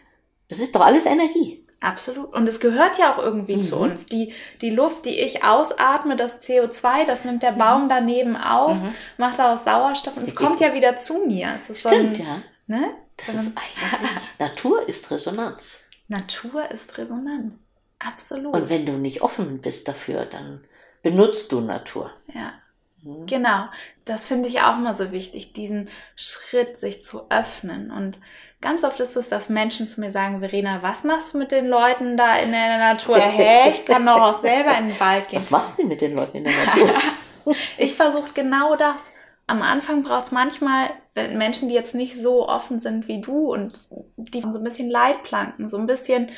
das 0.49 0.60
ist 0.60 0.75
doch 0.75 0.81
alles 0.81 1.05
Energie. 1.05 1.63
Absolut. 1.79 2.34
Und 2.34 2.49
es 2.49 2.60
gehört 2.60 2.97
ja 2.97 3.13
auch 3.13 3.19
irgendwie 3.19 3.58
mhm. 3.58 3.63
zu 3.63 3.75
uns. 3.77 4.08
Die, 4.08 4.34
die 4.62 4.71
Luft, 4.71 5.05
die 5.05 5.19
ich 5.19 5.43
ausatme, 5.43 6.15
das 6.15 6.41
CO2, 6.41 7.05
das 7.05 7.25
nimmt 7.25 7.43
der 7.43 7.51
Baum 7.51 7.84
mhm. 7.84 7.89
daneben 7.89 8.36
auf, 8.36 8.75
mhm. 8.75 8.95
macht 9.17 9.38
daraus 9.38 9.63
Sauerstoff 9.63 10.17
und 10.17 10.23
es 10.23 10.36
kommt 10.36 10.60
ja 10.60 10.73
wieder 10.73 10.97
zu 10.97 11.25
mir. 11.25 11.60
Stimmt, 11.63 11.77
so 11.77 11.89
ein, 11.89 12.15
ja. 12.15 12.41
Ne? 12.65 12.95
Das 13.17 13.27
so 13.27 13.34
ist 13.34 13.55
eigentlich, 13.55 14.12
Natur 14.39 14.89
ist 14.89 15.12
Resonanz. 15.12 15.84
Natur 16.08 16.69
ist 16.71 16.97
Resonanz. 16.97 17.60
Absolut. 17.99 18.55
Und 18.55 18.69
wenn 18.69 18.86
du 18.86 18.93
nicht 18.93 19.21
offen 19.21 19.62
bist 19.62 19.88
dafür, 19.88 20.25
dann 20.25 20.63
benutzt 21.03 21.51
du 21.51 21.62
Natur. 21.62 22.12
Ja. 22.34 22.53
Mhm. 23.06 23.28
Genau, 23.28 23.65
das 24.04 24.26
finde 24.26 24.50
ich 24.50 24.62
auch 24.62 24.78
immer 24.78 24.94
so 24.94 25.12
wichtig, 25.12 25.54
diesen 25.54 25.89
Schritt 26.15 26.78
sich 26.78 27.04
zu 27.04 27.30
öffnen. 27.30 27.91
Und 27.91 28.18
ganz 28.62 28.84
oft 28.84 29.00
ist 29.00 29.15
es, 29.15 29.30
dass 29.30 29.48
Menschen 29.48 29.88
zu 29.88 30.02
mir 30.02 30.12
sagen, 30.12 30.39
Verena, 30.39 30.82
was 30.82 31.04
machst 31.04 31.34
du 31.34 31.38
mit 31.38 31.52
den 31.52 31.68
Leuten 31.68 32.18
da 32.18 32.36
in 32.38 32.52
der 32.52 32.80
Natur? 32.80 33.18
Hä, 33.20 33.72
ich 33.72 33.86
kann 33.86 34.06
doch 34.06 34.20
auch 34.20 34.34
selber 34.34 34.78
in 34.78 34.88
den 34.88 35.00
Wald 35.00 35.30
gehen. 35.30 35.38
Was 35.38 35.52
machst 35.52 35.80
du 35.80 35.86
mit 35.86 36.02
den 36.02 36.15
Leuten 36.15 36.38
in 36.38 36.44
der 36.46 36.54
Natur? 36.65 37.56
ich 37.78 37.94
versuche 37.94 38.32
genau 38.34 38.76
das. 38.76 39.02
Am 39.48 39.62
Anfang 39.62 40.04
braucht 40.04 40.26
es 40.26 40.32
manchmal 40.32 40.89
Menschen, 41.13 41.70
die 41.70 41.76
jetzt 41.76 41.94
nicht 41.94 42.20
so 42.20 42.50
offen 42.50 42.80
sind 42.80 43.08
wie 43.08 43.22
du 43.22 43.54
und 43.54 43.88
die 44.18 44.41
so 44.41 44.58
ein 44.58 44.63
bisschen 44.63 44.89
Leitplanken, 44.89 45.70
so 45.70 45.78
ein 45.78 45.86
bisschen 45.86 46.32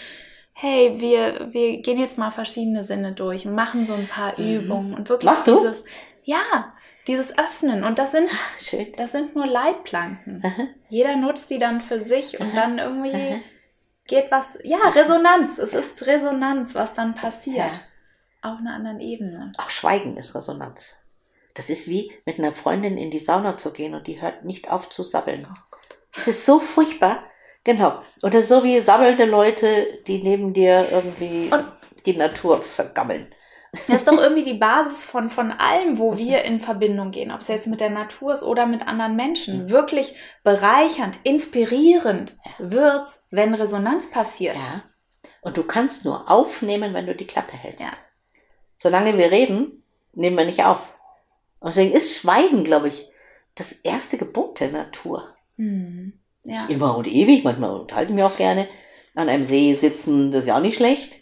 hey, 0.59 0.95
wir, 0.97 1.53
wir 1.53 1.81
gehen 1.81 1.99
jetzt 1.99 2.17
mal 2.17 2.31
verschiedene 2.31 2.83
Sinne 2.83 3.11
durch 3.11 3.45
und 3.45 3.53
machen 3.53 3.85
so 3.85 3.93
ein 3.93 4.07
paar 4.07 4.33
mhm. 4.37 4.55
Übungen 4.55 4.93
und 4.95 5.07
wirklich 5.07 5.29
Machst 5.29 5.45
du? 5.47 5.55
dieses, 5.55 5.83
ja, 6.27 6.73
dieses 7.07 7.37
Öffnen. 7.37 7.85
Und 7.85 7.97
das 7.97 8.11
sind, 8.11 8.29
Ach, 8.29 8.73
das 8.97 9.13
sind 9.13 9.33
nur 9.33 9.47
Leitplanken. 9.47 10.41
Aha. 10.43 10.67
Jeder 10.89 11.15
nutzt 11.15 11.49
die 11.49 11.57
dann 11.57 11.79
für 11.79 12.01
sich 12.03 12.39
und 12.39 12.47
Aha. 12.47 12.55
dann 12.55 12.79
irgendwie 12.79 13.33
Aha. 13.33 13.39
geht 14.05 14.29
was, 14.29 14.43
ja, 14.63 14.77
Resonanz. 14.89 15.57
Es 15.57 15.73
ist 15.73 16.05
Resonanz, 16.05 16.75
was 16.75 16.93
dann 16.93 17.15
passiert. 17.15 17.57
Ja. 17.57 17.71
Auf 18.41 18.59
einer 18.59 18.73
anderen 18.73 18.99
Ebene. 18.99 19.53
Auch 19.57 19.69
Schweigen 19.69 20.17
ist 20.17 20.35
Resonanz. 20.35 21.01
Das 21.53 21.69
ist 21.69 21.87
wie 21.87 22.11
mit 22.25 22.39
einer 22.39 22.51
Freundin 22.51 22.97
in 22.97 23.09
die 23.09 23.19
Sauna 23.19 23.55
zu 23.55 23.71
gehen 23.71 23.95
und 23.95 24.05
die 24.05 24.21
hört 24.21 24.43
nicht 24.43 24.69
auf 24.69 24.89
zu 24.89 25.03
sabbeln. 25.03 25.47
Oh. 25.49 25.77
Das 26.13 26.27
ist 26.27 26.45
so 26.45 26.59
furchtbar. 26.59 27.23
Genau. 27.63 28.01
Oder 28.21 28.43
so 28.43 28.65
wie 28.65 28.81
sabbelnde 28.81 29.25
Leute, 29.25 30.01
die 30.07 30.21
neben 30.21 30.53
dir 30.53 30.89
irgendwie 30.91 31.49
und 31.51 31.71
die 32.05 32.17
Natur 32.17 32.61
vergammeln. 32.61 33.33
Das 33.87 33.97
ist 33.97 34.07
doch 34.07 34.17
irgendwie 34.17 34.43
die 34.43 34.57
Basis 34.57 35.03
von, 35.03 35.29
von 35.29 35.51
allem, 35.51 35.97
wo 35.97 36.17
wir 36.17 36.43
in 36.43 36.59
Verbindung 36.59 37.11
gehen, 37.11 37.31
ob 37.31 37.41
es 37.41 37.47
jetzt 37.47 37.67
mit 37.67 37.79
der 37.79 37.89
Natur 37.89 38.33
ist 38.33 38.43
oder 38.43 38.65
mit 38.65 38.87
anderen 38.87 39.15
Menschen. 39.15 39.69
Wirklich 39.69 40.15
bereichernd, 40.43 41.17
inspirierend 41.23 42.37
wird's, 42.57 43.23
wenn 43.29 43.53
Resonanz 43.53 44.09
passiert. 44.11 44.57
Ja. 44.57 44.83
Und 45.41 45.57
du 45.57 45.63
kannst 45.63 46.05
nur 46.05 46.29
aufnehmen, 46.29 46.93
wenn 46.93 47.05
du 47.05 47.15
die 47.15 47.27
Klappe 47.27 47.55
hältst. 47.55 47.81
Ja. 47.81 47.91
Solange 48.75 49.17
wir 49.17 49.31
reden, 49.31 49.83
nehmen 50.13 50.37
wir 50.37 50.45
nicht 50.45 50.65
auf. 50.65 50.79
Und 51.59 51.75
deswegen 51.75 51.91
ist 51.93 52.17
Schweigen, 52.17 52.63
glaube 52.63 52.87
ich, 52.87 53.09
das 53.55 53.71
erste 53.71 54.17
Gebot 54.17 54.59
der 54.59 54.71
Natur. 54.71 55.35
Mhm. 55.55 56.13
Ja. 56.43 56.61
Nicht 56.61 56.69
immer 56.69 56.95
und 56.97 57.07
ewig, 57.07 57.43
manchmal 57.43 57.71
unterhalte 57.71 58.11
ich 58.11 58.15
mich 58.15 58.23
auch 58.23 58.37
gerne. 58.37 58.67
an 59.17 59.29
einem 59.29 59.45
See 59.45 59.73
sitzen, 59.73 60.31
das 60.31 60.43
ist 60.43 60.47
ja 60.47 60.57
auch 60.57 60.61
nicht 60.61 60.75
schlecht. 60.75 61.17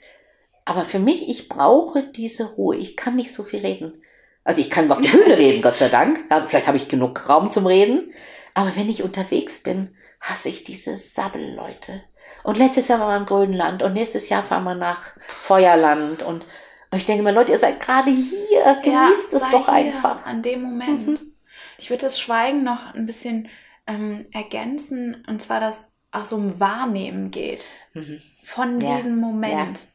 Aber 0.66 0.86
für 0.86 1.00
mich, 1.00 1.30
ich 1.30 1.48
brauche 1.48 2.04
diese 2.04 2.46
Ruhe. 2.54 2.76
Ich 2.76 2.98
kann 2.98 3.16
nicht 3.16 3.34
so 3.34 3.44
viel 3.44 3.60
reden. 3.60 4.02
Also 4.44 4.62
ich 4.62 4.70
kann 4.70 4.92
auf 4.92 5.02
der 5.02 5.10
Bühne 5.10 5.38
reden, 5.38 5.62
Gott 5.62 5.78
sei 5.78 5.90
Dank. 5.90 6.20
Vielleicht 6.48 6.68
habe 6.68 6.78
ich 6.78 6.88
genug 6.88 7.30
Raum 7.30 7.52
zum 7.52 7.68
Reden. 7.68 8.12
Aber 8.56 8.76
wenn 8.76 8.90
ich 8.90 9.04
unterwegs 9.04 9.60
bin, 9.60 9.96
hasse 10.22 10.50
ich 10.50 10.64
diese 10.64 10.96
Sabbelleute. 10.96 12.04
Und 12.44 12.58
letztes 12.58 12.88
Jahr 12.88 13.00
waren 13.00 13.10
wir 13.10 13.18
im 13.18 13.26
Grönland 13.26 13.84
und 13.84 13.94
nächstes 13.94 14.30
Jahr 14.30 14.44
fahren 14.44 14.64
wir 14.64 14.76
nach 14.76 15.16
Feuerland 15.20 16.24
und, 16.24 16.44
und 16.92 16.98
ich 16.98 17.06
denke 17.06 17.24
mir, 17.24 17.32
Leute, 17.32 17.52
ihr 17.52 17.60
seid 17.60 17.80
gerade 17.80 18.10
hier, 18.10 18.82
genießt 18.84 19.34
ja, 19.34 19.38
es 19.38 19.50
doch 19.52 19.68
einfach. 19.68 20.26
An 20.26 20.42
dem 20.42 20.64
Moment. 20.64 21.08
Mhm. 21.08 21.34
Ich 21.78 21.90
würde 21.90 22.04
das 22.04 22.20
Schweigen 22.20 22.64
noch 22.64 22.94
ein 22.94 23.06
bisschen 23.06 23.50
ähm, 23.86 24.26
ergänzen, 24.32 25.24
und 25.28 25.42
zwar, 25.42 25.60
dass 25.60 25.88
auch 26.12 26.26
so 26.26 26.38
um 26.38 26.60
Wahrnehmen 26.60 27.32
geht. 27.32 27.68
Mhm. 27.94 28.22
Von 28.44 28.80
ja. 28.80 28.96
diesem 28.96 29.18
Moment, 29.18 29.54
ja. 29.54 29.86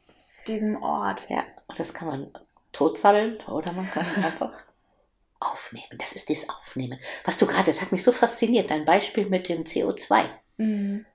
Diesem 0.51 0.83
Ort. 0.83 1.29
Ja, 1.29 1.45
und 1.69 1.79
das 1.79 1.95
kann 1.95 2.09
man 2.09 2.31
totsammeln 2.73 3.39
oder 3.49 3.73
man 3.73 3.91
kann 3.91 4.07
einfach 4.23 4.53
aufnehmen. 5.41 5.99
Das 5.99 6.13
ist 6.13 6.31
das 6.31 6.49
Aufnehmen. 6.49 6.99
Was 7.25 7.39
du 7.39 7.47
gerade, 7.47 7.67
das 7.67 7.81
hat 7.81 7.93
mich 7.93 8.03
so 8.03 8.13
fasziniert, 8.13 8.71
dein 8.71 8.85
Beispiel 8.85 9.27
mit 9.27 9.49
dem 9.49 9.65
CO2. 9.65 10.25
Mhm. 10.59 11.07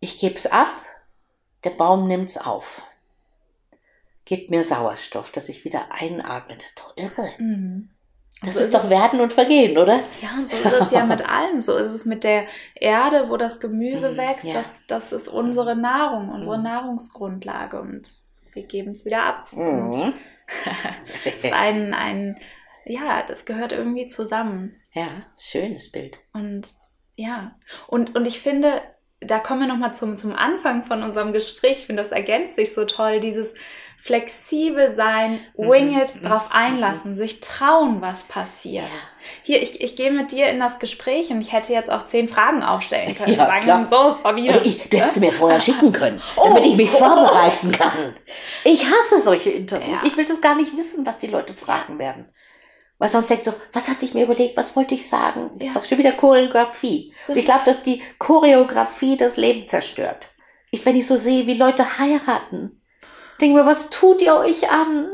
Ich 0.00 0.18
gebe 0.18 0.34
es 0.34 0.46
ab, 0.46 0.82
der 1.64 1.70
Baum 1.70 2.08
nimmt 2.08 2.28
es 2.28 2.38
auf. 2.38 2.82
Gibt 4.24 4.50
mir 4.50 4.64
Sauerstoff, 4.64 5.30
dass 5.30 5.48
ich 5.48 5.64
wieder 5.64 5.92
einatme. 5.92 6.56
Das 6.56 6.66
ist 6.66 6.78
doch 6.78 6.96
irre. 6.96 7.30
Mhm. 7.38 7.90
Das 8.42 8.54
so 8.54 8.60
ist, 8.60 8.66
ist 8.66 8.74
doch 8.74 8.88
Werden 8.88 9.20
und 9.20 9.34
Vergehen, 9.34 9.76
oder? 9.76 10.00
Ja, 10.22 10.34
und 10.38 10.48
so 10.48 10.56
ist 10.56 10.80
es 10.80 10.90
ja 10.90 11.04
mit 11.04 11.22
allem. 11.28 11.60
So 11.60 11.76
ist 11.76 11.92
es 11.92 12.04
mit 12.06 12.24
der 12.24 12.46
Erde, 12.74 13.28
wo 13.28 13.36
das 13.36 13.60
Gemüse 13.60 14.12
mhm, 14.12 14.16
wächst. 14.16 14.46
Ja. 14.46 14.54
Das, 14.54 14.66
das 14.86 15.12
ist 15.12 15.28
unsere 15.28 15.76
Nahrung, 15.76 16.30
unsere 16.30 16.56
mhm. 16.56 16.64
Nahrungsgrundlage. 16.64 17.80
Und 17.80 18.08
wir 18.52 18.62
geben 18.64 18.92
es 18.92 19.04
wieder 19.04 19.24
ab. 19.24 19.52
Mhm. 19.52 20.14
ist 21.42 21.52
ein, 21.52 21.94
ein, 21.94 22.38
ja, 22.84 23.22
das 23.22 23.44
gehört 23.44 23.72
irgendwie 23.72 24.06
zusammen. 24.06 24.76
Ja, 24.92 25.26
schönes 25.38 25.90
Bild. 25.92 26.18
Und 26.32 26.68
ja, 27.16 27.52
und, 27.86 28.16
und 28.16 28.26
ich 28.26 28.40
finde, 28.40 28.80
da 29.20 29.38
kommen 29.38 29.60
wir 29.60 29.68
nochmal 29.68 29.94
zum, 29.94 30.16
zum 30.16 30.34
Anfang 30.34 30.82
von 30.82 31.02
unserem 31.02 31.32
Gespräch. 31.32 31.80
Ich 31.80 31.86
finde, 31.86 32.02
das 32.02 32.12
ergänzt 32.12 32.56
sich 32.56 32.72
so 32.72 32.84
toll, 32.84 33.20
dieses 33.20 33.54
flexibel 34.00 34.90
sein, 34.90 35.40
wing 35.56 36.00
it, 36.00 36.16
mhm. 36.16 36.22
drauf 36.22 36.48
mhm. 36.48 36.56
einlassen, 36.56 37.12
mhm. 37.12 37.16
sich 37.18 37.40
trauen, 37.40 38.00
was 38.00 38.22
passiert. 38.22 38.84
Ja. 38.84 39.00
Hier, 39.42 39.62
ich, 39.62 39.82
ich 39.82 39.94
gehe 39.94 40.10
mit 40.10 40.30
dir 40.30 40.48
in 40.48 40.58
das 40.58 40.78
Gespräch 40.78 41.30
und 41.30 41.42
ich 41.42 41.52
hätte 41.52 41.74
jetzt 41.74 41.90
auch 41.90 42.04
zehn 42.04 42.26
Fragen 42.26 42.62
aufstellen 42.62 43.14
können. 43.14 43.34
Ja, 43.34 43.46
sagen, 43.46 43.64
klar. 43.64 43.88
so, 43.90 44.16
Sabine. 44.22 44.62
Ich, 44.62 44.88
du 44.88 44.96
hättest 44.96 45.20
mir 45.20 45.32
vorher 45.32 45.60
schicken 45.60 45.92
können, 45.92 46.22
oh, 46.36 46.44
damit 46.44 46.64
ich 46.64 46.76
mich 46.76 46.90
oh, 46.94 46.98
vorbereiten 46.98 47.72
kann. 47.72 48.16
Ich 48.64 48.86
hasse 48.86 49.20
solche 49.20 49.50
Interviews. 49.50 49.98
Ja. 50.02 50.08
Ich 50.08 50.16
will 50.16 50.24
das 50.24 50.40
gar 50.40 50.56
nicht 50.56 50.74
wissen, 50.76 51.04
was 51.04 51.18
die 51.18 51.26
Leute 51.26 51.52
fragen 51.52 51.98
werden. 51.98 52.26
Weil 52.98 53.10
sonst 53.10 53.28
denkst 53.28 53.44
du, 53.44 53.52
was 53.72 53.88
hatte 53.88 54.06
ich 54.06 54.14
mir 54.14 54.24
überlegt, 54.24 54.56
was 54.56 54.76
wollte 54.76 54.94
ich 54.94 55.06
sagen? 55.06 55.50
Das 55.56 55.64
ja. 55.64 55.72
ist 55.72 55.76
doch 55.76 55.84
schon 55.84 55.98
wieder 55.98 56.12
Choreografie. 56.12 57.12
Und 57.28 57.36
ich 57.36 57.44
glaube, 57.44 57.62
dass 57.66 57.82
die 57.82 58.02
Choreografie 58.18 59.18
das 59.18 59.36
Leben 59.36 59.68
zerstört. 59.68 60.30
Ich, 60.70 60.84
wenn 60.86 60.96
ich 60.96 61.06
so 61.06 61.16
sehe, 61.16 61.46
wie 61.46 61.54
Leute 61.54 61.98
heiraten, 61.98 62.79
denke 63.40 63.58
mir, 63.58 63.66
was 63.66 63.90
tut 63.90 64.22
ihr 64.22 64.34
euch 64.36 64.70
an? 64.70 65.08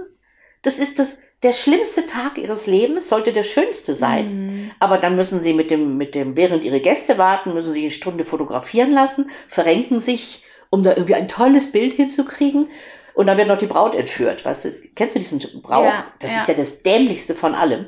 Das 0.62 0.78
ist 0.78 0.98
das, 0.98 1.18
der 1.42 1.52
schlimmste 1.52 2.06
Tag 2.06 2.38
ihres 2.38 2.66
Lebens, 2.66 3.08
sollte 3.08 3.32
der 3.32 3.42
schönste 3.42 3.94
sein. 3.94 4.46
Mhm. 4.46 4.70
Aber 4.80 4.98
dann 4.98 5.16
müssen 5.16 5.42
sie 5.42 5.52
mit 5.52 5.70
dem, 5.70 5.96
mit 5.96 6.14
dem, 6.14 6.36
während 6.36 6.64
ihre 6.64 6.80
Gäste 6.80 7.18
warten, 7.18 7.54
müssen 7.54 7.72
sie 7.72 7.82
eine 7.82 7.90
Stunde 7.90 8.24
fotografieren 8.24 8.90
lassen, 8.90 9.30
verrenken 9.48 9.98
sich, 9.98 10.42
um 10.70 10.82
da 10.82 10.90
irgendwie 10.90 11.14
ein 11.14 11.28
tolles 11.28 11.72
Bild 11.72 11.94
hinzukriegen. 11.94 12.68
Und 13.14 13.28
dann 13.28 13.38
wird 13.38 13.48
noch 13.48 13.58
die 13.58 13.66
Braut 13.66 13.94
entführt. 13.94 14.44
Weißt 14.44 14.64
du, 14.64 14.70
kennst 14.94 15.14
du 15.14 15.18
diesen 15.18 15.40
Brauch? 15.62 15.84
Ja, 15.84 16.06
das 16.18 16.32
ja. 16.32 16.40
ist 16.40 16.48
ja 16.48 16.54
das 16.54 16.82
dämlichste 16.82 17.34
von 17.34 17.54
allem. 17.54 17.86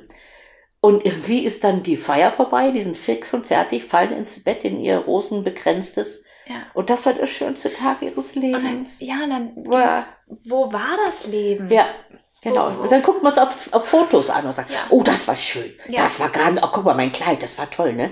Und 0.80 1.04
irgendwie 1.04 1.44
ist 1.44 1.64
dann 1.64 1.82
die 1.82 1.96
Feier 1.96 2.32
vorbei, 2.32 2.70
die 2.70 2.82
sind 2.82 2.96
fix 2.96 3.34
und 3.34 3.46
fertig, 3.46 3.84
fallen 3.84 4.12
ins 4.12 4.42
Bett 4.42 4.64
in 4.64 4.78
ihr 4.80 4.98
rosenbegrenztes. 4.98 6.22
Ja. 6.48 6.62
Und 6.74 6.88
das 6.90 7.04
war 7.06 7.12
der 7.12 7.26
schönste 7.26 7.72
Tag 7.72 8.02
ihres 8.02 8.34
Lebens. 8.34 8.98
Dann, 9.00 9.08
ja, 9.08 9.26
dann, 9.26 9.70
ja. 9.70 10.06
wo 10.44 10.72
war 10.72 10.96
das 11.06 11.26
Leben? 11.26 11.70
Ja, 11.70 11.86
genau. 12.42 12.72
Wo? 12.76 12.82
Und 12.82 12.92
dann 12.92 13.02
guckt 13.02 13.22
man 13.22 13.32
es 13.32 13.38
auf, 13.38 13.68
auf 13.72 13.86
Fotos 13.86 14.30
an 14.30 14.46
und 14.46 14.52
sagt, 14.52 14.70
ja. 14.70 14.78
oh, 14.90 15.02
das 15.02 15.28
war 15.28 15.36
schön. 15.36 15.72
Das 15.90 16.18
war 16.20 16.30
gerade, 16.30 16.58
oh, 16.62 16.68
guck 16.72 16.84
mal, 16.84 16.94
mein 16.94 17.12
Kleid, 17.12 17.42
das 17.42 17.58
war 17.58 17.70
toll, 17.70 17.92
ne? 17.92 18.10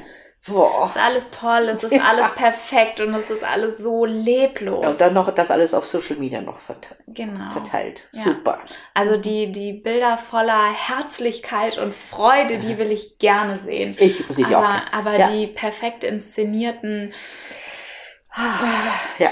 Boah. 0.49 0.85
Es 0.85 0.93
ist 0.93 1.03
alles 1.03 1.31
toll, 1.31 1.69
es 1.69 1.83
ist 1.83 1.93
ja. 1.93 2.03
alles 2.05 2.31
perfekt 2.37 3.01
und 3.01 3.13
es 3.15 3.31
ist 3.31 3.43
alles 3.43 3.79
so 3.79 4.05
leblos. 4.05 4.85
Ja, 4.85 4.91
und 4.91 5.01
dann 5.01 5.15
noch 5.15 5.29
das 5.33 5.51
alles 5.51 5.75
auf 5.75 5.85
Social 5.85 6.17
Media 6.17 6.41
noch 6.41 6.59
verteilt. 6.59 7.01
Genau. 7.09 7.51
verteilt. 7.51 8.05
Ja. 8.13 8.23
Super. 8.23 8.61
Also 8.95 9.17
die, 9.17 9.51
die 9.51 9.73
Bilder 9.73 10.17
voller 10.17 10.73
Herzlichkeit 10.73 11.79
und 11.79 11.93
Freude, 11.93 12.59
die 12.59 12.79
will 12.79 12.93
ich 12.93 13.19
gerne 13.19 13.59
sehen. 13.59 13.97
Ich 13.99 14.25
sehe 14.29 14.47
die 14.47 14.55
aber, 14.55 14.69
auch. 14.69 14.93
Aber 14.93 15.19
die 15.31 15.49
perfekt 15.49 16.05
inszenierten. 16.05 17.13
Ja. 19.19 19.31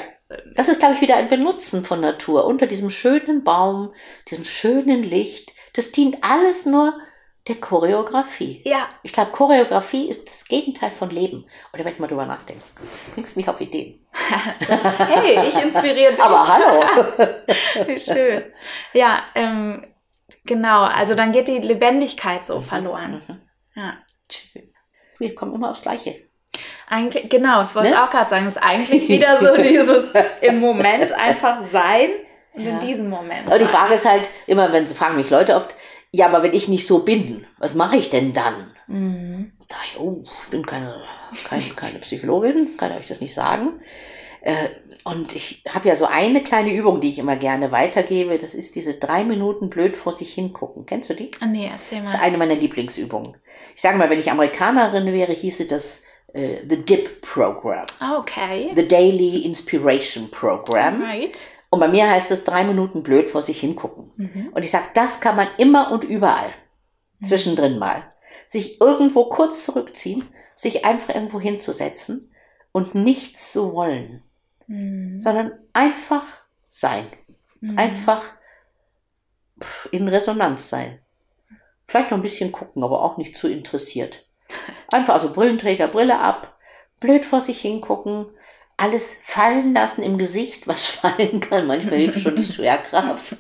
Das 0.55 0.69
ist, 0.69 0.81
glaube 0.81 0.95
ich, 0.95 1.01
wieder 1.01 1.17
ein 1.17 1.29
Benutzen 1.29 1.85
von 1.85 2.01
Natur. 2.01 2.47
Unter 2.47 2.67
diesem 2.67 2.91
schönen 2.91 3.45
Baum, 3.45 3.93
diesem 4.29 4.45
schönen 4.45 5.03
Licht. 5.03 5.53
Das 5.75 5.93
dient 5.93 6.19
alles 6.23 6.67
nur 6.67 6.99
der 7.47 7.57
Choreografie. 7.57 8.63
Ja. 8.65 8.89
Ich 9.03 9.13
glaube, 9.13 9.33
Choreografie 9.33 10.09
ist 10.09 10.27
das 10.27 10.45
Gegenteil 10.47 10.91
von 10.91 11.11
Leben. 11.11 11.47
Oder 11.73 11.85
wenn 11.85 11.93
ich 11.93 11.99
mal 11.99 12.07
drüber 12.07 12.25
nachdenke. 12.25 12.65
Du 12.81 13.15
bringst 13.15 13.37
mich 13.37 13.49
auf 13.49 13.61
Ideen. 13.61 14.07
hey, 14.61 15.49
ich 15.49 15.63
inspiriere 15.63 16.13
dich. 16.13 16.23
Aber 16.23 16.49
hallo. 16.49 17.29
Wie 17.87 17.99
schön. 17.99 18.45
Ja, 18.95 19.25
ähm, 19.35 19.87
genau. 20.45 20.83
Also 20.83 21.15
dann 21.15 21.33
geht 21.33 21.49
die 21.49 21.59
Lebendigkeit 21.59 22.45
so 22.45 22.57
mhm. 22.57 22.63
verloren. 22.63 23.23
Mhm. 23.27 23.43
Ja. 23.75 23.99
Wir 25.19 25.35
kommen 25.35 25.55
immer 25.55 25.71
aufs 25.71 25.83
Gleiche. 25.83 26.29
Eigentlich, 26.89 27.29
genau, 27.31 27.63
ich 27.63 27.75
wollte 27.75 27.91
ne? 27.91 28.05
auch 28.05 28.11
gerade 28.11 28.31
sagen, 28.31 28.47
es 28.47 28.57
ist 28.57 28.63
eigentlich 28.63 29.09
wieder 29.09 29.41
so 29.41 29.57
dieses 29.63 30.11
im 30.41 30.61
Moment 30.61 31.13
einfach 31.13 31.61
sein 31.73 32.11
und 32.53 32.63
ja. 32.63 32.73
in 32.73 32.81
diesem 32.81 33.09
Moment. 33.09 33.47
Aber 33.47 33.59
die 33.59 33.65
Frage 33.65 33.95
ist 33.95 34.09
halt 34.09 34.29
immer, 34.47 34.73
wenn 34.73 34.87
sie 34.87 34.95
fragen 34.95 35.17
mich 35.17 35.31
Leute 35.31 35.57
oft, 35.57 35.75
ja, 36.11 36.27
aber 36.27 36.43
wenn 36.43 36.53
ich 36.53 36.69
nicht 36.69 36.87
so 36.87 37.01
bin, 37.01 37.47
was 37.59 37.75
mache 37.75 37.97
ich 37.97 38.11
denn 38.11 38.33
dann? 38.33 38.73
Mhm. 38.87 39.53
Ich, 39.69 39.99
oh, 39.99 40.23
ich 40.23 40.51
bin 40.51 40.65
keine, 40.65 41.03
keine, 41.49 41.63
keine 41.75 41.99
Psychologin, 41.99 42.77
kann 42.77 42.93
euch 42.93 43.07
das 43.07 43.21
nicht 43.21 43.35
sagen. 43.35 43.81
Äh, 44.43 44.69
und 45.05 45.35
ich 45.35 45.63
habe 45.69 45.89
ja 45.89 45.97
so 45.97 46.07
eine 46.07 46.43
kleine 46.43 46.73
Übung, 46.73 47.01
die 47.01 47.09
ich 47.09 47.19
immer 47.19 47.37
gerne 47.37 47.73
weitergebe. 47.73 48.39
Das 48.39 48.55
ist 48.55 48.75
diese 48.75 48.95
drei 48.95 49.25
Minuten 49.25 49.71
blöd 49.71 49.97
vor 49.97 50.13
sich 50.13 50.33
hingucken. 50.33 50.87
Kennst 50.87 51.11
du 51.11 51.15
die? 51.15 51.31
Ah, 51.41 51.47
nee, 51.47 51.69
erzähl 51.71 51.99
mal. 51.99 52.05
Das 52.05 52.15
ist 52.15 52.21
eine 52.21 52.39
meiner 52.39 52.55
Lieblingsübungen. 52.55 53.37
Ich 53.75 53.83
sage 53.83 53.99
mal, 53.99 54.09
wenn 54.09 54.21
ich 54.21 54.31
Amerikanerin 54.31 55.07
wäre, 55.07 55.33
hieße 55.33 55.67
das 55.67 56.05
äh, 56.35 56.59
The 56.69 56.85
DIP 56.85 57.23
Program. 57.23 57.87
Ah, 58.01 58.19
okay. 58.19 58.73
The 58.75 58.87
Daily 58.87 59.45
Inspiration 59.45 60.31
Program. 60.31 61.03
Right. 61.03 61.39
Und 61.71 61.81
bei 61.81 61.89
mir 61.89 62.09
heißt 62.09 62.31
es 62.31 62.45
drei 62.45 62.65
Minuten 62.65 63.03
blöd 63.03 63.31
vor 63.31 63.43
sich 63.43 63.61
hingucken. 63.61 64.13
Mhm. 64.17 64.51
Und 64.53 64.63
ich 64.65 64.71
sage, 64.71 64.87
das 64.95 65.21
kann 65.21 65.37
man 65.37 65.49
immer 65.59 65.91
und 65.91 66.05
überall 66.05 66.53
mhm. 67.21 67.27
zwischendrin 67.27 67.79
mal. 67.79 68.13
Sich 68.47 68.81
irgendwo 68.81 69.25
kurz 69.25 69.65
zurückziehen, 69.65 70.29
sich 70.55 70.85
einfach 70.85 71.15
irgendwo 71.15 71.41
hinzusetzen 71.41 72.31
und 72.73 72.95
nichts 72.95 73.53
zu 73.53 73.73
wollen, 73.73 74.23
mhm. 74.67 75.19
sondern 75.19 75.53
einfach 75.73 76.25
sein. 76.69 77.07
Mhm. 77.61 77.79
Einfach 77.79 78.23
in 79.91 80.09
Resonanz 80.09 80.69
sein. 80.69 80.99
Vielleicht 81.87 82.11
noch 82.11 82.19
ein 82.19 82.23
bisschen 82.23 82.53
gucken, 82.53 82.83
aber 82.83 83.03
auch 83.03 83.17
nicht 83.17 83.37
zu 83.37 83.49
interessiert. 83.49 84.24
Einfach 84.89 85.15
also 85.15 85.33
Brillenträger, 85.33 85.89
Brille 85.89 86.19
ab, 86.19 86.59
blöd 87.01 87.25
vor 87.25 87.41
sich 87.41 87.61
hingucken, 87.61 88.27
alles 88.77 89.15
fallen 89.23 89.73
lassen 89.75 90.03
im 90.03 90.19
Gesicht, 90.19 90.67
was 90.67 90.87
fallen 90.87 91.41
kann. 91.41 91.67
Manchmal 91.67 91.99
hilft 91.99 92.21
schon 92.21 92.37
die 92.37 92.45
Schwerkraft. 92.53 93.39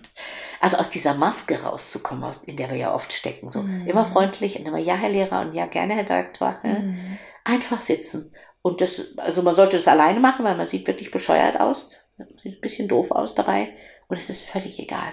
Also 0.60 0.78
aus 0.78 0.88
dieser 0.88 1.14
Maske 1.14 1.62
rauszukommen, 1.62 2.30
in 2.46 2.56
der 2.56 2.70
wir 2.70 2.76
ja 2.76 2.94
oft 2.94 3.12
stecken. 3.12 3.50
So 3.50 3.62
mhm. 3.62 3.86
immer 3.86 4.06
freundlich 4.06 4.58
und 4.58 4.66
immer 4.66 4.78
ja, 4.78 4.94
Herr 4.94 5.10
Lehrer 5.10 5.42
und 5.42 5.54
ja, 5.54 5.66
gerne, 5.66 5.94
Herr 5.94 6.04
Direktor. 6.04 6.58
Mhm. 6.62 7.18
Einfach 7.44 7.82
sitzen. 7.82 8.32
Und 8.62 8.80
das, 8.80 9.02
also 9.18 9.42
man 9.42 9.54
sollte 9.54 9.76
das 9.76 9.88
alleine 9.88 10.20
machen, 10.20 10.44
weil 10.44 10.56
man 10.56 10.66
sieht 10.66 10.86
wirklich 10.86 11.10
bescheuert 11.10 11.60
aus. 11.60 11.98
Sieht 12.42 12.56
ein 12.56 12.60
bisschen 12.62 12.88
doof 12.88 13.10
aus 13.10 13.34
dabei. 13.34 13.74
Und 14.08 14.16
es 14.16 14.30
ist 14.30 14.42
völlig 14.42 14.78
egal. 14.78 15.12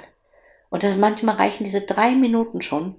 Und 0.70 0.84
das, 0.84 0.96
manchmal 0.96 1.36
reichen 1.36 1.66
diese 1.66 1.82
drei 1.82 2.12
Minuten 2.12 2.62
schon, 2.62 2.96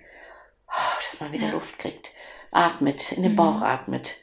oh, 0.68 0.96
dass 0.98 1.20
man 1.20 1.32
wieder 1.32 1.46
ja. 1.46 1.52
Luft 1.52 1.78
kriegt. 1.78 2.12
Atmet, 2.52 3.12
in 3.12 3.24
den 3.24 3.34
Bauch 3.34 3.56
mhm. 3.56 3.64
atmet 3.64 4.16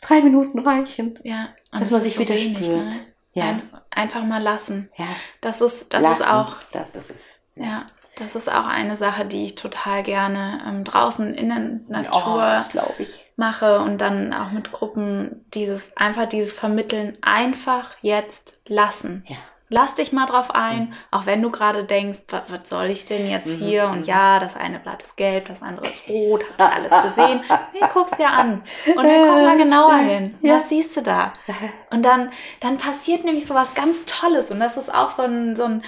drei 0.00 0.20
Minuten 0.20 0.58
reichen. 0.58 1.18
Ja. 1.22 1.48
dass 1.72 1.80
das 1.82 1.90
man 1.90 2.00
sich 2.00 2.14
so 2.14 2.20
wieder 2.20 2.34
wenig, 2.34 2.58
spürt. 2.58 2.92
Ne? 2.92 3.00
Ja. 3.34 3.44
Ein, 3.44 3.62
einfach 3.90 4.24
mal 4.24 4.42
lassen. 4.42 4.90
Ja. 4.96 5.06
Das 5.40 5.60
ist, 5.60 5.86
das 5.90 6.02
lassen, 6.02 6.22
ist 6.22 6.32
auch. 6.32 6.56
Das 6.72 6.94
ist 6.94 7.10
es. 7.10 7.40
Ja. 7.54 7.64
ja. 7.64 7.86
Das 8.18 8.34
ist 8.34 8.48
auch 8.48 8.66
eine 8.66 8.96
Sache, 8.96 9.24
die 9.24 9.44
ich 9.44 9.54
total 9.54 10.02
gerne 10.02 10.60
ähm, 10.66 10.82
draußen 10.82 11.34
in 11.34 11.48
der 11.48 12.02
Natur 12.02 12.56
oh, 12.74 13.04
mache 13.36 13.80
und 13.80 14.00
dann 14.00 14.32
auch 14.32 14.50
mit 14.50 14.72
Gruppen 14.72 15.44
dieses 15.54 15.96
einfach 15.96 16.28
dieses 16.28 16.52
Vermitteln 16.52 17.16
einfach 17.20 17.90
jetzt 18.02 18.60
lassen. 18.66 19.24
Ja. 19.28 19.36
Lass 19.70 19.94
dich 19.94 20.12
mal 20.12 20.26
drauf 20.26 20.54
ein, 20.54 20.94
auch 21.10 21.26
wenn 21.26 21.42
du 21.42 21.50
gerade 21.50 21.84
denkst, 21.84 22.20
was, 22.28 22.42
was 22.48 22.68
soll 22.68 22.86
ich 22.86 23.04
denn 23.04 23.28
jetzt 23.28 23.46
Mhm, 23.60 23.66
hier? 23.66 23.88
Und 23.88 24.06
ja, 24.06 24.38
das 24.38 24.56
eine 24.56 24.78
Blatt 24.78 25.02
ist 25.02 25.16
gelb, 25.16 25.48
das 25.48 25.62
andere 25.62 25.86
ist 25.86 26.08
rot, 26.08 26.42
hab 26.58 26.70
ich 26.70 26.76
alles 26.92 27.14
gesehen. 27.14 27.42
Nee, 27.74 27.80
guck's 27.92 28.16
dir 28.16 28.30
an. 28.30 28.62
Und 28.86 29.04
dann 29.04 29.26
guck 29.26 29.42
mal 29.44 29.56
genauer 29.58 29.98
Schön. 29.98 30.08
hin. 30.08 30.38
Ja. 30.40 30.56
Was 30.58 30.68
siehst 30.70 30.96
du 30.96 31.02
da? 31.02 31.32
Und 31.90 32.02
dann, 32.02 32.32
dann 32.60 32.78
passiert 32.78 33.24
nämlich 33.24 33.46
so 33.46 33.54
was 33.54 33.74
ganz 33.74 33.98
Tolles. 34.06 34.50
Und 34.50 34.60
das 34.60 34.76
ist 34.76 34.92
auch 34.92 35.16
so 35.16 35.22
ein, 35.22 35.54
so 35.54 35.64
ein, 35.64 35.82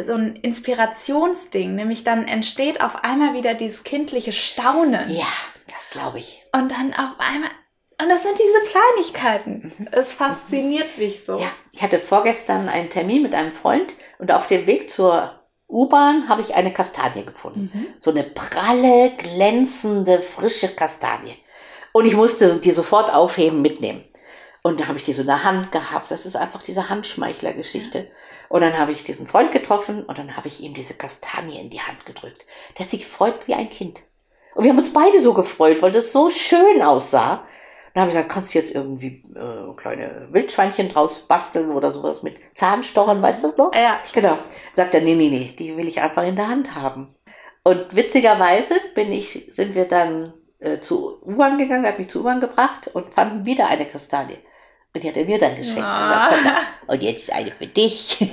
so 0.00 0.14
ein 0.14 0.34
Inspirationsding. 0.36 1.74
Nämlich 1.74 2.04
dann 2.04 2.26
entsteht 2.26 2.80
auf 2.80 3.04
einmal 3.04 3.34
wieder 3.34 3.54
dieses 3.54 3.84
kindliche 3.84 4.32
Staunen. 4.32 5.10
Ja, 5.10 5.26
das 5.68 5.90
glaube 5.90 6.18
ich. 6.18 6.44
Und 6.52 6.72
dann 6.72 6.94
auf 6.94 7.14
einmal, 7.18 7.50
und 8.00 8.08
das 8.08 8.22
sind 8.22 8.38
diese 8.38 8.70
Kleinigkeiten. 8.70 9.88
Es 9.92 10.12
fasziniert 10.12 10.98
mich 10.98 11.24
so. 11.24 11.34
Mhm. 11.34 11.40
Ja, 11.40 11.48
ich 11.72 11.82
hatte 11.82 11.98
vorgestern 11.98 12.68
einen 12.68 12.90
Termin 12.90 13.22
mit 13.22 13.34
einem 13.34 13.52
Freund 13.52 13.94
und 14.18 14.32
auf 14.32 14.46
dem 14.46 14.66
Weg 14.66 14.90
zur 14.90 15.38
U-Bahn 15.68 16.28
habe 16.28 16.40
ich 16.40 16.54
eine 16.54 16.72
Kastanie 16.72 17.24
gefunden. 17.24 17.70
Mhm. 17.72 17.86
So 17.98 18.10
eine 18.10 18.24
pralle, 18.24 19.12
glänzende, 19.16 20.20
frische 20.20 20.68
Kastanie. 20.68 21.36
Und 21.92 22.06
ich 22.06 22.16
musste 22.16 22.56
die 22.56 22.70
sofort 22.70 23.12
aufheben, 23.12 23.60
mitnehmen. 23.60 24.04
Und 24.62 24.80
dann 24.80 24.88
habe 24.88 24.98
ich 24.98 25.04
die 25.04 25.12
so 25.12 25.22
in 25.22 25.28
der 25.28 25.44
Hand 25.44 25.72
gehabt. 25.72 26.10
Das 26.10 26.26
ist 26.26 26.36
einfach 26.36 26.62
diese 26.62 26.88
Handschmeichler-Geschichte. 26.88 28.10
Und 28.48 28.62
dann 28.62 28.78
habe 28.78 28.92
ich 28.92 29.04
diesen 29.04 29.26
Freund 29.26 29.52
getroffen 29.52 30.04
und 30.04 30.18
dann 30.18 30.36
habe 30.36 30.48
ich 30.48 30.60
ihm 30.60 30.74
diese 30.74 30.94
Kastanie 30.94 31.60
in 31.60 31.70
die 31.70 31.80
Hand 31.80 32.06
gedrückt. 32.06 32.44
Der 32.76 32.84
hat 32.84 32.90
sich 32.90 33.04
gefreut 33.04 33.40
wie 33.46 33.54
ein 33.54 33.68
Kind. 33.68 34.00
Und 34.54 34.64
wir 34.64 34.70
haben 34.70 34.78
uns 34.78 34.92
beide 34.92 35.20
so 35.20 35.34
gefreut, 35.34 35.82
weil 35.82 35.92
das 35.92 36.12
so 36.12 36.30
schön 36.30 36.82
aussah. 36.82 37.46
Dann 37.98 38.02
habe 38.02 38.10
ich 38.12 38.16
gesagt, 38.16 38.32
kannst 38.32 38.54
du 38.54 38.58
jetzt 38.60 38.72
irgendwie 38.76 39.24
äh, 39.34 39.74
kleine 39.76 40.28
Wildschweinchen 40.30 40.88
draus 40.88 41.26
basteln 41.26 41.72
oder 41.72 41.90
sowas 41.90 42.22
mit 42.22 42.36
Zahnstochern, 42.54 43.20
weißt 43.20 43.42
du 43.42 43.48
das 43.48 43.56
noch? 43.56 43.74
Ja, 43.74 43.98
Genau. 44.12 44.38
Sagt 44.74 44.94
er, 44.94 45.00
nee, 45.00 45.16
nee, 45.16 45.28
nee, 45.30 45.52
die 45.58 45.76
will 45.76 45.88
ich 45.88 46.00
einfach 46.00 46.22
in 46.22 46.36
der 46.36 46.46
Hand 46.46 46.76
haben. 46.76 47.12
Und 47.64 47.96
witzigerweise 47.96 48.74
bin 48.94 49.10
ich, 49.10 49.46
sind 49.48 49.74
wir 49.74 49.86
dann 49.86 50.32
äh, 50.60 50.78
zu 50.78 51.20
U-Bahn 51.24 51.58
gegangen, 51.58 51.84
hat 51.86 51.98
mich 51.98 52.06
zu 52.08 52.20
U-Bahn 52.20 52.38
gebracht 52.38 52.88
und 52.94 53.12
fanden 53.12 53.44
wieder 53.44 53.66
eine 53.66 53.84
Kastanie. 53.84 54.38
Und 54.94 55.02
die 55.02 55.08
hat 55.08 55.16
er 55.16 55.24
mir 55.24 55.40
dann 55.40 55.56
geschenkt. 55.56 55.82
Ah. 55.82 56.28
Und, 56.28 56.34
sagt, 56.34 56.34
"Guck 56.44 56.44
mal, 56.44 56.94
und 56.94 57.02
jetzt 57.02 57.32
eine 57.32 57.50
für 57.50 57.66
dich. 57.66 58.28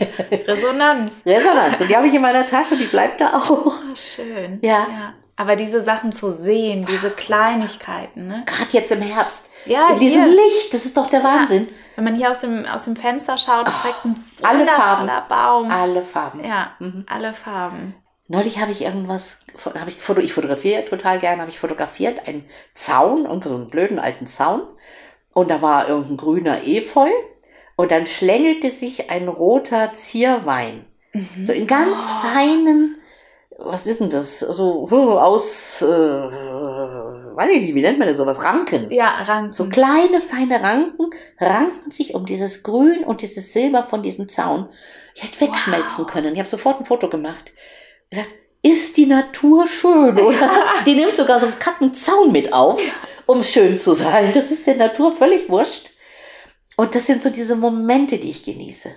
Resonanz. 0.47 1.11
Resonanz. 1.26 1.82
Und 1.82 1.89
die 1.89 1.97
habe 1.97 2.05
ich 2.05 2.13
in 2.13 2.22
meiner 2.22 2.45
Tasche 2.45 2.74
und 2.76 2.80
die 2.80 2.86
bleibt 2.86 3.20
da 3.20 3.30
auch. 3.34 3.66
Ah, 3.82 3.95
schön. 3.95 4.59
Ja. 4.61 5.16
Aber 5.38 5.55
diese 5.55 5.83
Sachen 5.83 6.11
zu 6.11 6.31
sehen, 6.31 6.86
diese 6.88 7.09
Kleinigkeiten, 7.11 8.27
ne? 8.27 8.43
Gerade 8.45 8.71
jetzt 8.71 8.91
im 8.91 9.01
Herbst. 9.01 9.49
Ja, 9.65 9.89
in 9.89 9.99
diesem 9.99 10.23
hier. 10.25 10.36
Licht, 10.36 10.73
das 10.73 10.86
ist 10.86 10.95
doch 10.95 11.09
der 11.09 11.23
Wahnsinn. 11.23 11.67
Wenn 11.95 12.03
man 12.05 12.15
hier 12.15 12.31
aus 12.31 12.39
dem, 12.39 12.65
aus 12.65 12.83
dem 12.83 12.95
Fenster 12.95 13.38
schaut, 13.38 13.67
ist 13.67 13.83
direkt 13.83 14.05
ein 14.05 14.15
alle 14.43 14.59
wundervoller 14.59 15.25
Farben. 15.27 15.29
Baum. 15.29 15.71
Alle 15.71 16.01
Farben. 16.03 16.43
Ja, 16.45 16.71
Mhm. 16.79 17.05
alle 17.09 17.33
Farben. 17.33 17.95
Neulich 18.27 18.59
habe 18.59 18.71
ich 18.71 18.81
irgendwas, 18.83 19.41
habe 19.79 19.89
ich 19.89 19.97
ich 19.97 20.33
fotografiere 20.33 20.83
total 20.86 21.19
gerne, 21.19 21.41
habe 21.41 21.51
ich 21.51 21.59
fotografiert, 21.59 22.27
einen 22.27 22.45
Zaun, 22.73 23.25
irgendwo 23.25 23.49
so 23.49 23.55
einen 23.55 23.69
blöden 23.69 23.99
alten 23.99 24.25
Zaun. 24.25 24.61
Und 25.33 25.51
da 25.51 25.61
war 25.61 25.88
irgendein 25.88 26.17
grüner 26.17 26.65
Efeu. 26.65 27.09
Und 27.75 27.91
dann 27.91 28.07
schlängelte 28.07 28.71
sich 28.71 29.11
ein 29.11 29.27
roter 29.27 29.91
Zierwein. 29.93 30.86
So 31.41 31.53
in 31.53 31.67
ganz 31.67 32.09
Oh. 32.09 32.27
feinen, 32.27 32.97
was 33.58 33.88
ist 33.88 34.01
denn 34.01 34.10
das? 34.10 34.39
So 34.39 34.88
huh, 34.89 35.18
aus, 35.18 35.82
äh, 35.82 35.86
weiß 35.88 37.49
ich 37.51 37.62
nicht, 37.62 37.76
wie 37.76 37.82
nennt 37.82 37.99
man 37.99 38.08
das 38.08 38.18
sowas? 38.18 38.43
Ranken. 38.43 38.91
Ja, 38.91 39.10
Ranken. 39.24 39.53
So 39.53 39.70
kleine, 39.70 40.22
feine 40.22 40.62
Ranken 40.62 41.10
ranken 41.39 41.91
sich 41.91 42.14
um 42.16 42.26
dieses 42.26 42.64
Grün 42.64 43.03
und 43.03 43.22
dieses 43.22 43.53
Silber 43.53 43.84
von 43.84 44.01
diesem 44.01 44.28
Zaun. 44.30 44.70
Ich 45.14 45.24
hätte 45.24 45.39
wegschmelzen 45.41 46.06
Wow. 46.06 46.12
können. 46.12 46.34
Ich 46.34 46.39
habe 46.39 46.49
sofort 46.49 46.80
ein 46.80 46.86
Foto 46.86 47.10
gemacht. 47.10 47.53
Gesagt, 48.10 48.30
ist 48.62 48.97
die 48.97 49.06
Natur 49.06 49.68
schön, 49.68 50.18
oder? 50.20 50.49
Die 50.86 50.95
nimmt 50.95 51.16
sogar 51.16 51.39
so 51.39 51.45
einen 51.45 51.60
kacken 51.60 51.93
Zaun 51.93 52.32
mit 52.32 52.51
auf, 52.51 52.82
um 53.26 53.43
schön 53.43 53.78
zu 53.78 53.93
sein. 53.93 54.32
Das 54.34 54.51
ist 54.51 54.68
der 54.68 54.76
Natur 54.76 55.16
völlig 55.16 55.49
wurscht. 55.49 55.91
Und 56.76 56.93
das 56.93 57.06
sind 57.06 57.24
so 57.24 57.30
diese 57.30 57.56
Momente, 57.56 58.18
die 58.18 58.32
ich 58.32 58.43
genieße. 58.43 58.89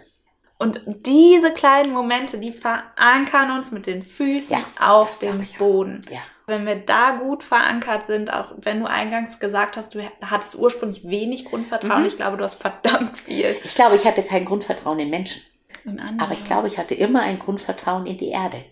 Und 0.59 0.81
diese 0.87 1.53
kleinen 1.53 1.93
Momente, 1.93 2.39
die 2.39 2.53
verankern 2.53 3.53
uns 3.53 3.71
mit 3.71 3.87
den 3.87 4.03
Füßen 4.03 4.57
Ja, 4.57 4.65
auf 4.93 5.19
dem. 5.21 5.45
Boden. 5.59 6.05
Ja. 6.11 6.19
Wenn 6.47 6.67
wir 6.67 6.77
da 6.77 7.13
gut 7.13 7.43
verankert 7.45 8.07
sind, 8.07 8.33
auch 8.33 8.53
wenn 8.57 8.81
du 8.81 8.87
eingangs 8.89 9.39
gesagt 9.39 9.77
hast, 9.77 9.95
du 9.95 10.01
hattest 10.23 10.57
ursprünglich 10.57 11.07
wenig 11.07 11.45
Grundvertrauen, 11.45 12.01
Mhm. 12.03 12.09
ich 12.09 12.17
glaube, 12.17 12.39
du 12.39 12.45
hast 12.45 12.55
verdammt 12.61 13.17
viel. 13.19 13.55
Ich 13.65 13.75
glaube, 13.75 13.97
ich 13.97 14.05
hatte 14.05 14.23
kein 14.23 14.45
Grundvertrauen 14.45 14.99
in 14.99 15.11
Menschen. 15.11 15.43
in. 15.85 16.01
Aber 16.21 16.33
ich 16.33 16.43
glaube, 16.45 16.67
ich 16.69 16.77
hatte 16.79 16.95
immer 16.95 17.21
ein 17.21 17.39
Grundvertrauen 17.39 18.07
in 18.07 18.19
die 18.19 18.31
Erde. 18.31 18.65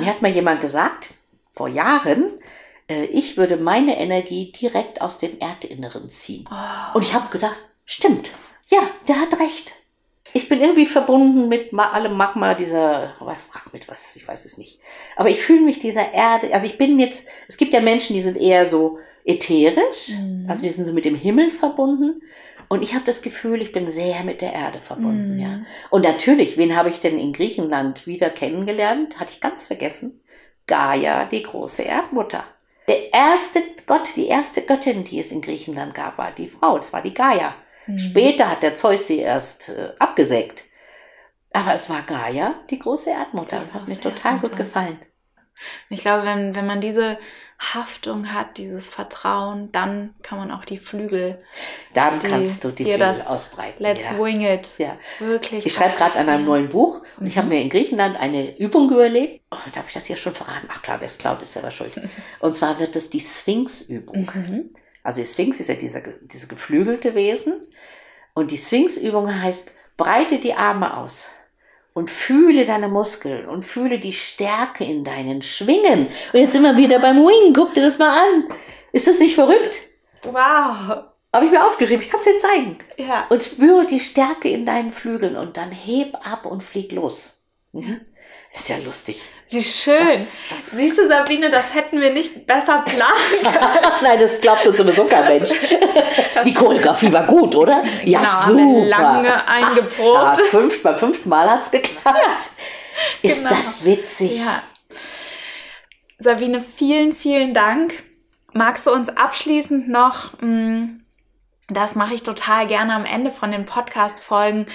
Mir 0.00 0.06
hat 0.08 0.22
mal 0.22 0.30
jemand 0.30 0.60
gesagt, 0.60 1.10
vor 1.54 1.68
Jahren, 1.68 2.32
äh, 2.90 3.04
ich 3.04 3.36
würde 3.36 3.56
meine 3.58 3.98
Energie 3.98 4.50
direkt 4.52 5.00
aus 5.02 5.18
dem 5.18 5.38
Erdinneren 5.38 6.08
ziehen. 6.08 6.48
Oh. 6.50 6.96
Und 6.96 7.02
ich 7.02 7.14
habe 7.14 7.28
gedacht, 7.30 7.56
stimmt, 7.84 8.30
ja, 8.68 8.80
der 9.06 9.20
hat 9.20 9.38
recht. 9.38 9.72
Ich 10.34 10.48
bin 10.48 10.60
irgendwie 10.60 10.86
verbunden 10.86 11.48
mit 11.48 11.72
allem 11.72 12.16
Magma 12.16 12.54
dieser, 12.54 13.14
oh, 13.20 13.30
frag 13.50 13.72
mit 13.72 13.88
was, 13.88 14.14
ich 14.16 14.26
weiß 14.28 14.44
es 14.44 14.58
nicht. 14.58 14.80
Aber 15.16 15.30
ich 15.30 15.40
fühle 15.40 15.62
mich 15.62 15.78
dieser 15.78 16.12
Erde, 16.12 16.52
also 16.52 16.66
ich 16.66 16.78
bin 16.78 16.98
jetzt, 16.98 17.26
es 17.48 17.56
gibt 17.56 17.72
ja 17.72 17.80
Menschen, 17.80 18.14
die 18.14 18.20
sind 18.20 18.36
eher 18.36 18.66
so 18.66 18.98
ätherisch, 19.24 20.10
Mhm. 20.18 20.44
also 20.48 20.62
die 20.62 20.68
sind 20.70 20.84
so 20.84 20.92
mit 20.92 21.04
dem 21.04 21.14
Himmel 21.14 21.50
verbunden. 21.50 22.22
Und 22.70 22.82
ich 22.82 22.92
habe 22.94 23.04
das 23.06 23.22
Gefühl, 23.22 23.62
ich 23.62 23.72
bin 23.72 23.86
sehr 23.86 24.22
mit 24.24 24.42
der 24.42 24.52
Erde 24.52 24.80
verbunden, 24.82 25.34
Mhm. 25.36 25.40
ja. 25.40 25.60
Und 25.90 26.04
natürlich, 26.04 26.58
wen 26.58 26.76
habe 26.76 26.90
ich 26.90 27.00
denn 27.00 27.18
in 27.18 27.32
Griechenland 27.32 28.06
wieder 28.06 28.28
kennengelernt? 28.28 29.18
Hatte 29.18 29.32
ich 29.32 29.40
ganz 29.40 29.64
vergessen. 29.64 30.12
Gaia, 30.66 31.24
die 31.24 31.42
große 31.42 31.82
Erdmutter. 31.82 32.44
Der 32.86 33.12
erste 33.12 33.60
Gott, 33.86 34.16
die 34.16 34.26
erste 34.28 34.60
Göttin, 34.62 35.04
die 35.04 35.18
es 35.18 35.32
in 35.32 35.40
Griechenland 35.40 35.94
gab, 35.94 36.18
war 36.18 36.30
die 36.32 36.48
Frau. 36.48 36.76
Das 36.76 36.92
war 36.92 37.00
die 37.00 37.14
Gaia. 37.14 37.54
Mhm. 37.88 37.98
Später 37.98 38.50
hat 38.50 38.62
der 38.62 38.74
Zeus 38.74 39.06
sie 39.08 39.18
erst 39.18 39.70
äh, 39.70 39.92
abgesägt. 39.98 40.64
Aber 41.52 41.74
es 41.74 41.88
war 41.90 42.02
Gaia, 42.02 42.54
die 42.70 42.78
große 42.78 43.10
Erdmutter. 43.10 43.60
Das 43.64 43.74
hat 43.74 43.88
mir 43.88 44.00
total 44.00 44.34
gut 44.34 44.50
Erdmutter. 44.50 44.56
gefallen. 44.64 44.98
Ich 45.88 46.02
glaube, 46.02 46.24
wenn, 46.24 46.54
wenn 46.54 46.66
man 46.66 46.80
diese 46.80 47.18
Haftung 47.58 48.32
hat, 48.32 48.56
dieses 48.58 48.88
Vertrauen, 48.88 49.72
dann 49.72 50.14
kann 50.22 50.38
man 50.38 50.52
auch 50.52 50.64
die 50.64 50.78
Flügel, 50.78 51.38
Dann 51.92 52.20
Die- 52.20 52.28
kannst 52.28 52.62
du 52.62 52.70
die 52.70 52.84
Flügel 52.84 53.22
ausbreiten. 53.26 53.82
let's 53.82 54.04
ja. 54.04 54.16
wing 54.22 54.42
it, 54.42 54.70
Ja. 54.78 54.96
wirklich. 55.18 55.66
Ich 55.66 55.74
schreibe 55.74 55.96
gerade 55.96 56.16
an 56.20 56.28
einem 56.28 56.44
neuen 56.44 56.68
Buch 56.68 57.02
und 57.18 57.26
ich 57.26 57.34
Mhm. 57.34 57.38
habe 57.38 57.48
mir 57.48 57.60
in 57.62 57.70
Griechenland 57.70 58.16
eine 58.20 58.56
Übung 58.60 58.92
überlegt. 58.92 59.42
Oh, 59.50 59.56
darf 59.74 59.88
ich 59.88 59.94
das 59.94 60.04
hier 60.06 60.16
schon 60.16 60.34
verraten? 60.34 60.68
Ach 60.70 60.82
klar, 60.82 61.00
wer 61.00 61.06
es 61.06 61.18
klaut, 61.18 61.42
ist 61.42 61.54
selber 61.54 61.72
schuld. 61.72 61.92
Und 62.40 62.54
zwar 62.54 62.78
wird 62.78 62.94
es 62.94 63.10
die 63.10 63.18
Sphinx-Übung. 63.20 64.30
Mhm. 64.32 64.68
Also 65.08 65.22
die 65.22 65.26
Sphinx 65.26 65.58
ist 65.58 65.68
ja 65.70 65.74
dieser, 65.74 66.02
diese 66.02 66.48
geflügelte 66.48 67.14
Wesen. 67.14 67.66
Und 68.34 68.50
die 68.50 68.58
Sphinx-Übung 68.58 69.42
heißt, 69.42 69.72
breite 69.96 70.38
die 70.38 70.52
Arme 70.52 70.98
aus 70.98 71.30
und 71.94 72.10
fühle 72.10 72.66
deine 72.66 72.88
Muskeln 72.88 73.48
und 73.48 73.64
fühle 73.64 73.98
die 73.98 74.12
Stärke 74.12 74.84
in 74.84 75.04
deinen 75.04 75.40
Schwingen. 75.40 76.08
Und 76.34 76.40
jetzt 76.40 76.52
sind 76.52 76.62
wir 76.62 76.76
wieder 76.76 76.98
beim 76.98 77.16
Wing. 77.16 77.54
Guck 77.54 77.72
dir 77.72 77.80
das 77.80 77.98
mal 77.98 78.10
an. 78.18 78.54
Ist 78.92 79.06
das 79.06 79.18
nicht 79.18 79.34
verrückt? 79.34 79.80
Wow. 80.24 81.04
Habe 81.34 81.44
ich 81.46 81.50
mir 81.52 81.64
aufgeschrieben. 81.64 82.04
Ich 82.04 82.10
kann 82.10 82.20
es 82.20 82.26
dir 82.26 82.36
zeigen. 82.36 82.76
Ja. 82.98 83.26
Und 83.30 83.42
spüre 83.42 83.86
die 83.86 84.00
Stärke 84.00 84.50
in 84.50 84.66
deinen 84.66 84.92
Flügeln 84.92 85.36
und 85.36 85.56
dann 85.56 85.72
heb 85.72 86.16
ab 86.30 86.44
und 86.44 86.62
flieg 86.62 86.92
los. 86.92 87.44
Mhm. 87.72 88.02
Das 88.52 88.60
ist 88.60 88.68
ja 88.68 88.76
lustig. 88.76 89.26
Wie 89.50 89.62
schön. 89.62 90.06
Was- 90.06 90.42
was- 90.50 90.70
Siehst 90.72 90.98
du, 90.98 91.08
Sabine, 91.08 91.48
das 91.50 91.72
hätten 91.74 92.00
wir 92.00 92.12
nicht 92.12 92.46
besser 92.46 92.84
planen 92.84 93.42
können. 93.42 93.92
Nein, 94.02 94.18
das 94.20 94.40
glaubt 94.40 94.66
uns 94.66 94.76
sowieso 94.76 95.04
kein 95.04 95.24
Mensch. 95.24 95.50
Die 96.44 96.52
Choreografie 96.54 97.12
war 97.12 97.26
gut, 97.26 97.54
oder? 97.54 97.82
Ja, 98.04 98.20
genau, 98.20 98.30
haben 98.32 98.56
wir 98.58 98.84
super. 98.84 99.02
lange 99.02 99.48
eingeprobt. 99.48 100.38
Ja, 100.38 100.44
fünf, 100.44 100.82
beim 100.82 100.98
fünften 100.98 101.28
Mal 101.28 101.50
hat's 101.50 101.70
geklappt. 101.70 102.50
Ist 103.22 103.44
genau. 103.44 103.54
das 103.56 103.84
witzig? 103.84 104.38
Ja. 104.38 104.62
Sabine, 106.18 106.60
vielen, 106.60 107.12
vielen 107.14 107.54
Dank. 107.54 107.94
Magst 108.52 108.86
du 108.86 108.92
uns 108.92 109.08
abschließend 109.08 109.88
noch, 109.88 110.32
mh, 110.40 110.88
das 111.68 111.94
mache 111.94 112.14
ich 112.14 112.22
total 112.22 112.66
gerne 112.66 112.94
am 112.94 113.04
Ende 113.04 113.30
von 113.30 113.50
den 113.52 113.66
Podcast-Folgen, 113.66 114.66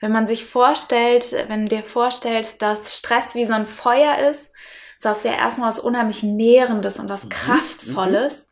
wenn 0.00 0.12
man 0.12 0.26
sich 0.26 0.44
vorstellt, 0.46 1.32
wenn 1.48 1.62
du 1.68 1.76
dir 1.76 1.82
vorstellst, 1.84 2.62
dass 2.62 2.96
Stress 2.96 3.34
wie 3.34 3.46
so 3.46 3.52
ein 3.54 3.66
Feuer 3.66 4.18
ist, 4.30 4.44
ist 4.96 5.04
das 5.04 5.24
ja 5.24 5.32
erstmal 5.32 5.68
was 5.68 5.78
unheimlich 5.78 6.22
Nährendes 6.22 6.98
und 6.98 7.08
was 7.08 7.28
Mhm, 7.28 7.28
Kraftvolles, 7.28 8.48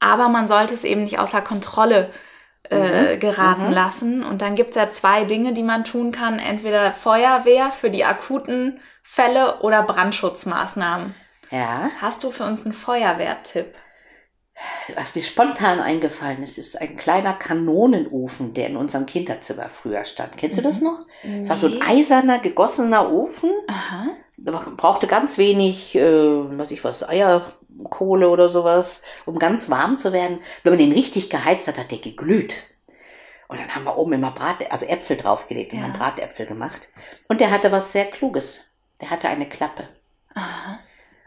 aber 0.00 0.28
man 0.28 0.46
sollte 0.46 0.74
es 0.74 0.84
eben 0.84 1.04
nicht 1.04 1.18
außer 1.18 1.42
Kontrolle 1.42 2.10
äh, 2.70 3.16
Mhm, 3.16 3.18
geraten 3.18 3.68
mhm. 3.68 3.72
lassen. 3.72 4.24
Und 4.24 4.42
dann 4.42 4.54
gibt 4.54 4.70
es 4.70 4.76
ja 4.76 4.90
zwei 4.90 5.24
Dinge, 5.24 5.52
die 5.54 5.62
man 5.62 5.84
tun 5.84 6.12
kann. 6.12 6.38
Entweder 6.38 6.92
Feuerwehr 6.92 7.72
für 7.72 7.90
die 7.90 8.04
akuten 8.04 8.80
Fälle 9.02 9.60
oder 9.62 9.82
Brandschutzmaßnahmen. 9.84 11.14
Ja. 11.50 11.92
Hast 11.94 12.24
du 12.24 12.30
für 12.32 12.44
uns 12.44 12.64
einen 12.64 12.74
Feuerwehrtipp? 12.74 13.76
Was 14.96 15.14
mir 15.14 15.22
spontan 15.22 15.80
eingefallen 15.80 16.42
ist, 16.42 16.58
ist 16.58 16.80
ein 16.80 16.96
kleiner 16.96 17.32
Kanonenofen, 17.32 18.54
der 18.54 18.66
in 18.68 18.76
unserem 18.76 19.06
Kinderzimmer 19.06 19.68
früher 19.68 20.04
stand. 20.04 20.36
Kennst 20.36 20.58
du 20.58 20.62
das 20.62 20.80
Mhm. 20.80 20.86
noch? 20.86 21.06
Das 21.40 21.48
war 21.48 21.56
so 21.56 21.66
ein 21.68 21.82
eiserner, 21.82 22.38
gegossener 22.38 23.10
Ofen. 23.12 23.50
Aha. 23.68 24.08
Der 24.36 24.52
brauchte 24.52 25.06
ganz 25.06 25.38
wenig, 25.38 25.94
äh, 25.94 26.58
was 26.58 26.70
ich 26.70 26.82
was, 26.84 27.06
Eierkohle 27.08 28.28
oder 28.28 28.48
sowas, 28.48 29.02
um 29.26 29.38
ganz 29.38 29.70
warm 29.70 29.98
zu 29.98 30.12
werden. 30.12 30.40
Wenn 30.62 30.72
man 30.72 30.78
den 30.78 30.92
richtig 30.92 31.30
geheizt 31.30 31.68
hat, 31.68 31.78
hat 31.78 31.90
der 31.90 31.98
geglüht. 31.98 32.62
Und 33.48 33.60
dann 33.60 33.74
haben 33.74 33.84
wir 33.84 33.98
oben 33.98 34.14
immer 34.14 34.30
Brat, 34.30 34.70
also 34.72 34.86
Äpfel 34.86 35.16
draufgelegt 35.16 35.72
und 35.72 35.78
Ja. 35.80 35.84
haben 35.84 35.92
Bratäpfel 35.92 36.46
gemacht. 36.46 36.88
Und 37.28 37.40
der 37.40 37.50
hatte 37.50 37.70
was 37.70 37.92
sehr 37.92 38.06
Kluges. 38.06 38.64
Der 39.00 39.10
hatte 39.10 39.28
eine 39.28 39.48
Klappe. 39.48 39.88
Aha. 40.34 40.78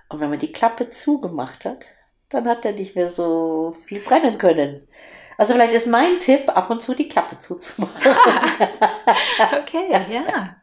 Und 0.09 0.19
wenn 0.19 0.29
man 0.29 0.39
die 0.39 0.51
Klappe 0.51 0.89
zugemacht 0.89 1.65
hat, 1.65 1.95
dann 2.30 2.47
hat 2.47 2.65
er 2.65 2.73
nicht 2.73 2.95
mehr 2.95 3.09
so 3.09 3.71
viel 3.71 3.99
brennen 3.99 4.38
können. 4.38 4.88
Also 5.38 5.53
vielleicht 5.53 5.73
ist 5.73 5.88
mein 5.88 6.19
Tipp, 6.19 6.49
ab 6.55 6.69
und 6.69 6.82
zu 6.82 6.93
die 6.93 7.07
Klappe 7.07 7.38
zuzumachen. 7.38 7.95
Okay, 9.61 9.91
ja. 9.91 10.05
ja. 10.09 10.55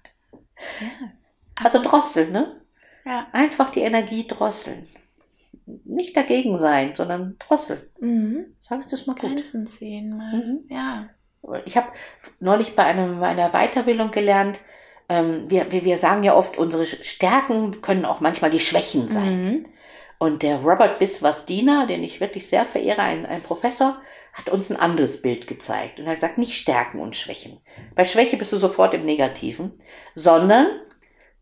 Also 1.57 1.83
drosseln, 1.83 2.33
ne? 2.33 2.63
Ja. 3.05 3.27
Einfach 3.33 3.71
die 3.71 3.83
Energie 3.83 4.27
drosseln. 4.27 4.87
Nicht 5.85 6.17
dagegen 6.17 6.57
sein, 6.57 6.95
sondern 6.95 7.37
drosseln. 7.39 7.81
Mhm. 8.01 8.57
Sag 8.61 8.81
ich 8.81 8.87
das 8.87 9.07
mal 9.07 9.15
gut. 9.15 9.31
Grenzen 9.31 9.67
ziehen 9.67 10.17
mal. 10.17 10.33
Mhm. 10.33 10.61
Ja. 10.71 11.11
Ich 11.65 11.77
habe 11.77 11.89
neulich 12.41 12.75
bei 12.77 12.85
einem, 12.85 13.23
einer 13.23 13.51
Weiterbildung 13.51 14.11
gelernt, 14.11 14.61
ähm, 15.09 15.51
wir, 15.51 15.71
wir, 15.73 15.85
wir 15.85 15.99
sagen 15.99 16.23
ja 16.23 16.35
oft, 16.35 16.57
unsere 16.57 16.87
Stärken 16.87 17.81
können 17.83 18.05
auch 18.05 18.21
manchmal 18.21 18.51
die 18.51 18.61
Schwächen 18.61 19.09
sein. 19.09 19.45
Mhm. 19.45 19.67
Und 20.23 20.45
der 20.45 20.59
Robert 20.59 21.01
Biswas-Diener, 21.01 21.89
den 21.89 22.05
ich 22.05 22.21
wirklich 22.21 22.47
sehr 22.49 22.65
verehre, 22.65 23.03
ein, 23.03 23.27
ein 23.27 23.43
Professor, 23.43 24.01
hat 24.33 24.51
uns 24.51 24.71
ein 24.71 24.77
anderes 24.77 25.21
Bild 25.21 25.49
gezeigt. 25.49 25.99
Und 25.99 26.05
er 26.05 26.11
hat 26.13 26.19
gesagt, 26.21 26.39
nicht 26.39 26.57
Stärken 26.57 27.01
und 27.01 27.17
Schwächen. 27.17 27.59
Bei 27.97 28.05
Schwäche 28.05 28.37
bist 28.37 28.53
du 28.53 28.57
sofort 28.57 28.95
im 28.95 29.05
Negativen, 29.05 29.73
sondern 30.15 30.69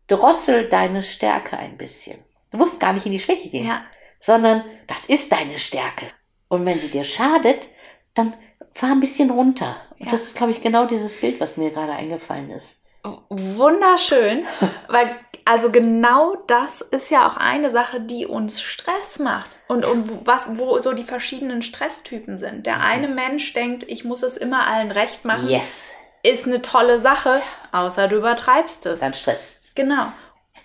drossel 0.07 0.67
deine 0.67 1.03
Stärke 1.03 1.59
ein 1.59 1.77
bisschen. 1.77 2.23
Du 2.49 2.57
musst 2.57 2.79
gar 2.79 2.93
nicht 2.93 3.05
in 3.05 3.11
die 3.11 3.19
Schwäche 3.19 3.49
gehen, 3.49 3.67
Ja. 3.67 3.83
sondern 4.19 4.63
das 4.87 5.05
ist 5.05 5.31
deine 5.31 5.59
Stärke. 5.59 6.07
Und 6.47 6.65
wenn 6.65 6.79
sie 6.79 6.89
dir 6.89 7.03
schadet, 7.03 7.69
dann 8.15 8.33
fahr 8.71 8.93
ein 8.93 8.99
bisschen 8.99 9.29
runter. 9.29 9.75
Und 9.99 10.07
Ja. 10.07 10.11
das 10.11 10.23
ist, 10.23 10.37
glaube 10.37 10.53
ich, 10.53 10.61
genau 10.63 10.85
dieses 10.87 11.17
Bild, 11.21 11.39
was 11.39 11.55
mir 11.55 11.69
gerade 11.69 11.91
eingefallen 11.93 12.49
ist. 12.49 12.83
Wunderschön, 13.29 14.47
weil 14.87 15.15
also 15.45 15.71
genau 15.71 16.35
das 16.47 16.81
ist 16.81 17.09
ja 17.09 17.27
auch 17.27 17.37
eine 17.37 17.71
Sache, 17.71 17.99
die 18.01 18.25
uns 18.25 18.61
Stress 18.61 19.19
macht 19.19 19.57
und, 19.67 19.85
und 19.85 20.09
wo- 20.09 20.21
was, 20.25 20.47
wo 20.57 20.77
so 20.79 20.93
die 20.93 21.03
verschiedenen 21.03 21.61
Stresstypen 21.61 22.37
sind. 22.37 22.65
Der 22.65 22.81
eine 22.81 23.07
Mensch 23.07 23.53
denkt, 23.53 23.83
ich 23.87 24.03
muss 24.05 24.23
es 24.23 24.37
immer 24.37 24.67
allen 24.67 24.91
recht 24.91 25.25
machen, 25.25 25.47
Yes, 25.49 25.89
ist 26.23 26.45
eine 26.45 26.61
tolle 26.61 27.01
Sache, 27.01 27.41
außer 27.71 28.07
du 28.07 28.17
übertreibst 28.17 28.85
es. 28.85 28.99
dann 28.99 29.13
stresst. 29.13 29.75
Genau. 29.75 30.11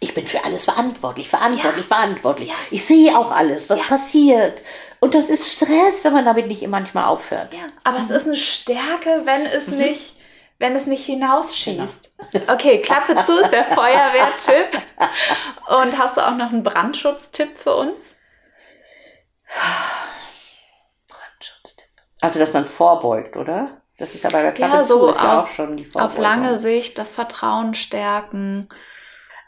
Ich 0.00 0.12
bin 0.12 0.26
für 0.26 0.44
alles 0.44 0.64
verantwortlich, 0.66 1.28
verantwortlich, 1.28 1.86
verantwortlich. 1.86 2.52
Ich 2.70 2.84
sehe 2.84 3.16
auch 3.18 3.30
alles, 3.32 3.70
was 3.70 3.80
passiert. 3.82 4.62
Und 5.00 5.14
das 5.14 5.30
ist 5.30 5.50
Stress, 5.50 6.04
wenn 6.04 6.12
man 6.12 6.26
damit 6.26 6.48
nicht 6.48 6.66
manchmal 6.68 7.06
aufhört. 7.06 7.54
Ja, 7.54 7.62
aber 7.84 8.00
es 8.00 8.10
ist 8.10 8.26
eine 8.26 8.36
Stärke, 8.36 9.22
wenn 9.24 9.46
es 9.46 9.68
Mhm. 9.68 9.78
nicht, 9.78 10.15
wenn 10.58 10.74
es 10.76 10.86
nicht 10.86 11.04
hinausschießt. 11.06 12.14
Genau. 12.32 12.52
Okay, 12.52 12.80
Klappe 12.82 13.14
zu 13.24 13.38
ist 13.40 13.50
der 13.50 13.64
Feuerwehrtipp. 13.72 14.80
Und 15.68 15.98
hast 15.98 16.16
du 16.16 16.26
auch 16.26 16.36
noch 16.36 16.50
einen 16.50 16.62
Brandschutztipp 16.62 17.58
für 17.58 17.74
uns? 17.76 17.96
Brandschutztipp. 21.08 21.88
Also, 22.20 22.38
dass 22.38 22.52
man 22.52 22.66
vorbeugt, 22.66 23.36
oder? 23.36 23.82
Das 23.98 24.14
ist 24.14 24.26
aber 24.26 24.42
bei 24.42 24.52
Klappe 24.52 24.76
Ja, 24.76 24.82
zu, 24.82 24.98
so 24.98 25.08
ist 25.10 25.20
ja 25.22 25.38
auf- 25.40 25.44
auch 25.44 25.52
schon 25.52 25.76
die 25.76 25.84
Vorbeugung. 25.84 26.10
Auf 26.16 26.18
lange 26.22 26.58
Sicht 26.58 26.98
das 26.98 27.12
Vertrauen 27.12 27.74
stärken. 27.74 28.68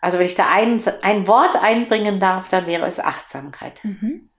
Also, 0.00 0.18
wenn 0.18 0.26
ich 0.26 0.34
da 0.34 0.46
ein, 0.52 0.82
ein 1.02 1.26
Wort 1.26 1.56
einbringen 1.61 2.20
darf, 2.20 2.48
dann 2.48 2.66
wäre 2.66 2.86
es 2.86 3.00
Achtsamkeit. 3.00 3.82
Mhm. 3.84 4.30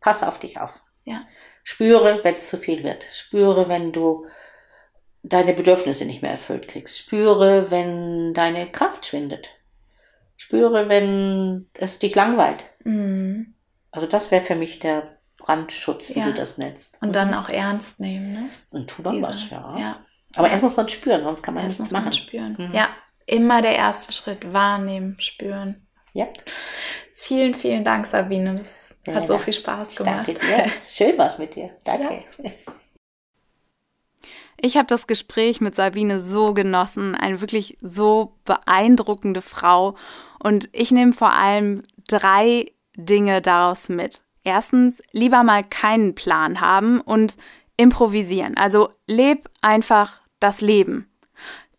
Pass 0.00 0.22
auf 0.22 0.38
dich 0.38 0.60
auf. 0.60 0.80
Ja. 1.04 1.22
Spüre, 1.64 2.20
wenn 2.22 2.36
es 2.36 2.48
zu 2.48 2.58
viel 2.58 2.84
wird. 2.84 3.04
Spüre, 3.12 3.68
wenn 3.68 3.92
du 3.92 4.26
deine 5.22 5.52
Bedürfnisse 5.54 6.04
nicht 6.04 6.22
mehr 6.22 6.32
erfüllt 6.32 6.68
kriegst. 6.68 6.98
Spüre, 6.98 7.70
wenn 7.70 8.32
deine 8.34 8.70
Kraft 8.70 9.06
schwindet. 9.06 9.50
Spüre, 10.36 10.88
wenn 10.88 11.68
es 11.74 11.98
dich 11.98 12.14
langweilt. 12.14 12.64
Mhm. 12.84 13.54
Also 13.90 14.06
das 14.06 14.30
wäre 14.30 14.44
für 14.44 14.54
mich 14.54 14.78
der 14.78 15.16
Brandschutz, 15.38 16.14
wie 16.14 16.20
Ja. 16.20 16.26
du 16.26 16.34
das 16.34 16.58
nennst. 16.58 16.96
Und 17.00 17.16
dann 17.16 17.32
auch 17.34 17.48
ernst 17.48 18.00
nehmen, 18.00 18.32
ne? 18.32 18.50
Und 18.72 18.88
tu 18.90 19.02
dann 19.02 19.22
was, 19.22 19.48
ja. 19.50 19.76
ja. 19.78 20.00
Aber 20.36 20.50
erst 20.50 20.62
muss 20.62 20.76
man 20.76 20.88
spüren, 20.88 21.24
sonst 21.24 21.42
kann 21.42 21.54
man 21.54 21.64
muss 21.64 21.78
nichts 21.78 21.92
man 21.92 22.02
machen. 22.04 22.12
spüren. 22.12 22.56
Mhm. 22.58 22.74
Ja, 22.74 22.88
immer 23.26 23.62
der 23.62 23.74
erste 23.76 24.12
Schritt. 24.12 24.52
Wahrnehmen, 24.52 25.16
spüren. 25.20 25.86
Ja, 26.12 26.26
Vielen, 27.18 27.54
vielen 27.54 27.82
Dank, 27.82 28.06
Sabine. 28.06 28.56
Das 28.58 28.94
Ja, 29.06 29.14
hat 29.14 29.26
so 29.26 29.38
viel 29.38 29.54
Spaß 29.54 29.96
gemacht. 29.96 30.28
danke 30.28 30.34
dir. 30.34 30.70
Schön 30.88 31.16
was 31.18 31.38
mit 31.38 31.54
dir. 31.56 31.70
Danke. 31.84 32.24
Ich 34.58 34.76
habe 34.76 34.86
das 34.86 35.06
Gespräch 35.06 35.60
mit 35.60 35.76
Sabine 35.76 36.20
so 36.20 36.54
genossen, 36.54 37.14
eine 37.14 37.40
wirklich 37.40 37.76
so 37.80 38.36
beeindruckende 38.44 39.42
Frau. 39.42 39.96
Und 40.38 40.68
ich 40.72 40.90
nehme 40.90 41.12
vor 41.12 41.32
allem 41.32 41.82
drei 42.08 42.72
Dinge 42.96 43.42
daraus 43.42 43.88
mit. 43.88 44.22
Erstens, 44.44 45.02
lieber 45.12 45.42
mal 45.42 45.64
keinen 45.64 46.14
Plan 46.14 46.60
haben 46.60 47.00
und 47.00 47.36
improvisieren. 47.76 48.56
Also 48.56 48.90
leb 49.06 49.50
einfach 49.60 50.20
das 50.40 50.60
Leben. 50.60 51.10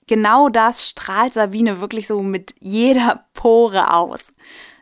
Genau 0.06 0.50
das 0.50 0.88
strahlt 0.88 1.34
Sabine 1.34 1.82
wirklich 1.82 2.08
so 2.08 2.22
mit 2.22 2.56
jeder 2.60 3.26
Pore 3.34 3.94
aus. 3.94 4.34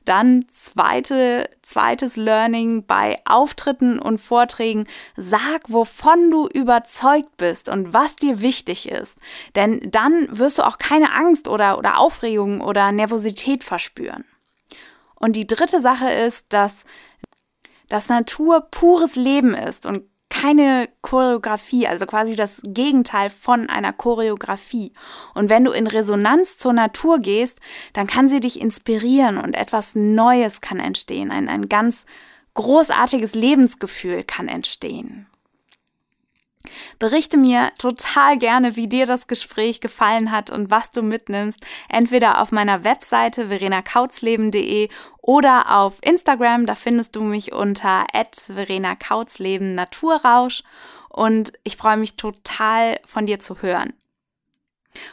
Dann 0.06 0.45
zweite, 0.51 1.49
zweites 1.62 2.16
Learning 2.16 2.86
bei 2.86 3.20
Auftritten 3.26 3.99
und 3.99 4.20
Vorträgen. 4.20 4.88
Sag, 5.18 5.64
wovon 5.68 6.32
du 6.32 6.47
überzeugt 6.47 7.38
bist 7.38 7.70
und 7.70 7.93
was 7.93 8.16
dir 8.16 8.41
wichtig 8.41 8.89
ist. 8.89 9.18
Denn 9.56 9.89
dann 9.91 10.28
wirst 10.32 10.60
du 10.60 10.64
auch 10.64 10.78
keine 10.78 11.14
Angst 11.14 11.47
oder, 11.47 11.78
oder 11.78 11.99
Aufregung 11.99 12.62
oder 12.62 12.91
Nervosität 12.91 13.64
verspüren. 13.64 14.26
Und 15.16 15.36
die 15.36 15.47
dritte 15.47 15.82
Sache 15.82 16.10
ist, 16.10 16.45
dass, 16.49 16.74
dass 17.89 18.10
Natur 18.10 18.62
pures 18.62 19.16
Leben 19.16 19.53
ist 19.56 19.86
und 19.86 20.03
keine 20.36 20.89
Choreografie, 21.01 21.88
also 21.88 22.05
quasi 22.05 22.36
das 22.36 22.61
Gegenteil 22.67 23.29
von 23.29 23.69
einer 23.69 23.93
Choreografie. 23.93 24.91
Und 25.33 25.47
wenn 25.47 25.63
du 25.63 25.71
in 25.71 25.88
Resonanz 25.88 26.57
zur 26.57 26.73
Natur 26.73 27.19
gehst, 27.19 27.61
dann 27.93 28.05
kann 28.05 28.27
sie 28.27 28.41
dich 28.41 28.59
inspirieren 28.59 29.38
und 29.38 29.55
etwas 29.55 29.95
Neues 29.95 30.59
kann 30.59 30.79
entstehen. 30.81 31.31
Ein, 31.31 31.47
ein 31.47 31.69
ganz 31.69 32.05
großartiges 32.53 33.33
Lebensgefühl 33.33 34.23
kann 34.23 34.49
entstehen. 34.49 35.27
Berichte 36.99 37.38
mir 37.38 37.72
total 37.78 38.38
gerne, 38.38 38.76
wie 38.76 38.88
dir 38.88 39.05
das 39.05 39.28
Gespräch 39.28 39.82
gefallen 39.82 40.32
hat 40.32 40.49
und 40.49 40.70
was 40.70 40.91
du 40.91 41.01
mitnimmst. 41.01 41.59
Entweder 41.89 42.41
auf 42.41 42.51
meiner 42.51 42.84
Webseite 42.84 43.47
verenakautzleben.de 43.47 44.89
oder 45.22 45.78
auf 45.78 45.97
Instagram. 46.01 46.66
Da 46.66 46.76
findest 46.76 47.16
du 47.16 47.22
mich 47.22 47.53
unter 47.53 48.05
verenakautzleben 48.32 49.76
Naturrausch. 49.76 50.63
Und 51.09 51.53
ich 51.63 51.78
freue 51.78 51.97
mich 51.97 52.18
total 52.18 52.99
von 53.05 53.26
dir 53.26 53.39
zu 53.39 53.61
hören. 53.61 53.93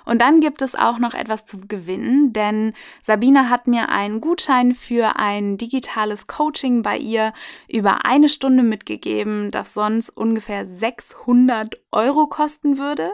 Und 0.04 0.20
dann 0.20 0.40
gibt 0.40 0.62
es 0.62 0.74
auch 0.74 0.98
noch 0.98 1.14
etwas 1.14 1.44
zu 1.44 1.60
gewinnen, 1.60 2.32
denn 2.32 2.72
Sabine 3.02 3.50
hat 3.50 3.66
mir 3.66 3.88
einen 3.88 4.20
Gutschein 4.20 4.74
für 4.74 5.16
ein 5.16 5.58
digitales 5.58 6.26
Coaching 6.26 6.82
bei 6.82 6.96
ihr 6.96 7.32
über 7.68 8.04
eine 8.04 8.28
Stunde 8.28 8.62
mitgegeben, 8.62 9.50
das 9.50 9.74
sonst 9.74 10.10
ungefähr 10.10 10.66
600 10.66 11.76
Euro 11.92 12.26
kosten 12.26 12.78
würde. 12.78 13.12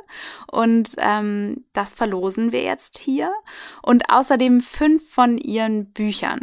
Und 0.50 0.90
ähm, 0.98 1.64
das 1.72 1.94
verlosen 1.94 2.52
wir 2.52 2.62
jetzt 2.62 2.98
hier. 2.98 3.32
Und 3.82 4.10
außerdem 4.10 4.60
fünf 4.60 5.08
von 5.10 5.38
ihren 5.38 5.92
Büchern. 5.92 6.40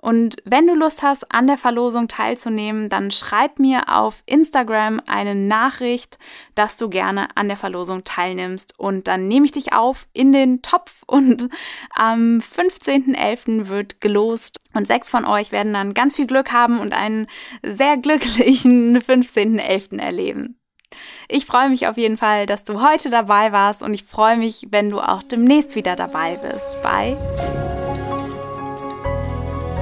Und 0.00 0.36
wenn 0.44 0.66
du 0.66 0.74
Lust 0.74 1.02
hast, 1.02 1.30
an 1.32 1.46
der 1.46 1.58
Verlosung 1.58 2.08
teilzunehmen, 2.08 2.88
dann 2.88 3.10
schreib 3.10 3.58
mir 3.58 3.82
auf 3.88 4.22
Instagram 4.24 5.00
eine 5.06 5.34
Nachricht, 5.34 6.18
dass 6.54 6.76
du 6.76 6.88
gerne 6.88 7.28
an 7.34 7.48
der 7.48 7.58
Verlosung 7.58 8.02
teilnimmst. 8.04 8.78
Und 8.78 9.08
dann 9.08 9.28
nehme 9.28 9.44
ich 9.44 9.52
dich 9.52 9.72
auf 9.74 10.06
in 10.12 10.32
den 10.32 10.62
Topf 10.62 11.02
und 11.06 11.48
am 11.94 12.38
15.11. 12.38 13.68
wird 13.68 14.00
gelost. 14.00 14.58
Und 14.72 14.86
sechs 14.86 15.10
von 15.10 15.24
euch 15.26 15.52
werden 15.52 15.74
dann 15.74 15.94
ganz 15.94 16.16
viel 16.16 16.26
Glück 16.26 16.52
haben 16.52 16.80
und 16.80 16.94
einen 16.94 17.26
sehr 17.62 17.96
glücklichen 17.98 18.98
15.11. 19.02 19.98
erleben. 19.98 20.56
Ich 21.28 21.46
freue 21.46 21.68
mich 21.68 21.86
auf 21.86 21.96
jeden 21.96 22.16
Fall, 22.16 22.46
dass 22.46 22.64
du 22.64 22.82
heute 22.82 23.10
dabei 23.10 23.52
warst 23.52 23.82
und 23.82 23.94
ich 23.94 24.04
freue 24.04 24.36
mich, 24.36 24.66
wenn 24.70 24.90
du 24.90 25.00
auch 25.00 25.22
demnächst 25.22 25.76
wieder 25.76 25.94
dabei 25.94 26.36
bist 26.36 26.68
bei 26.82 27.16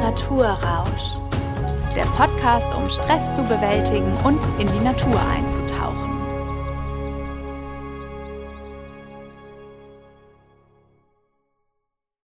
Naturrausch, 0.08 1.18
der 1.94 2.04
Podcast, 2.16 2.74
um 2.74 2.88
Stress 2.88 3.30
zu 3.34 3.42
bewältigen 3.42 4.10
und 4.24 4.42
in 4.58 4.66
die 4.66 4.82
Natur 4.82 5.20
einzutauchen. 5.36 6.07